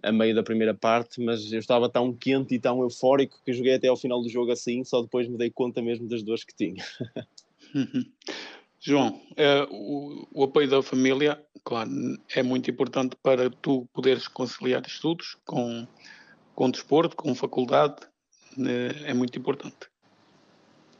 a 0.01 0.11
meio 0.11 0.35
da 0.35 0.43
primeira 0.43 0.73
parte, 0.73 1.21
mas 1.21 1.51
eu 1.51 1.59
estava 1.59 1.89
tão 1.89 2.13
quente 2.13 2.55
e 2.55 2.59
tão 2.59 2.81
eufórico 2.81 3.41
que 3.43 3.53
joguei 3.53 3.75
até 3.75 3.87
ao 3.87 3.97
final 3.97 4.21
do 4.21 4.29
jogo 4.29 4.51
assim, 4.51 4.83
só 4.83 5.01
depois 5.01 5.27
me 5.27 5.37
dei 5.37 5.49
conta 5.49 5.81
mesmo 5.81 6.07
das 6.07 6.23
dores 6.23 6.43
que 6.43 6.55
tinha. 6.55 6.83
João, 8.81 9.21
é, 9.35 9.67
o, 9.69 10.27
o, 10.33 10.43
apoio 10.43 10.69
da 10.69 10.81
família, 10.81 11.43
claro, 11.65 11.91
é 12.33 12.41
muito 12.41 12.71
importante 12.71 13.15
para 13.21 13.49
tu 13.49 13.85
poderes 13.93 14.27
conciliar 14.27 14.81
estudos 14.87 15.37
com, 15.45 15.85
com 16.55 16.71
desporto, 16.71 17.15
com 17.15 17.35
faculdade, 17.35 17.97
né, 18.55 18.89
é 19.03 19.13
muito 19.13 19.37
importante. 19.37 19.89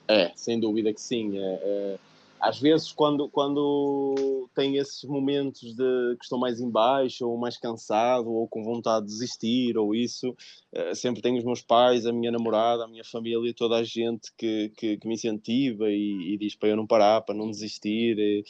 É, 0.09 0.31
sem 0.35 0.59
dúvida 0.59 0.91
que 0.93 0.99
sim. 0.99 1.37
É, 1.37 1.41
é, 1.41 1.99
às 2.39 2.59
vezes, 2.59 2.91
quando, 2.91 3.29
quando 3.29 4.49
tem 4.55 4.77
esses 4.77 5.03
momentos 5.03 5.75
de 5.75 6.15
que 6.17 6.23
estou 6.23 6.39
mais 6.39 6.59
em 6.59 6.69
baixo, 6.69 7.27
ou 7.27 7.37
mais 7.37 7.57
cansado, 7.57 8.31
ou 8.31 8.47
com 8.47 8.63
vontade 8.63 9.05
de 9.05 9.11
desistir, 9.11 9.77
ou 9.77 9.93
isso, 9.93 10.35
é, 10.71 10.95
sempre 10.95 11.21
tenho 11.21 11.37
os 11.37 11.43
meus 11.43 11.61
pais, 11.61 12.05
a 12.05 12.13
minha 12.13 12.31
namorada, 12.31 12.85
a 12.85 12.87
minha 12.87 13.03
família, 13.03 13.53
toda 13.53 13.77
a 13.77 13.83
gente 13.83 14.31
que, 14.37 14.71
que, 14.77 14.97
que 14.97 15.07
me 15.07 15.15
incentiva 15.15 15.89
e, 15.89 16.33
e, 16.33 16.37
diz 16.37 16.55
para 16.55 16.69
eu 16.69 16.77
não 16.77 16.87
parar, 16.87 17.21
para 17.21 17.35
não 17.35 17.49
desistir. 17.49 18.17
E, 18.17 18.43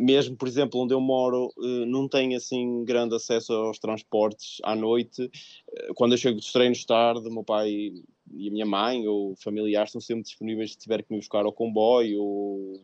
mesmo, 0.00 0.36
por 0.36 0.48
exemplo, 0.48 0.80
onde 0.80 0.92
eu 0.92 1.00
moro, 1.00 1.52
eh, 1.58 1.86
não 1.86 2.08
tenho 2.08 2.36
assim 2.36 2.84
grande 2.84 3.14
acesso 3.14 3.52
aos 3.52 3.78
transportes 3.78 4.58
à 4.62 4.74
noite. 4.74 5.30
Eh, 5.72 5.92
quando 5.94 6.12
eu 6.12 6.18
chego 6.18 6.38
dos 6.38 6.52
treinos 6.52 6.84
tarde, 6.84 7.30
meu 7.30 7.44
pai 7.44 7.92
e 8.34 8.48
a 8.48 8.50
minha 8.50 8.66
mãe 8.66 9.06
ou 9.06 9.36
familiares 9.36 9.90
estão 9.90 10.00
sempre 10.00 10.24
disponíveis 10.24 10.72
se 10.72 10.78
tiver 10.78 11.02
que 11.02 11.12
me 11.12 11.18
buscar 11.18 11.44
ao 11.44 11.52
comboio 11.52 12.20
ou 12.20 12.80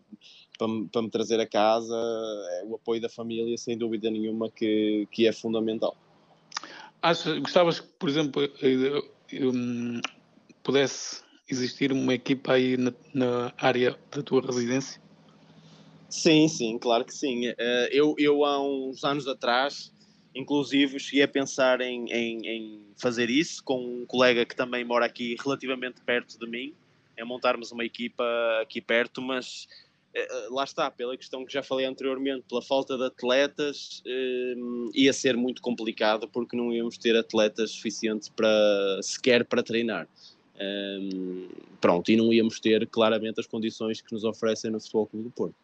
para, 0.56 0.68
para 0.92 1.02
me 1.02 1.10
trazer 1.10 1.40
a 1.40 1.46
casa. 1.46 1.96
É 2.60 2.64
o 2.64 2.76
apoio 2.76 3.00
da 3.00 3.08
família, 3.08 3.56
sem 3.58 3.76
dúvida 3.76 4.10
nenhuma, 4.10 4.50
que, 4.50 5.08
que 5.10 5.26
é 5.26 5.32
fundamental. 5.32 5.96
Achas, 7.02 7.36
gostavas 7.38 7.80
que, 7.80 7.88
por 7.98 8.08
exemplo, 8.08 8.42
eh, 8.44 9.44
um, 9.44 10.00
pudesse 10.62 11.22
existir 11.50 11.92
uma 11.92 12.14
equipa 12.14 12.52
aí 12.52 12.76
na, 12.76 12.92
na 13.12 13.52
área 13.58 13.98
da 14.14 14.22
tua 14.22 14.40
residência? 14.40 15.02
Sim, 16.12 16.46
sim, 16.46 16.78
claro 16.78 17.06
que 17.06 17.14
sim. 17.14 17.46
Eh, 17.56 17.88
eu, 17.90 18.14
eu 18.18 18.44
há 18.44 18.62
uns 18.62 19.02
anos 19.02 19.26
atrás, 19.26 19.90
inclusive, 20.34 21.00
cheguei 21.00 21.22
a 21.22 21.28
pensar 21.28 21.80
em, 21.80 22.04
em, 22.12 22.46
em, 22.46 22.86
fazer 22.98 23.30
isso 23.30 23.64
com 23.64 23.82
um 23.82 24.04
colega 24.04 24.44
que 24.44 24.54
também 24.54 24.84
mora 24.84 25.06
aqui 25.06 25.36
relativamente 25.42 26.02
perto 26.02 26.38
de 26.38 26.46
mim, 26.46 26.74
é 27.16 27.24
montarmos 27.24 27.72
uma 27.72 27.82
equipa 27.82 28.22
aqui 28.60 28.78
perto, 28.78 29.22
mas 29.22 29.66
eh, 30.14 30.48
lá 30.50 30.64
está, 30.64 30.90
pela 30.90 31.16
questão 31.16 31.46
que 31.46 31.52
já 31.52 31.62
falei 31.62 31.86
anteriormente, 31.86 32.44
pela 32.46 32.60
falta 32.60 32.98
de 32.98 33.04
atletas, 33.04 34.02
ia 34.94 35.14
ser 35.14 35.34
muito 35.34 35.62
complicado 35.62 36.28
porque 36.28 36.54
não 36.54 36.70
íamos 36.70 36.98
ter 36.98 37.16
atletas 37.16 37.70
suficientes 37.70 38.28
para 38.28 39.00
sequer 39.02 39.46
para 39.46 39.62
treinar. 39.62 40.06
pronto, 41.80 42.12
e 42.12 42.16
não 42.16 42.30
íamos 42.34 42.60
ter 42.60 42.86
claramente 42.86 43.40
as 43.40 43.46
condições 43.46 44.02
que 44.02 44.12
nos 44.12 44.24
oferecem 44.24 44.70
no 44.70 44.78
Futebol 44.78 45.06
Clube 45.06 45.24
do 45.24 45.30
Porto. 45.30 45.61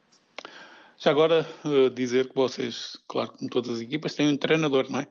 Já 1.00 1.12
agora 1.12 1.46
uh, 1.64 1.88
dizer 1.90 2.28
que 2.28 2.34
vocês, 2.34 2.98
claro, 3.06 3.30
como 3.30 3.48
todas 3.48 3.76
as 3.76 3.80
equipas, 3.80 4.16
têm 4.16 4.28
um 4.28 4.36
treinador, 4.36 4.90
não 4.90 4.98
é? 4.98 5.06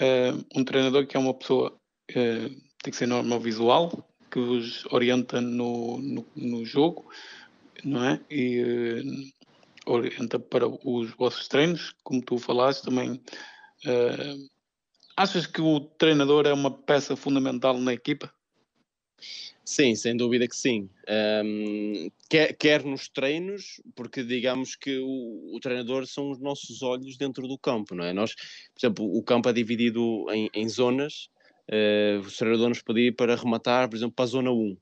Uh, 0.00 0.44
um 0.56 0.64
treinador 0.64 1.06
que 1.06 1.16
é 1.16 1.20
uma 1.20 1.32
pessoa, 1.32 1.70
uh, 1.70 2.48
tem 2.82 2.90
que 2.90 2.96
ser 2.96 3.06
normal 3.06 3.38
visual, 3.38 4.04
que 4.28 4.40
vos 4.40 4.84
orienta 4.86 5.40
no, 5.40 5.98
no, 5.98 6.26
no 6.34 6.64
jogo, 6.64 7.08
não 7.84 8.04
é? 8.04 8.20
E 8.28 9.30
orienta 9.86 10.40
para 10.40 10.66
os 10.66 11.10
vossos 11.12 11.46
treinos, 11.46 11.94
como 12.02 12.22
tu 12.22 12.36
falaste 12.36 12.82
também. 12.82 13.20
achas 15.16 15.46
que 15.46 15.60
o 15.60 15.80
treinador 15.80 16.46
é 16.46 16.52
uma 16.52 16.70
peça 16.70 17.14
fundamental 17.14 17.78
na 17.78 17.92
equipa? 17.92 18.32
Sim, 19.70 19.94
sem 19.94 20.16
dúvida 20.16 20.48
que 20.48 20.56
sim. 20.56 20.90
Um, 21.44 22.10
quer, 22.28 22.54
quer, 22.54 22.84
nos 22.84 23.08
treinos, 23.08 23.80
porque 23.94 24.24
digamos 24.24 24.74
que 24.74 24.98
o, 24.98 25.54
o, 25.54 25.60
treinador 25.60 26.08
são 26.08 26.32
os 26.32 26.40
nossos 26.40 26.82
olhos 26.82 27.16
dentro 27.16 27.46
do 27.46 27.56
campo, 27.56 27.94
não 27.94 28.02
é? 28.02 28.12
Nós, 28.12 28.34
por 28.34 28.80
exemplo, 28.80 29.16
o 29.16 29.22
campo 29.22 29.48
é 29.48 29.52
dividido 29.52 30.26
em, 30.32 30.50
em 30.52 30.68
zonas, 30.68 31.30
uh, 31.70 32.18
o 32.18 32.36
treinador 32.36 32.68
nos 32.68 32.82
pedir 32.82 33.14
para 33.14 33.36
rematar, 33.36 33.88
por 33.88 33.94
exemplo, 33.94 34.12
para 34.16 34.24
a 34.24 34.28
zona 34.28 34.50
1. 34.50 34.72
Uh, 34.72 34.78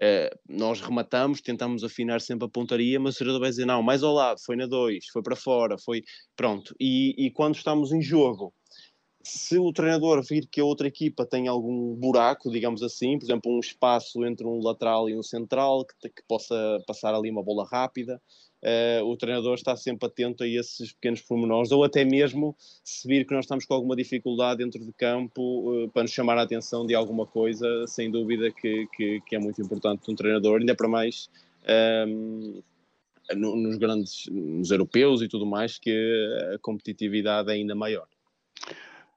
eh, 0.00 0.36
nós 0.48 0.80
rematamos, 0.80 1.40
tentamos 1.40 1.84
afinar 1.84 2.20
sempre 2.20 2.46
a 2.46 2.50
pontaria, 2.50 2.98
mas 2.98 3.14
o 3.14 3.18
treinador 3.18 3.40
vai 3.40 3.50
dizer, 3.50 3.66
não, 3.66 3.84
mais 3.84 4.02
ao 4.02 4.12
lado, 4.12 4.40
foi 4.44 4.56
na 4.56 4.66
2, 4.66 5.06
foi 5.12 5.22
para 5.22 5.36
fora, 5.36 5.78
foi... 5.78 6.02
Pronto. 6.34 6.74
E, 6.80 7.14
e 7.24 7.30
quando 7.30 7.54
estamos 7.54 7.92
em 7.92 8.02
jogo, 8.02 8.52
se 9.24 9.58
o 9.58 9.72
treinador 9.72 10.22
vir 10.22 10.46
que 10.46 10.60
a 10.60 10.64
outra 10.64 10.86
equipa 10.86 11.24
tem 11.24 11.48
algum 11.48 11.94
buraco, 11.94 12.50
digamos 12.50 12.82
assim, 12.82 13.18
por 13.18 13.24
exemplo, 13.24 13.56
um 13.56 13.58
espaço 13.58 14.24
entre 14.24 14.46
um 14.46 14.62
lateral 14.62 15.08
e 15.08 15.16
um 15.16 15.22
central, 15.22 15.86
que, 15.86 16.10
que 16.10 16.22
possa 16.28 16.54
passar 16.86 17.14
ali 17.14 17.30
uma 17.30 17.42
bola 17.42 17.66
rápida, 17.66 18.20
uh, 18.62 19.04
o 19.04 19.16
treinador 19.16 19.54
está 19.54 19.74
sempre 19.76 20.06
atento 20.06 20.44
a 20.44 20.46
esses 20.46 20.92
pequenos 20.92 21.22
pormenores, 21.22 21.72
ou 21.72 21.82
até 21.82 22.04
mesmo 22.04 22.54
se 22.84 23.08
vir 23.08 23.26
que 23.26 23.32
nós 23.32 23.46
estamos 23.46 23.64
com 23.64 23.72
alguma 23.72 23.96
dificuldade 23.96 24.62
dentro 24.62 24.84
de 24.84 24.92
campo 24.92 25.40
uh, 25.72 25.88
para 25.88 26.02
nos 26.02 26.12
chamar 26.12 26.36
a 26.36 26.42
atenção 26.42 26.86
de 26.86 26.94
alguma 26.94 27.24
coisa, 27.24 27.86
sem 27.86 28.10
dúvida 28.10 28.50
que, 28.50 28.86
que, 28.94 29.22
que 29.22 29.36
é 29.36 29.38
muito 29.38 29.60
importante 29.62 30.10
um 30.10 30.14
treinador, 30.14 30.60
ainda 30.60 30.74
para 30.74 30.86
mais 30.86 31.30
um, 32.06 32.62
ehm, 33.32 33.38
nos 33.38 33.78
grandes, 33.78 34.26
nos 34.30 34.70
europeus 34.70 35.22
e 35.22 35.28
tudo 35.28 35.46
mais, 35.46 35.78
que 35.78 36.52
a 36.54 36.58
competitividade 36.58 37.50
é 37.50 37.54
ainda 37.54 37.74
maior. 37.74 38.06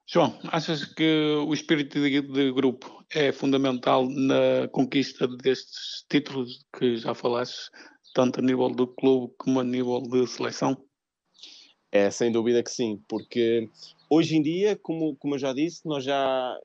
João, 0.10 0.40
achas 0.46 0.86
que 0.86 1.36
o 1.46 1.54
espírito 1.54 2.00
de, 2.00 2.22
de, 2.22 2.52
grupo 2.54 3.04
é 3.14 3.34
fundamental 3.34 4.08
na 4.10 4.66
conquista 4.72 5.28
destes 5.28 6.06
títulos 6.10 6.66
que 6.80 6.96
já 6.96 7.14
falaste, 7.14 7.70
tanto 8.14 8.40
a 8.40 8.42
nível 8.42 8.70
do 8.70 8.88
clube 8.88 9.34
como 9.38 9.60
a 9.60 9.66
nível 9.66 10.02
de 10.02 10.26
seleção? 10.26 10.82
É, 11.92 12.10
sem 12.10 12.32
dúvida 12.32 12.64
que 12.64 12.72
sim, 12.72 13.04
porque 13.06 13.70
hoje 14.10 14.38
em 14.38 14.42
dia, 14.42 14.78
como, 14.78 15.14
como 15.18 15.36
eu 15.36 15.40
já 15.40 15.52
disse, 15.52 15.86
nós 15.86 16.06
já 16.06 16.58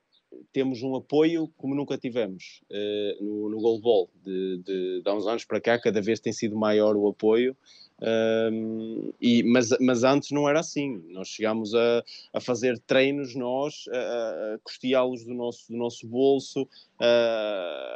temos 0.53 0.81
um 0.85 0.95
apoio 0.95 1.49
como 1.57 1.75
nunca 1.75 1.99
tivemos 1.99 2.63
uh, 2.71 3.25
no, 3.25 3.49
no 3.49 3.61
goalball. 3.61 4.09
De, 4.23 4.59
de, 4.59 5.03
de 5.03 5.11
há 5.11 5.15
uns 5.15 5.27
anos 5.27 5.45
para 5.45 5.61
cá, 5.61 5.81
cada 5.81 6.01
vez 6.01 6.21
tem 6.21 6.33
sido 6.33 6.57
maior 6.57 6.95
o 6.95 7.09
apoio 7.09 7.57
e, 9.21 9.43
mas, 9.45 9.71
mas 9.81 10.05
antes 10.05 10.31
não 10.31 10.49
era 10.49 10.61
assim. 10.61 11.03
Nós 11.09 11.29
chegámos 11.29 11.75
a, 11.75 12.05
a 12.33 12.41
fazer 12.41 12.79
treinos 12.81 13.35
nós, 13.35 13.85
a, 13.93 14.55
a 14.55 14.59
custeá-los 14.59 15.25
do 15.25 15.35
nosso, 15.35 15.71
do 15.71 15.77
nosso 15.77 16.07
bolso, 16.07 16.69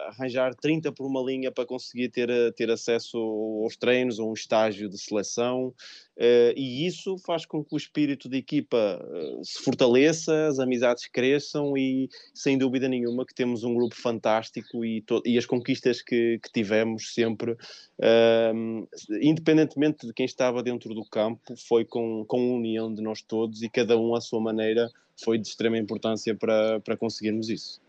arranjar 0.09 0.55
30 0.55 0.93
por 0.93 1.07
uma 1.07 1.21
linha 1.23 1.53
para 1.53 1.67
conseguir 1.67 2.09
ter, 2.09 2.29
ter 2.55 2.71
acesso 2.71 3.19
aos 3.63 3.77
treinos, 3.77 4.19
a 4.19 4.25
um 4.25 4.33
estágio 4.33 4.89
de 4.89 4.99
seleção. 4.99 5.73
Uh, 6.17 6.57
e 6.57 6.87
isso 6.87 7.19
faz 7.19 7.45
com 7.45 7.63
que 7.63 7.75
o 7.75 7.77
espírito 7.77 8.27
de 8.27 8.39
equipa 8.39 9.05
uh, 9.05 9.45
se 9.45 9.63
fortaleça, 9.63 10.47
as 10.47 10.59
amizades 10.59 11.07
cresçam 11.07 11.77
e, 11.77 12.09
sem 12.33 12.57
dúvida 12.57 12.89
nenhuma, 12.89 13.27
que 13.27 13.35
temos 13.35 13.65
um 13.65 13.75
grupo 13.75 13.95
fantástico 13.95 14.83
e, 14.83 15.05
e 15.27 15.37
as 15.37 15.45
conquistas 15.45 16.01
que, 16.01 16.41
que 16.43 16.51
tivemos 16.51 17.13
sempre, 17.13 17.53
uh, 17.53 18.89
independentemente 19.21 20.07
de 20.07 20.15
quem 20.15 20.25
estava 20.25 20.63
dentro 20.63 20.95
do 20.95 21.05
campo, 21.05 21.55
foi 21.69 21.85
com, 21.85 22.25
com 22.27 22.39
a 22.39 22.57
união 22.57 22.93
de 22.93 23.03
nós 23.03 23.21
todos 23.21 23.63
e 23.63 23.69
cada 23.69 23.99
um 23.99 24.15
à 24.15 24.21
sua 24.21 24.41
maneira 24.41 24.89
foi 25.23 25.37
de 25.39 25.47
extrema 25.47 25.77
importância 25.77 26.35
para, 26.35 26.81
para 26.81 26.97
conseguirmos 26.97 27.51
isso. 27.51 27.86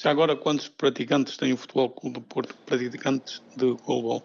Já 0.00 0.12
agora, 0.12 0.36
quantos 0.36 0.68
praticantes 0.68 1.36
tem 1.36 1.52
o 1.52 1.56
Futebol 1.56 1.90
Clube 1.90 2.20
do 2.20 2.22
Porto, 2.22 2.54
praticantes 2.64 3.42
de 3.56 3.72
goalball? 3.84 4.22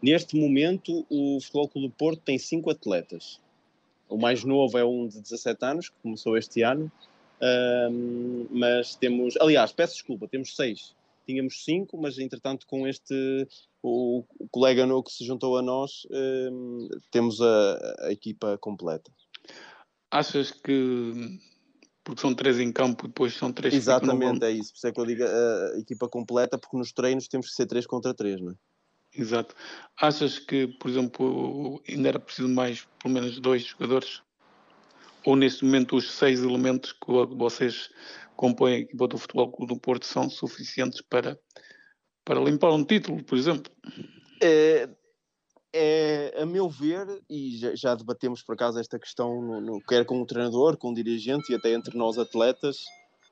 Neste 0.00 0.36
momento, 0.36 1.04
o 1.10 1.40
Futebol 1.40 1.68
Clube 1.68 1.88
do 1.88 1.94
Porto 1.94 2.22
tem 2.22 2.38
cinco 2.38 2.70
atletas. 2.70 3.40
O 4.08 4.16
mais 4.16 4.44
novo 4.44 4.78
é 4.78 4.84
um 4.84 5.08
de 5.08 5.20
17 5.20 5.64
anos, 5.64 5.88
que 5.88 5.96
começou 6.04 6.36
este 6.36 6.62
ano, 6.62 6.90
um, 7.90 8.46
mas 8.48 8.94
temos, 8.94 9.36
aliás, 9.38 9.72
peço 9.72 9.94
desculpa, 9.94 10.28
temos 10.28 10.54
seis. 10.54 10.94
Tínhamos 11.26 11.64
cinco, 11.64 12.00
mas 12.00 12.16
entretanto, 12.20 12.64
com 12.68 12.86
este, 12.86 13.48
o, 13.82 14.22
o 14.38 14.48
colega 14.52 14.86
novo 14.86 15.02
que 15.02 15.12
se 15.12 15.24
juntou 15.24 15.58
a 15.58 15.62
nós, 15.62 16.06
um, 16.12 16.88
temos 17.10 17.42
a, 17.42 18.06
a 18.06 18.12
equipa 18.12 18.56
completa. 18.56 19.10
Achas 20.12 20.52
que 20.52 21.40
porque 22.04 22.20
são 22.20 22.34
três 22.34 22.58
em 22.58 22.72
campo 22.72 23.06
e 23.06 23.08
depois 23.08 23.34
são 23.34 23.52
três 23.52 23.74
Exatamente, 23.74 24.44
é 24.44 24.50
isso. 24.50 24.72
Por 24.72 24.76
isso 24.78 24.86
é 24.86 24.92
que 24.92 25.00
eu 25.00 25.06
digo 25.06 25.24
a, 25.24 25.72
a 25.74 25.78
equipa 25.78 26.08
completa, 26.08 26.58
porque 26.58 26.76
nos 26.76 26.92
treinos 26.92 27.28
temos 27.28 27.48
que 27.48 27.54
ser 27.54 27.66
três 27.66 27.86
contra 27.86 28.14
três, 28.14 28.40
não 28.40 28.52
é? 28.52 28.54
Exato. 29.14 29.54
Achas 30.00 30.38
que, 30.38 30.66
por 30.66 30.90
exemplo, 30.90 31.82
ainda 31.88 32.08
era 32.08 32.18
preciso 32.18 32.48
mais, 32.48 32.86
pelo 33.02 33.14
menos, 33.14 33.38
dois 33.38 33.62
jogadores? 33.62 34.22
Ou 35.24 35.36
neste 35.36 35.64
momento 35.64 35.96
os 35.96 36.10
seis 36.10 36.40
elementos 36.40 36.92
que 36.92 37.12
vocês 37.36 37.90
compõem 38.34 38.74
a 38.74 38.78
equipa 38.78 39.06
do 39.06 39.18
Futebol 39.18 39.52
Clube 39.52 39.74
do 39.74 39.80
Porto 39.80 40.06
são 40.06 40.28
suficientes 40.28 41.02
para, 41.02 41.38
para 42.24 42.40
limpar 42.40 42.72
um 42.72 42.84
título, 42.84 43.22
por 43.22 43.36
exemplo? 43.36 43.70
É, 44.42 44.88
é, 45.72 46.34
a 46.42 46.46
meu 46.46 46.68
ver, 46.68 47.22
e 47.28 47.56
já, 47.56 47.74
já, 47.74 47.94
debatemos 47.94 48.42
por 48.42 48.54
acaso 48.54 48.78
esta 48.78 48.98
questão, 48.98 49.40
no, 49.40 49.60
no, 49.60 49.80
quer 49.80 50.04
com 50.04 50.20
o 50.20 50.26
treinador, 50.26 50.76
com 50.76 50.90
o 50.90 50.94
dirigente 50.94 51.52
e 51.52 51.54
até 51.54 51.72
entre 51.72 51.96
nós 51.96 52.18
atletas, 52.18 52.76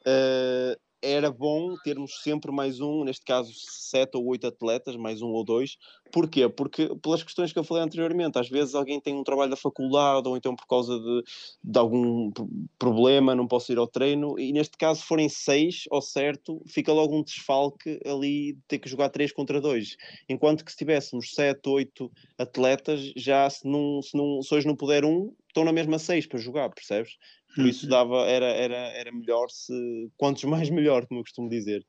uh, 0.01 0.81
era 1.03 1.31
bom 1.31 1.75
termos 1.83 2.23
sempre 2.23 2.53
mais 2.53 2.81
um, 2.81 3.05
neste 3.05 3.25
caso 3.25 3.53
sete 3.55 4.17
ou 4.17 4.27
oito 4.27 4.47
atletas, 4.47 4.97
mais 4.97 5.23
um 5.23 5.29
ou 5.29 5.45
dois. 5.45 5.77
Porquê? 6.13 6.49
Porque 6.49 6.95
pelas 6.97 7.23
questões 7.23 7.53
que 7.53 7.59
eu 7.59 7.65
falei 7.65 7.85
anteriormente, 7.85 8.39
às 8.39 8.49
vezes 8.49 8.75
alguém 8.75 9.01
tem 9.01 9.15
um 9.15 9.25
trabalho 9.25 9.51
da 9.51 9.57
faculdade 9.57 10.29
ou 10.29 10.37
então 10.37 10.55
por 10.55 10.67
causa 10.67 10.99
de, 10.99 11.23
de 11.63 11.79
algum 11.79 12.31
problema 12.79 13.35
não 13.35 13.47
posso 13.47 13.73
ir 13.73 13.79
ao 13.79 13.87
treino 13.87 14.39
e 14.39 14.53
neste 14.53 14.77
caso 14.77 15.03
forem 15.05 15.29
seis 15.29 15.85
ao 15.91 16.03
certo, 16.03 16.61
fica 16.67 16.93
logo 16.93 17.17
um 17.17 17.23
desfalque 17.23 18.01
ali 18.05 18.55
de 18.55 18.61
ter 18.69 18.79
que 18.79 18.89
jogar 18.89 19.09
três 19.11 19.33
contra 19.33 19.61
dois. 19.61 19.97
Enquanto 20.29 20.65
que 20.65 20.73
se 20.73 20.79
tivéssemos 20.79 21.35
sete, 21.35 21.69
oito 21.69 22.11
atletas, 22.39 23.13
já 23.17 23.49
se, 23.49 23.67
não, 23.67 24.03
se, 24.03 24.17
não, 24.17 24.43
se 24.43 24.55
hoje 24.55 24.67
não 24.67 24.77
puder 24.77 25.05
um, 25.05 25.33
estão 25.49 25.65
na 25.65 25.73
mesma 25.73 25.99
seis 25.99 26.27
para 26.27 26.39
jogar, 26.39 26.71
percebes? 26.71 27.17
Por 27.55 27.67
isso 27.67 27.85
uhum. 27.85 27.91
dava, 27.91 28.17
era, 28.27 28.47
era, 28.47 28.77
era 28.77 29.13
melhor 29.13 29.49
se. 29.51 30.11
Quantos 30.17 30.45
mais 30.45 30.71
melhor, 30.71 31.07
como 31.07 31.21
eu 31.21 31.25
costumo 31.25 31.49
dizer. 31.49 31.85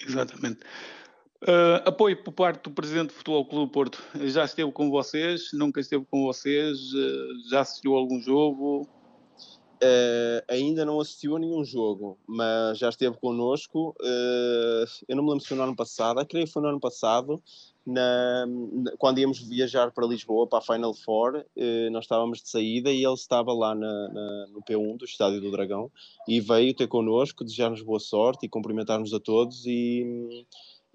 Exatamente. 0.00 0.60
Uh, 1.42 1.84
apoio 1.84 2.22
por 2.24 2.32
parte 2.32 2.64
do 2.64 2.70
Presidente 2.70 3.08
do 3.08 3.14
Futebol 3.14 3.46
Clube 3.46 3.72
Porto. 3.72 4.02
Já 4.24 4.44
esteve 4.44 4.72
com 4.72 4.90
vocês? 4.90 5.50
Nunca 5.52 5.80
esteve 5.80 6.04
com 6.10 6.24
vocês? 6.24 6.78
Uh, 6.92 7.50
já 7.50 7.60
assistiu 7.60 7.94
a 7.94 7.98
algum 7.98 8.20
jogo? 8.20 8.88
Uh, 9.76 10.40
ainda 10.48 10.84
não 10.84 10.98
assistiu 11.00 11.36
a 11.36 11.38
nenhum 11.38 11.62
jogo, 11.64 12.18
mas 12.26 12.78
já 12.78 12.88
esteve 12.88 13.16
connosco. 13.18 13.94
eu 15.08 15.16
não 15.16 15.22
me 15.22 15.30
lembro 15.30 15.42
se 15.42 15.48
foi 15.48 15.56
no 15.56 15.64
ano 15.64 15.76
passado, 15.76 16.24
creio 16.26 16.46
que 16.46 16.52
foi 16.52 16.62
no 16.62 16.68
ano 16.68 16.80
passado, 16.80 17.42
na, 17.86 18.46
na, 18.46 18.96
quando 18.98 19.18
íamos 19.18 19.38
viajar 19.38 19.92
para 19.92 20.06
Lisboa, 20.06 20.46
para 20.48 20.58
a 20.58 20.62
Final 20.62 20.92
Four, 20.92 21.44
eh, 21.56 21.88
nós 21.90 22.04
estávamos 22.04 22.42
de 22.42 22.48
saída 22.48 22.90
e 22.90 23.04
ele 23.04 23.14
estava 23.14 23.52
lá 23.52 23.76
na, 23.76 24.08
na, 24.08 24.46
no 24.48 24.60
P1 24.60 24.96
do 24.96 25.04
Estádio 25.04 25.40
do 25.40 25.52
Dragão 25.52 25.90
e 26.26 26.40
veio 26.40 26.74
ter 26.74 26.88
connosco, 26.88 27.44
desejar-nos 27.44 27.82
boa 27.82 28.00
sorte 28.00 28.44
e 28.44 28.48
cumprimentar-nos 28.48 29.14
a 29.14 29.20
todos 29.20 29.64
e, 29.66 30.44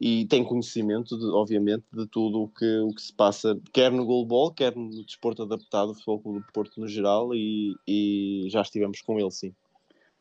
e 0.04 0.26
tem 0.26 0.44
conhecimento, 0.44 1.16
de, 1.16 1.26
obviamente, 1.26 1.86
de 1.94 2.08
tudo 2.08 2.42
o 2.42 2.48
que, 2.48 2.80
o 2.80 2.92
que 2.92 3.02
se 3.04 3.14
passa, 3.14 3.56
quer 3.72 3.92
no 3.92 4.04
goalball, 4.04 4.52
quer 4.52 4.76
no 4.76 4.90
desporto 5.06 5.44
adaptado, 5.44 5.94
futebol 5.94 6.20
clube 6.20 6.40
de 6.40 6.52
Porto 6.52 6.82
no 6.82 6.88
geral 6.88 7.36
e, 7.36 7.76
e 7.88 8.48
já 8.50 8.62
estivemos 8.62 9.00
com 9.04 9.20
ele, 9.20 9.30
sim. 9.30 9.54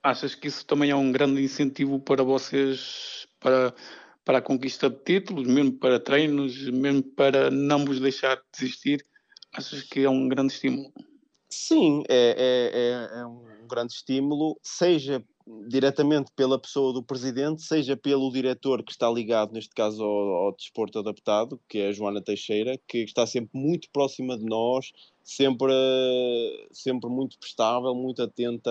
Achas 0.02 0.34
que 0.34 0.48
isso 0.48 0.66
também 0.66 0.90
é 0.90 0.94
um 0.94 1.10
grande 1.10 1.42
incentivo 1.42 1.98
para 1.98 2.22
vocês, 2.22 3.26
para 3.40 3.74
para 4.22 4.36
a 4.36 4.42
conquista 4.42 4.90
de 4.90 4.96
títulos, 4.98 5.48
mesmo 5.48 5.72
para 5.72 5.98
treinos, 5.98 6.68
mesmo 6.68 7.02
para 7.02 7.50
não 7.50 7.84
vos 7.84 7.98
deixar 7.98 8.38
desistir? 8.52 9.02
Achas 9.52 9.82
que 9.82 10.04
é 10.04 10.10
um 10.10 10.28
grande 10.28 10.52
estímulo? 10.52 10.92
Sim, 11.48 12.04
é, 12.06 13.08
é, 13.16 13.18
é, 13.18 13.20
é 13.20 13.26
um 13.26 13.66
grande 13.66 13.94
estímulo, 13.94 14.56
seja 14.62 15.24
diretamente 15.68 16.30
pela 16.34 16.58
pessoa 16.58 16.92
do 16.92 17.02
presidente, 17.02 17.62
seja 17.62 17.96
pelo 17.96 18.30
diretor 18.30 18.82
que 18.82 18.92
está 18.92 19.10
ligado, 19.10 19.52
neste 19.52 19.74
caso, 19.74 20.02
ao, 20.02 20.46
ao, 20.46 20.56
desporto 20.56 20.98
adaptado, 20.98 21.60
que 21.68 21.78
é 21.78 21.88
a 21.88 21.92
Joana 21.92 22.22
Teixeira, 22.22 22.78
que 22.88 22.98
está 22.98 23.26
sempre 23.26 23.50
muito 23.58 23.88
próxima 23.92 24.36
de 24.36 24.44
nós, 24.44 24.92
sempre, 25.22 25.72
sempre 26.72 27.08
muito 27.08 27.38
prestável, 27.38 27.94
muito 27.94 28.22
atenta 28.22 28.70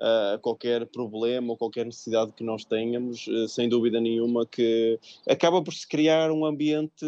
a 0.00 0.38
qualquer 0.38 0.86
problema 0.86 1.52
ou 1.52 1.56
qualquer 1.56 1.86
necessidade 1.86 2.32
que 2.32 2.42
nós 2.42 2.64
tenhamos, 2.64 3.26
eh, 3.28 3.48
sem 3.48 3.68
dúvida 3.68 4.00
nenhuma 4.00 4.44
que 4.44 4.98
acaba 5.28 5.62
por 5.62 5.72
se 5.72 5.86
criar 5.86 6.30
um 6.30 6.44
ambiente, 6.44 7.06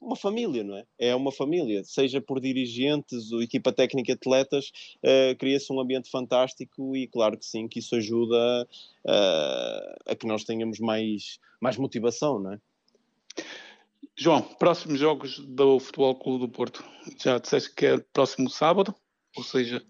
uma 0.00 0.16
família, 0.16 0.64
não 0.64 0.76
é? 0.76 0.84
É 0.98 1.14
uma 1.14 1.30
família, 1.30 1.84
seja 1.84 2.20
por 2.20 2.40
dirigentes 2.40 3.30
ou 3.32 3.42
equipa 3.42 3.72
técnica 3.72 4.12
atletas, 4.12 4.72
uh, 4.98 5.36
cria-se 5.38 5.72
um 5.72 5.80
ambiente 5.80 6.10
fantástico 6.10 6.96
e 6.96 7.06
claro 7.06 7.38
que 7.38 7.46
sim, 7.46 7.68
que 7.68 7.78
isso 7.78 7.94
ajuda 7.94 8.66
uh, 9.06 10.10
a 10.10 10.14
que 10.16 10.26
nós 10.26 10.44
tenhamos 10.44 10.80
mais, 10.80 11.38
mais 11.60 11.76
motivação, 11.76 12.40
não 12.40 12.52
é? 12.52 12.60
João, 14.16 14.42
próximos 14.42 14.98
jogos 14.98 15.38
do 15.38 15.78
Futebol 15.78 16.14
Clube 16.14 16.46
do 16.46 16.52
Porto. 16.52 16.84
Já 17.22 17.38
disseste 17.38 17.74
que 17.74 17.86
é 17.86 17.98
próximo 18.12 18.50
sábado, 18.50 18.94
ou 19.36 19.42
seja, 19.42 19.82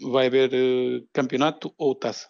vai 0.00 0.26
haver 0.26 0.50
uh, 0.52 1.06
campeonato 1.12 1.72
ou 1.78 1.94
taça? 1.94 2.28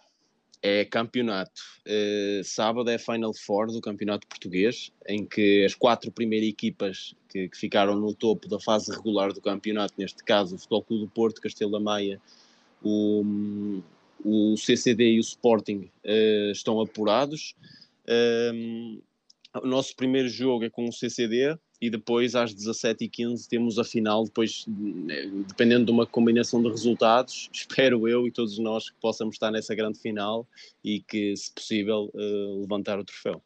É 0.63 0.85
campeonato. 0.85 1.61
Uh, 1.87 2.43
sábado 2.43 2.89
é 2.91 2.99
Final 2.99 3.35
Four 3.35 3.67
do 3.67 3.81
campeonato 3.81 4.27
português, 4.27 4.91
em 5.07 5.25
que 5.25 5.65
as 5.65 5.75
quatro 5.75 6.11
primeiras 6.11 6.49
equipas 6.49 7.15
que, 7.29 7.49
que, 7.49 7.57
ficaram 7.57 7.97
no 7.97 8.15
topo 8.15 8.49
da 8.49 8.59
fase 8.59 8.91
regular 8.91 9.33
do 9.33 9.41
campeonato, 9.41 9.95
neste 9.99 10.25
caso 10.25 10.55
o 10.55 10.59
Futebol 10.59 10.83
Clube 10.83 11.05
do 11.05 11.11
Porto, 11.11 11.41
Castelo 11.41 11.73
da 11.73 11.81
Maia, 11.81 12.21
o, 12.83 13.23
o 14.25 14.57
CCD 14.57 15.13
e 15.13 15.19
o 15.19 15.21
Sporting 15.21 15.91
uh, 16.05 16.51
estão 16.51 16.81
apurados. 16.81 17.55
O 19.63 19.67
nosso 19.67 19.95
primeiro 19.95 20.29
jogo 20.29 20.65
é 20.65 20.71
com 20.71 20.89
o 20.89 20.93
CCD 20.93 21.57
e 21.85 21.91
depois 21.91 22.35
às 22.35 22.55
17h15 22.55 23.47
temos 23.47 23.79
a 23.79 23.85
final, 23.85 24.25
depois 24.25 24.65
né, 24.67 25.27
dependendo 25.47 25.85
de 25.85 25.91
uma 25.91 26.07
combinação 26.07 26.63
de 26.63 26.71
resultados, 26.71 27.51
espero 27.53 28.09
eu 28.09 28.27
e 28.27 28.31
todos 28.31 28.59
nós 28.59 28.89
que 28.89 28.97
possamos 28.99 29.35
estar 29.35 29.51
nessa 29.51 29.75
grande 29.75 29.99
final 29.99 30.49
e 30.83 31.01
que, 31.01 31.37
se 31.37 31.53
possível, 31.53 32.11
uh, 32.15 32.61
levantar 32.63 32.99
o 32.99 33.05
troféu. 33.05 33.43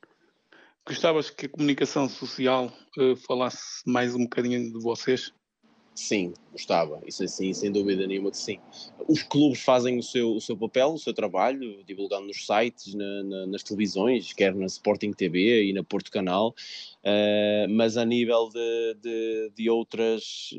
Gostavas 0.86 1.30
que 1.30 1.47
a 1.47 1.49
comunicação 1.49 2.09
social 2.09 2.72
uh, 2.97 3.16
falasse 3.16 3.82
mais 3.84 4.14
um 4.14 4.22
bocadinho 4.22 4.72
de 4.72 4.78
vocês? 4.80 5.32
Sim, 5.99 6.32
gostava, 6.53 7.01
isso 7.09 7.24
assim, 7.24 7.53
sem 7.53 7.72
dúvida 7.72 8.07
nenhuma 8.07 8.30
que 8.30 8.36
sim. 8.36 8.61
Os 9.09 9.24
clubes 9.24 9.61
fazem 9.61 9.99
o 9.99 10.03
seu, 10.03 10.30
o 10.30 10.40
seu 10.40 10.57
papel, 10.57 10.92
o 10.92 10.99
seu 10.99 11.12
trabalho, 11.12 11.82
divulgando 11.84 12.28
nos 12.28 12.46
sites, 12.46 12.94
na, 12.94 13.24
na, 13.24 13.46
nas 13.49 13.64
televisões, 13.64 14.32
quer 14.32 14.55
na 14.55 14.66
Sporting 14.66 15.12
TV 15.12 15.64
e 15.64 15.72
na 15.72 15.82
Porto 15.82 16.12
Canal, 16.12 16.55
uh, 17.03 17.68
mas 17.68 17.96
a 17.96 18.05
nível 18.05 18.49
de, 18.49 18.94
de, 19.03 19.53
de 19.57 19.68
outras, 19.68 20.51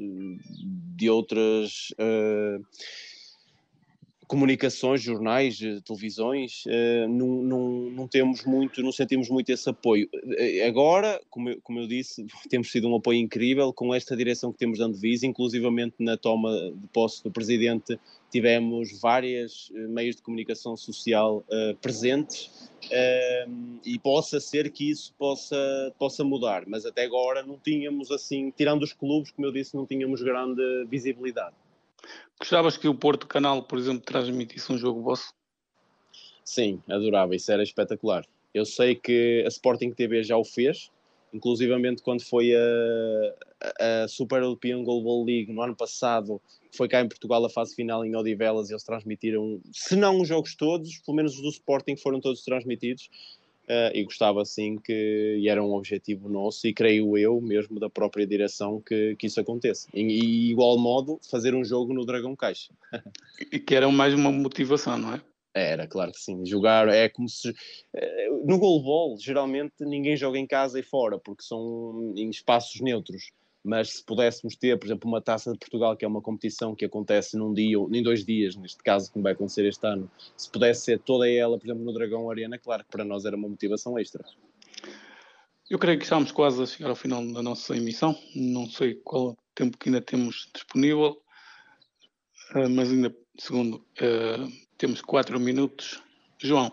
de 0.98 1.10
outras 1.10 1.92
uh, 1.92 2.62
comunicações, 4.30 5.02
jornais, 5.02 5.60
eh, 5.60 5.80
televisões, 5.84 6.64
uh, 6.68 7.10
não, 7.10 7.28
não, 7.42 7.70
não, 7.90 8.08
temos 8.08 8.46
muito, 8.46 8.84
não 8.84 8.92
sentimos 8.92 9.28
muito 9.28 9.50
esse 9.50 9.68
apoio. 9.68 10.08
Eh, 10.38 10.68
agora, 10.68 11.20
como 11.32 11.50
eu, 11.50 11.60
como 11.64 11.80
eu 11.80 11.88
disse, 11.88 12.24
temos 12.48 12.72
sido 12.72 12.88
um 12.88 12.96
apoio 12.96 13.18
incrível 13.18 13.74
com 13.74 13.92
esta 13.92 14.16
direção 14.16 14.54
que 14.54 14.60
temos 14.60 14.78
dando 14.78 14.96
visa, 14.96 15.26
inclusivamente 15.26 15.96
na 15.98 16.16
toma 16.16 16.52
de 16.52 16.88
posse 16.94 17.24
do 17.24 17.32
presidente, 17.32 18.00
tivemos 18.30 19.02
vários 19.02 19.72
uh, 19.72 19.90
meios 19.90 20.18
de 20.18 20.22
comunicação 20.22 20.78
social 20.78 21.44
presentes 21.82 22.70
e 23.84 23.98
possa 24.00 24.40
ser 24.40 24.72
que 24.72 24.90
isso 24.92 25.14
possa, 25.18 25.94
possa 25.98 26.24
mudar, 26.24 26.64
mas 26.68 26.86
até 26.86 27.04
agora 27.04 27.44
não 27.44 27.58
tínhamos 27.58 28.12
assim, 28.12 28.54
tirando 28.56 28.84
os 28.84 28.94
clubes, 28.94 29.32
como 29.32 29.48
eu 29.48 29.52
disse, 29.52 29.76
não 29.76 29.86
tínhamos 29.86 30.22
grande 30.22 30.62
visibilidade. 30.88 31.56
Gostavas 32.40 32.78
que 32.78 32.88
o 32.88 32.96
Porto 32.96 33.28
Canal, 33.28 33.64
por 33.64 33.78
exemplo, 33.78 34.02
transmitisse 34.02 34.72
um 34.72 34.78
jogo 34.78 35.02
vosso? 35.02 35.34
Sim, 36.44 36.82
adorava, 36.90 37.36
isso 37.36 37.52
era 37.52 37.62
espetacular. 37.62 38.26
Eu 38.54 38.66
sei 38.66 38.96
que 38.96 39.44
a 39.46 39.50
Sporting 39.50 39.92
TV 39.92 40.24
já 40.24 40.38
o 40.38 40.46
fez, 40.46 40.90
inclusivamente 41.34 42.02
quando 42.02 42.24
foi 42.24 42.54
a, 42.56 44.04
a 44.04 44.08
Super 44.08 44.42
European 44.42 44.84
Global 44.84 45.24
League 45.24 45.52
no 45.52 45.62
ano 45.62 45.76
passado, 45.76 46.42
foi 46.72 46.88
cá 46.88 47.02
em 47.02 47.08
Portugal 47.08 47.44
a 47.46 47.50
fase 47.50 47.76
final 47.76 48.06
em 48.06 48.16
Odivelas 48.16 48.70
eles 48.70 48.84
transmitiram, 48.84 49.60
se 49.72 49.96
não 49.96 50.22
os 50.22 50.28
jogos 50.28 50.56
todos, 50.56 50.98
pelo 51.00 51.18
menos 51.18 51.36
os 51.36 51.42
do 51.42 51.50
Sporting 51.50 51.98
foram 51.98 52.20
todos 52.20 52.44
transmitidos 52.44 53.10
uh, 53.70 53.92
e 53.94 54.04
gostava 54.04 54.42
assim 54.42 54.78
que, 54.78 55.38
e 55.40 55.48
era 55.48 55.64
um 55.64 55.74
objetivo 55.74 56.28
nosso, 56.28 56.68
e 56.68 56.74
creio 56.74 57.18
eu 57.18 57.40
mesmo 57.40 57.80
da 57.80 57.90
própria 57.90 58.26
direção 58.26 58.82
que, 58.82 59.16
que 59.16 59.28
isso 59.28 59.40
aconteça. 59.40 59.88
E, 59.94 60.02
e 60.02 60.52
igual 60.52 60.78
modo, 60.78 61.20
fazer 61.30 61.54
um 61.54 61.64
jogo 61.64 61.94
no 61.94 62.06
Dragão 62.06 62.36
Caixa. 62.36 62.74
e 63.52 63.60
que 63.60 63.76
era 63.76 63.90
mais 63.90 64.14
uma 64.14 64.32
motivação, 64.32 64.98
não 64.98 65.14
é? 65.14 65.22
Era, 65.54 65.88
claro 65.88 66.12
que 66.12 66.20
sim. 66.20 66.46
Jogar 66.46 66.88
é 66.90 67.10
como 67.10 67.28
se. 67.28 67.54
Eh, 67.94 68.30
no 68.46 68.60
goalball, 68.60 69.18
geralmente 69.20 69.74
ninguém 69.82 70.16
joga 70.16 70.38
em 70.38 70.46
casa 70.46 70.80
e 70.80 70.84
fora, 70.84 71.18
porque 71.18 71.44
são 71.44 72.14
em 72.16 72.30
espaços 72.30 72.80
neutros 72.82 73.32
mas 73.64 73.98
se 73.98 74.04
pudéssemos 74.04 74.56
ter, 74.56 74.78
por 74.78 74.86
exemplo, 74.86 75.10
uma 75.10 75.22
taça 75.22 75.52
de 75.52 75.60
Portugal, 75.60 75.96
que 75.96 76.06
é 76.06 76.08
uma 76.08 76.22
competição 76.22 76.76
que 76.76 76.86
acontece 76.86 77.38
num 77.38 77.54
dia 77.54 77.80
ou 77.80 77.94
em 77.94 78.02
dois 78.02 78.26
dias, 78.26 78.56
neste 78.56 78.82
caso, 78.84 79.12
como 79.12 79.24
vai 79.24 79.34
acontecer 79.34 79.66
este 79.66 79.86
ano, 79.86 80.10
se 80.38 80.50
pudesse 80.50 80.86
ser 80.86 81.00
toda 81.00 81.30
ela, 81.30 81.58
por 81.58 81.66
exemplo, 81.66 81.84
no 81.84 81.94
Dragão 81.94 82.30
Arena, 82.30 82.58
claro 82.58 82.84
que 82.84 82.92
para 82.92 83.04
nós 83.04 83.26
era 83.26 83.36
uma 83.36 83.50
motivação 83.50 84.00
extra. 84.00 84.24
Eu 85.70 85.78
creio 85.78 86.00
que 86.00 86.04
estamos 86.04 86.32
quase 86.32 86.64
a 86.64 86.66
chegar 86.66 86.90
ao 86.90 86.96
final 86.96 87.24
da 87.32 87.44
nossa 87.44 87.78
emissão. 87.78 88.18
Não 88.36 88.68
sei 88.68 88.96
qual 88.96 89.38
tempo 89.54 89.78
que 89.78 89.90
ainda 89.90 90.02
temos 90.02 90.50
disponível, 90.52 91.22
eh, 92.56 92.68
mas 92.68 92.90
ainda, 92.90 93.16
segundo, 93.38 93.86
eh, 94.02 94.48
temos 94.80 95.00
quatro 95.02 95.40
minutos. 95.40 96.02
João, 96.40 96.72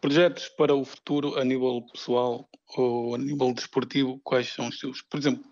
projetos 0.00 0.48
para 0.50 0.72
o 0.72 0.84
futuro 0.84 1.36
a 1.36 1.44
nível 1.44 1.82
pessoal 1.92 2.48
ou 2.76 3.16
a 3.16 3.18
nível 3.18 3.52
desportivo, 3.52 4.20
quais 4.22 4.52
são 4.52 4.68
os 4.68 4.78
seus? 4.78 5.02
Por 5.02 5.18
exemplo, 5.18 5.49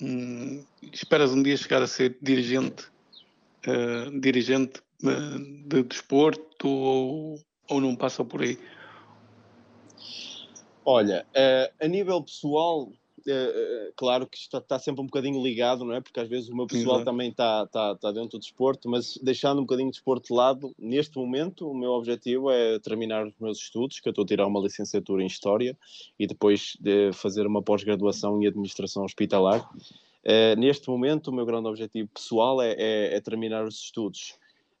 hum, 0.00 0.64
esperas 0.92 1.32
um 1.32 1.42
dia 1.42 1.56
chegar 1.56 1.82
a 1.82 1.86
ser 1.86 2.18
dirigente, 2.22 2.84
uh, 3.66 4.20
dirigente 4.20 4.80
uh, 5.02 5.68
de 5.68 5.82
desporto 5.82 6.68
ou, 6.68 7.40
ou 7.68 7.80
não 7.80 7.96
passa 7.96 8.24
por 8.24 8.42
aí? 8.42 8.58
Olha, 10.84 11.26
uh, 11.34 11.84
a 11.84 11.88
nível 11.88 12.22
pessoal, 12.22 12.92
uh, 13.26 13.92
claro 13.96 14.26
que 14.26 14.36
está, 14.36 14.58
está, 14.58 14.78
sempre 14.78 15.02
um 15.02 15.06
bocadinho 15.06 15.42
ligado, 15.42 15.84
não 15.84 15.94
é? 15.94 16.00
Porque 16.00 16.20
às 16.20 16.28
vezes 16.28 16.48
o 16.48 16.56
meu 16.56 16.66
pessoal 16.66 16.96
Exato. 16.96 17.10
também 17.10 17.30
está, 17.30 17.64
está, 17.64 17.92
está 17.92 18.12
dentro 18.12 18.38
do 18.38 18.40
desporto, 18.40 18.88
mas 18.88 19.18
deixando 19.22 19.58
um 19.58 19.62
bocadinho 19.62 19.90
de 19.90 19.96
desporto 19.96 20.28
de 20.28 20.34
lado, 20.34 20.74
neste 20.78 21.18
momento 21.18 21.70
o 21.70 21.74
meu 21.74 21.90
objetivo 21.92 22.50
é 22.50 22.78
terminar 22.78 23.26
os 23.26 23.34
meus 23.38 23.58
estudos, 23.58 24.00
que 24.00 24.08
eu 24.08 24.10
estou 24.10 24.24
a 24.24 24.26
tirar 24.26 24.46
uma 24.46 24.60
licenciatura 24.60 25.22
em 25.22 25.26
História 25.26 25.76
e 26.18 26.26
depois 26.26 26.76
de 26.80 27.12
fazer 27.12 27.46
uma 27.46 27.62
pós-graduação 27.62 28.42
em 28.42 28.46
Administração 28.46 29.04
Hospitalar. 29.04 29.68
Uh, 30.24 30.58
neste 30.58 30.88
momento 30.88 31.28
o 31.28 31.32
meu 31.32 31.46
grande 31.46 31.68
objetivo 31.68 32.08
pessoal 32.12 32.60
é, 32.60 32.72
é, 32.72 33.16
é 33.16 33.20
terminar 33.20 33.64
os 33.64 33.76
estudos. 33.76 34.34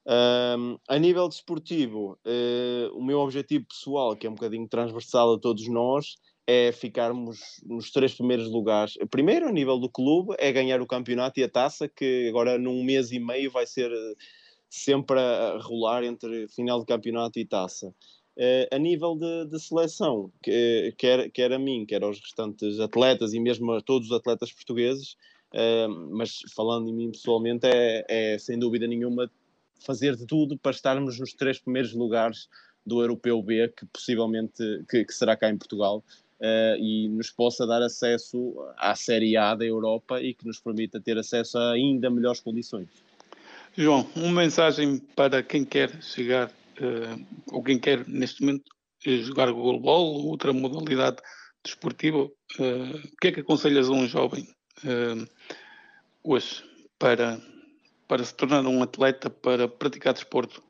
Um, 0.06 0.78
a 0.88 0.98
nível 0.98 1.28
desportivo, 1.28 2.16
uh, 2.24 2.96
o 2.96 3.02
meu 3.02 3.18
objetivo 3.18 3.64
pessoal, 3.64 4.14
que 4.14 4.24
é 4.24 4.30
um 4.30 4.34
bocadinho 4.34 4.68
transversal 4.68 5.34
a 5.34 5.38
todos 5.38 5.66
nós, 5.66 6.16
é 6.46 6.70
ficarmos 6.70 7.60
nos 7.64 7.90
três 7.90 8.14
primeiros 8.14 8.48
lugares. 8.48 8.96
Primeiro, 9.10 9.48
a 9.48 9.52
nível 9.52 9.78
do 9.78 9.88
clube, 9.88 10.34
é 10.38 10.52
ganhar 10.52 10.80
o 10.80 10.86
campeonato 10.86 11.40
e 11.40 11.42
a 11.42 11.48
taça, 11.48 11.88
que 11.88 12.28
agora 12.28 12.56
num 12.56 12.84
mês 12.84 13.10
e 13.10 13.18
meio 13.18 13.50
vai 13.50 13.66
ser 13.66 13.90
eh, 13.90 14.14
sempre 14.70 15.18
a 15.18 15.58
rolar 15.60 16.04
entre 16.04 16.46
final 16.48 16.78
de 16.80 16.86
campeonato 16.86 17.38
e 17.38 17.44
taça. 17.44 17.92
Uh, 18.38 18.68
a 18.70 18.78
nível 18.78 19.16
de, 19.16 19.46
de, 19.46 19.58
seleção, 19.58 20.30
que, 20.42 20.94
quer, 20.98 21.30
quer 21.30 21.52
a 21.54 21.58
mim, 21.58 21.86
quer 21.86 22.04
aos 22.04 22.20
restantes 22.20 22.78
atletas 22.78 23.32
e 23.32 23.40
mesmo 23.40 23.72
a 23.72 23.80
todos 23.80 24.10
os 24.10 24.14
atletas 24.14 24.52
portugueses, 24.52 25.16
uh, 25.54 25.88
mas 26.10 26.42
falando 26.54 26.86
em 26.90 26.92
mim 26.92 27.10
pessoalmente, 27.10 27.66
é, 27.66 28.04
é 28.06 28.38
sem 28.38 28.58
dúvida 28.58 28.86
nenhuma 28.86 29.30
fazer 29.80 30.16
de 30.16 30.26
tudo 30.26 30.58
para 30.58 30.72
estarmos 30.72 31.18
nos 31.18 31.32
três 31.32 31.58
primeiros 31.58 31.94
lugares 31.94 32.46
do 32.84 33.00
Europeu 33.00 33.42
B, 33.42 33.68
que 33.68 33.86
possivelmente 33.86 34.62
que, 34.88 35.06
que 35.06 35.14
será 35.14 35.34
cá 35.34 35.48
em 35.48 35.56
Portugal, 35.56 36.04
uh, 36.40 36.76
e 36.78 37.08
nos 37.08 37.30
possa 37.30 37.66
dar 37.66 37.82
acesso 37.82 38.54
à 38.76 38.94
Série 38.94 39.36
A 39.36 39.54
da 39.54 39.64
Europa 39.64 40.20
e 40.20 40.34
que 40.34 40.46
nos 40.46 40.60
permita 40.60 41.00
ter 41.00 41.18
acesso 41.18 41.58
a 41.58 41.72
ainda 41.72 42.10
melhores 42.10 42.40
condições. 42.40 42.88
João, 43.76 44.08
uma 44.16 44.42
mensagem 44.42 44.98
para 45.14 45.42
quem 45.42 45.64
quer 45.64 46.02
chegar, 46.02 46.48
uh, 46.48 47.26
ou 47.52 47.62
quem 47.62 47.78
quer 47.78 48.06
neste 48.08 48.40
momento 48.40 48.64
jogar 49.04 49.52
goalball, 49.52 50.26
outra 50.26 50.52
modalidade 50.52 51.18
desportiva, 51.62 52.24
uh, 52.24 52.30
o 52.58 53.16
que 53.20 53.28
é 53.28 53.32
que 53.32 53.40
aconselhas 53.40 53.88
a 53.88 53.92
um 53.92 54.06
jovem 54.06 54.46
hoje 56.22 56.62
para, 56.98 57.40
para 58.06 58.22
se 58.24 58.34
tornar 58.34 58.66
um 58.66 58.82
atleta, 58.82 59.30
para 59.30 59.66
praticar 59.66 60.12
desporto? 60.12 60.62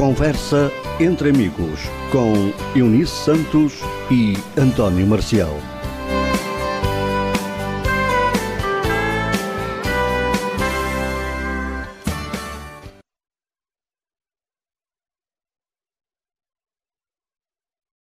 Conversa 0.00 0.72
entre 0.98 1.28
amigos 1.28 1.78
com 2.10 2.32
Eunice 2.74 3.12
Santos 3.12 3.80
e 4.10 4.34
António 4.58 5.06
Marcial. 5.06 5.54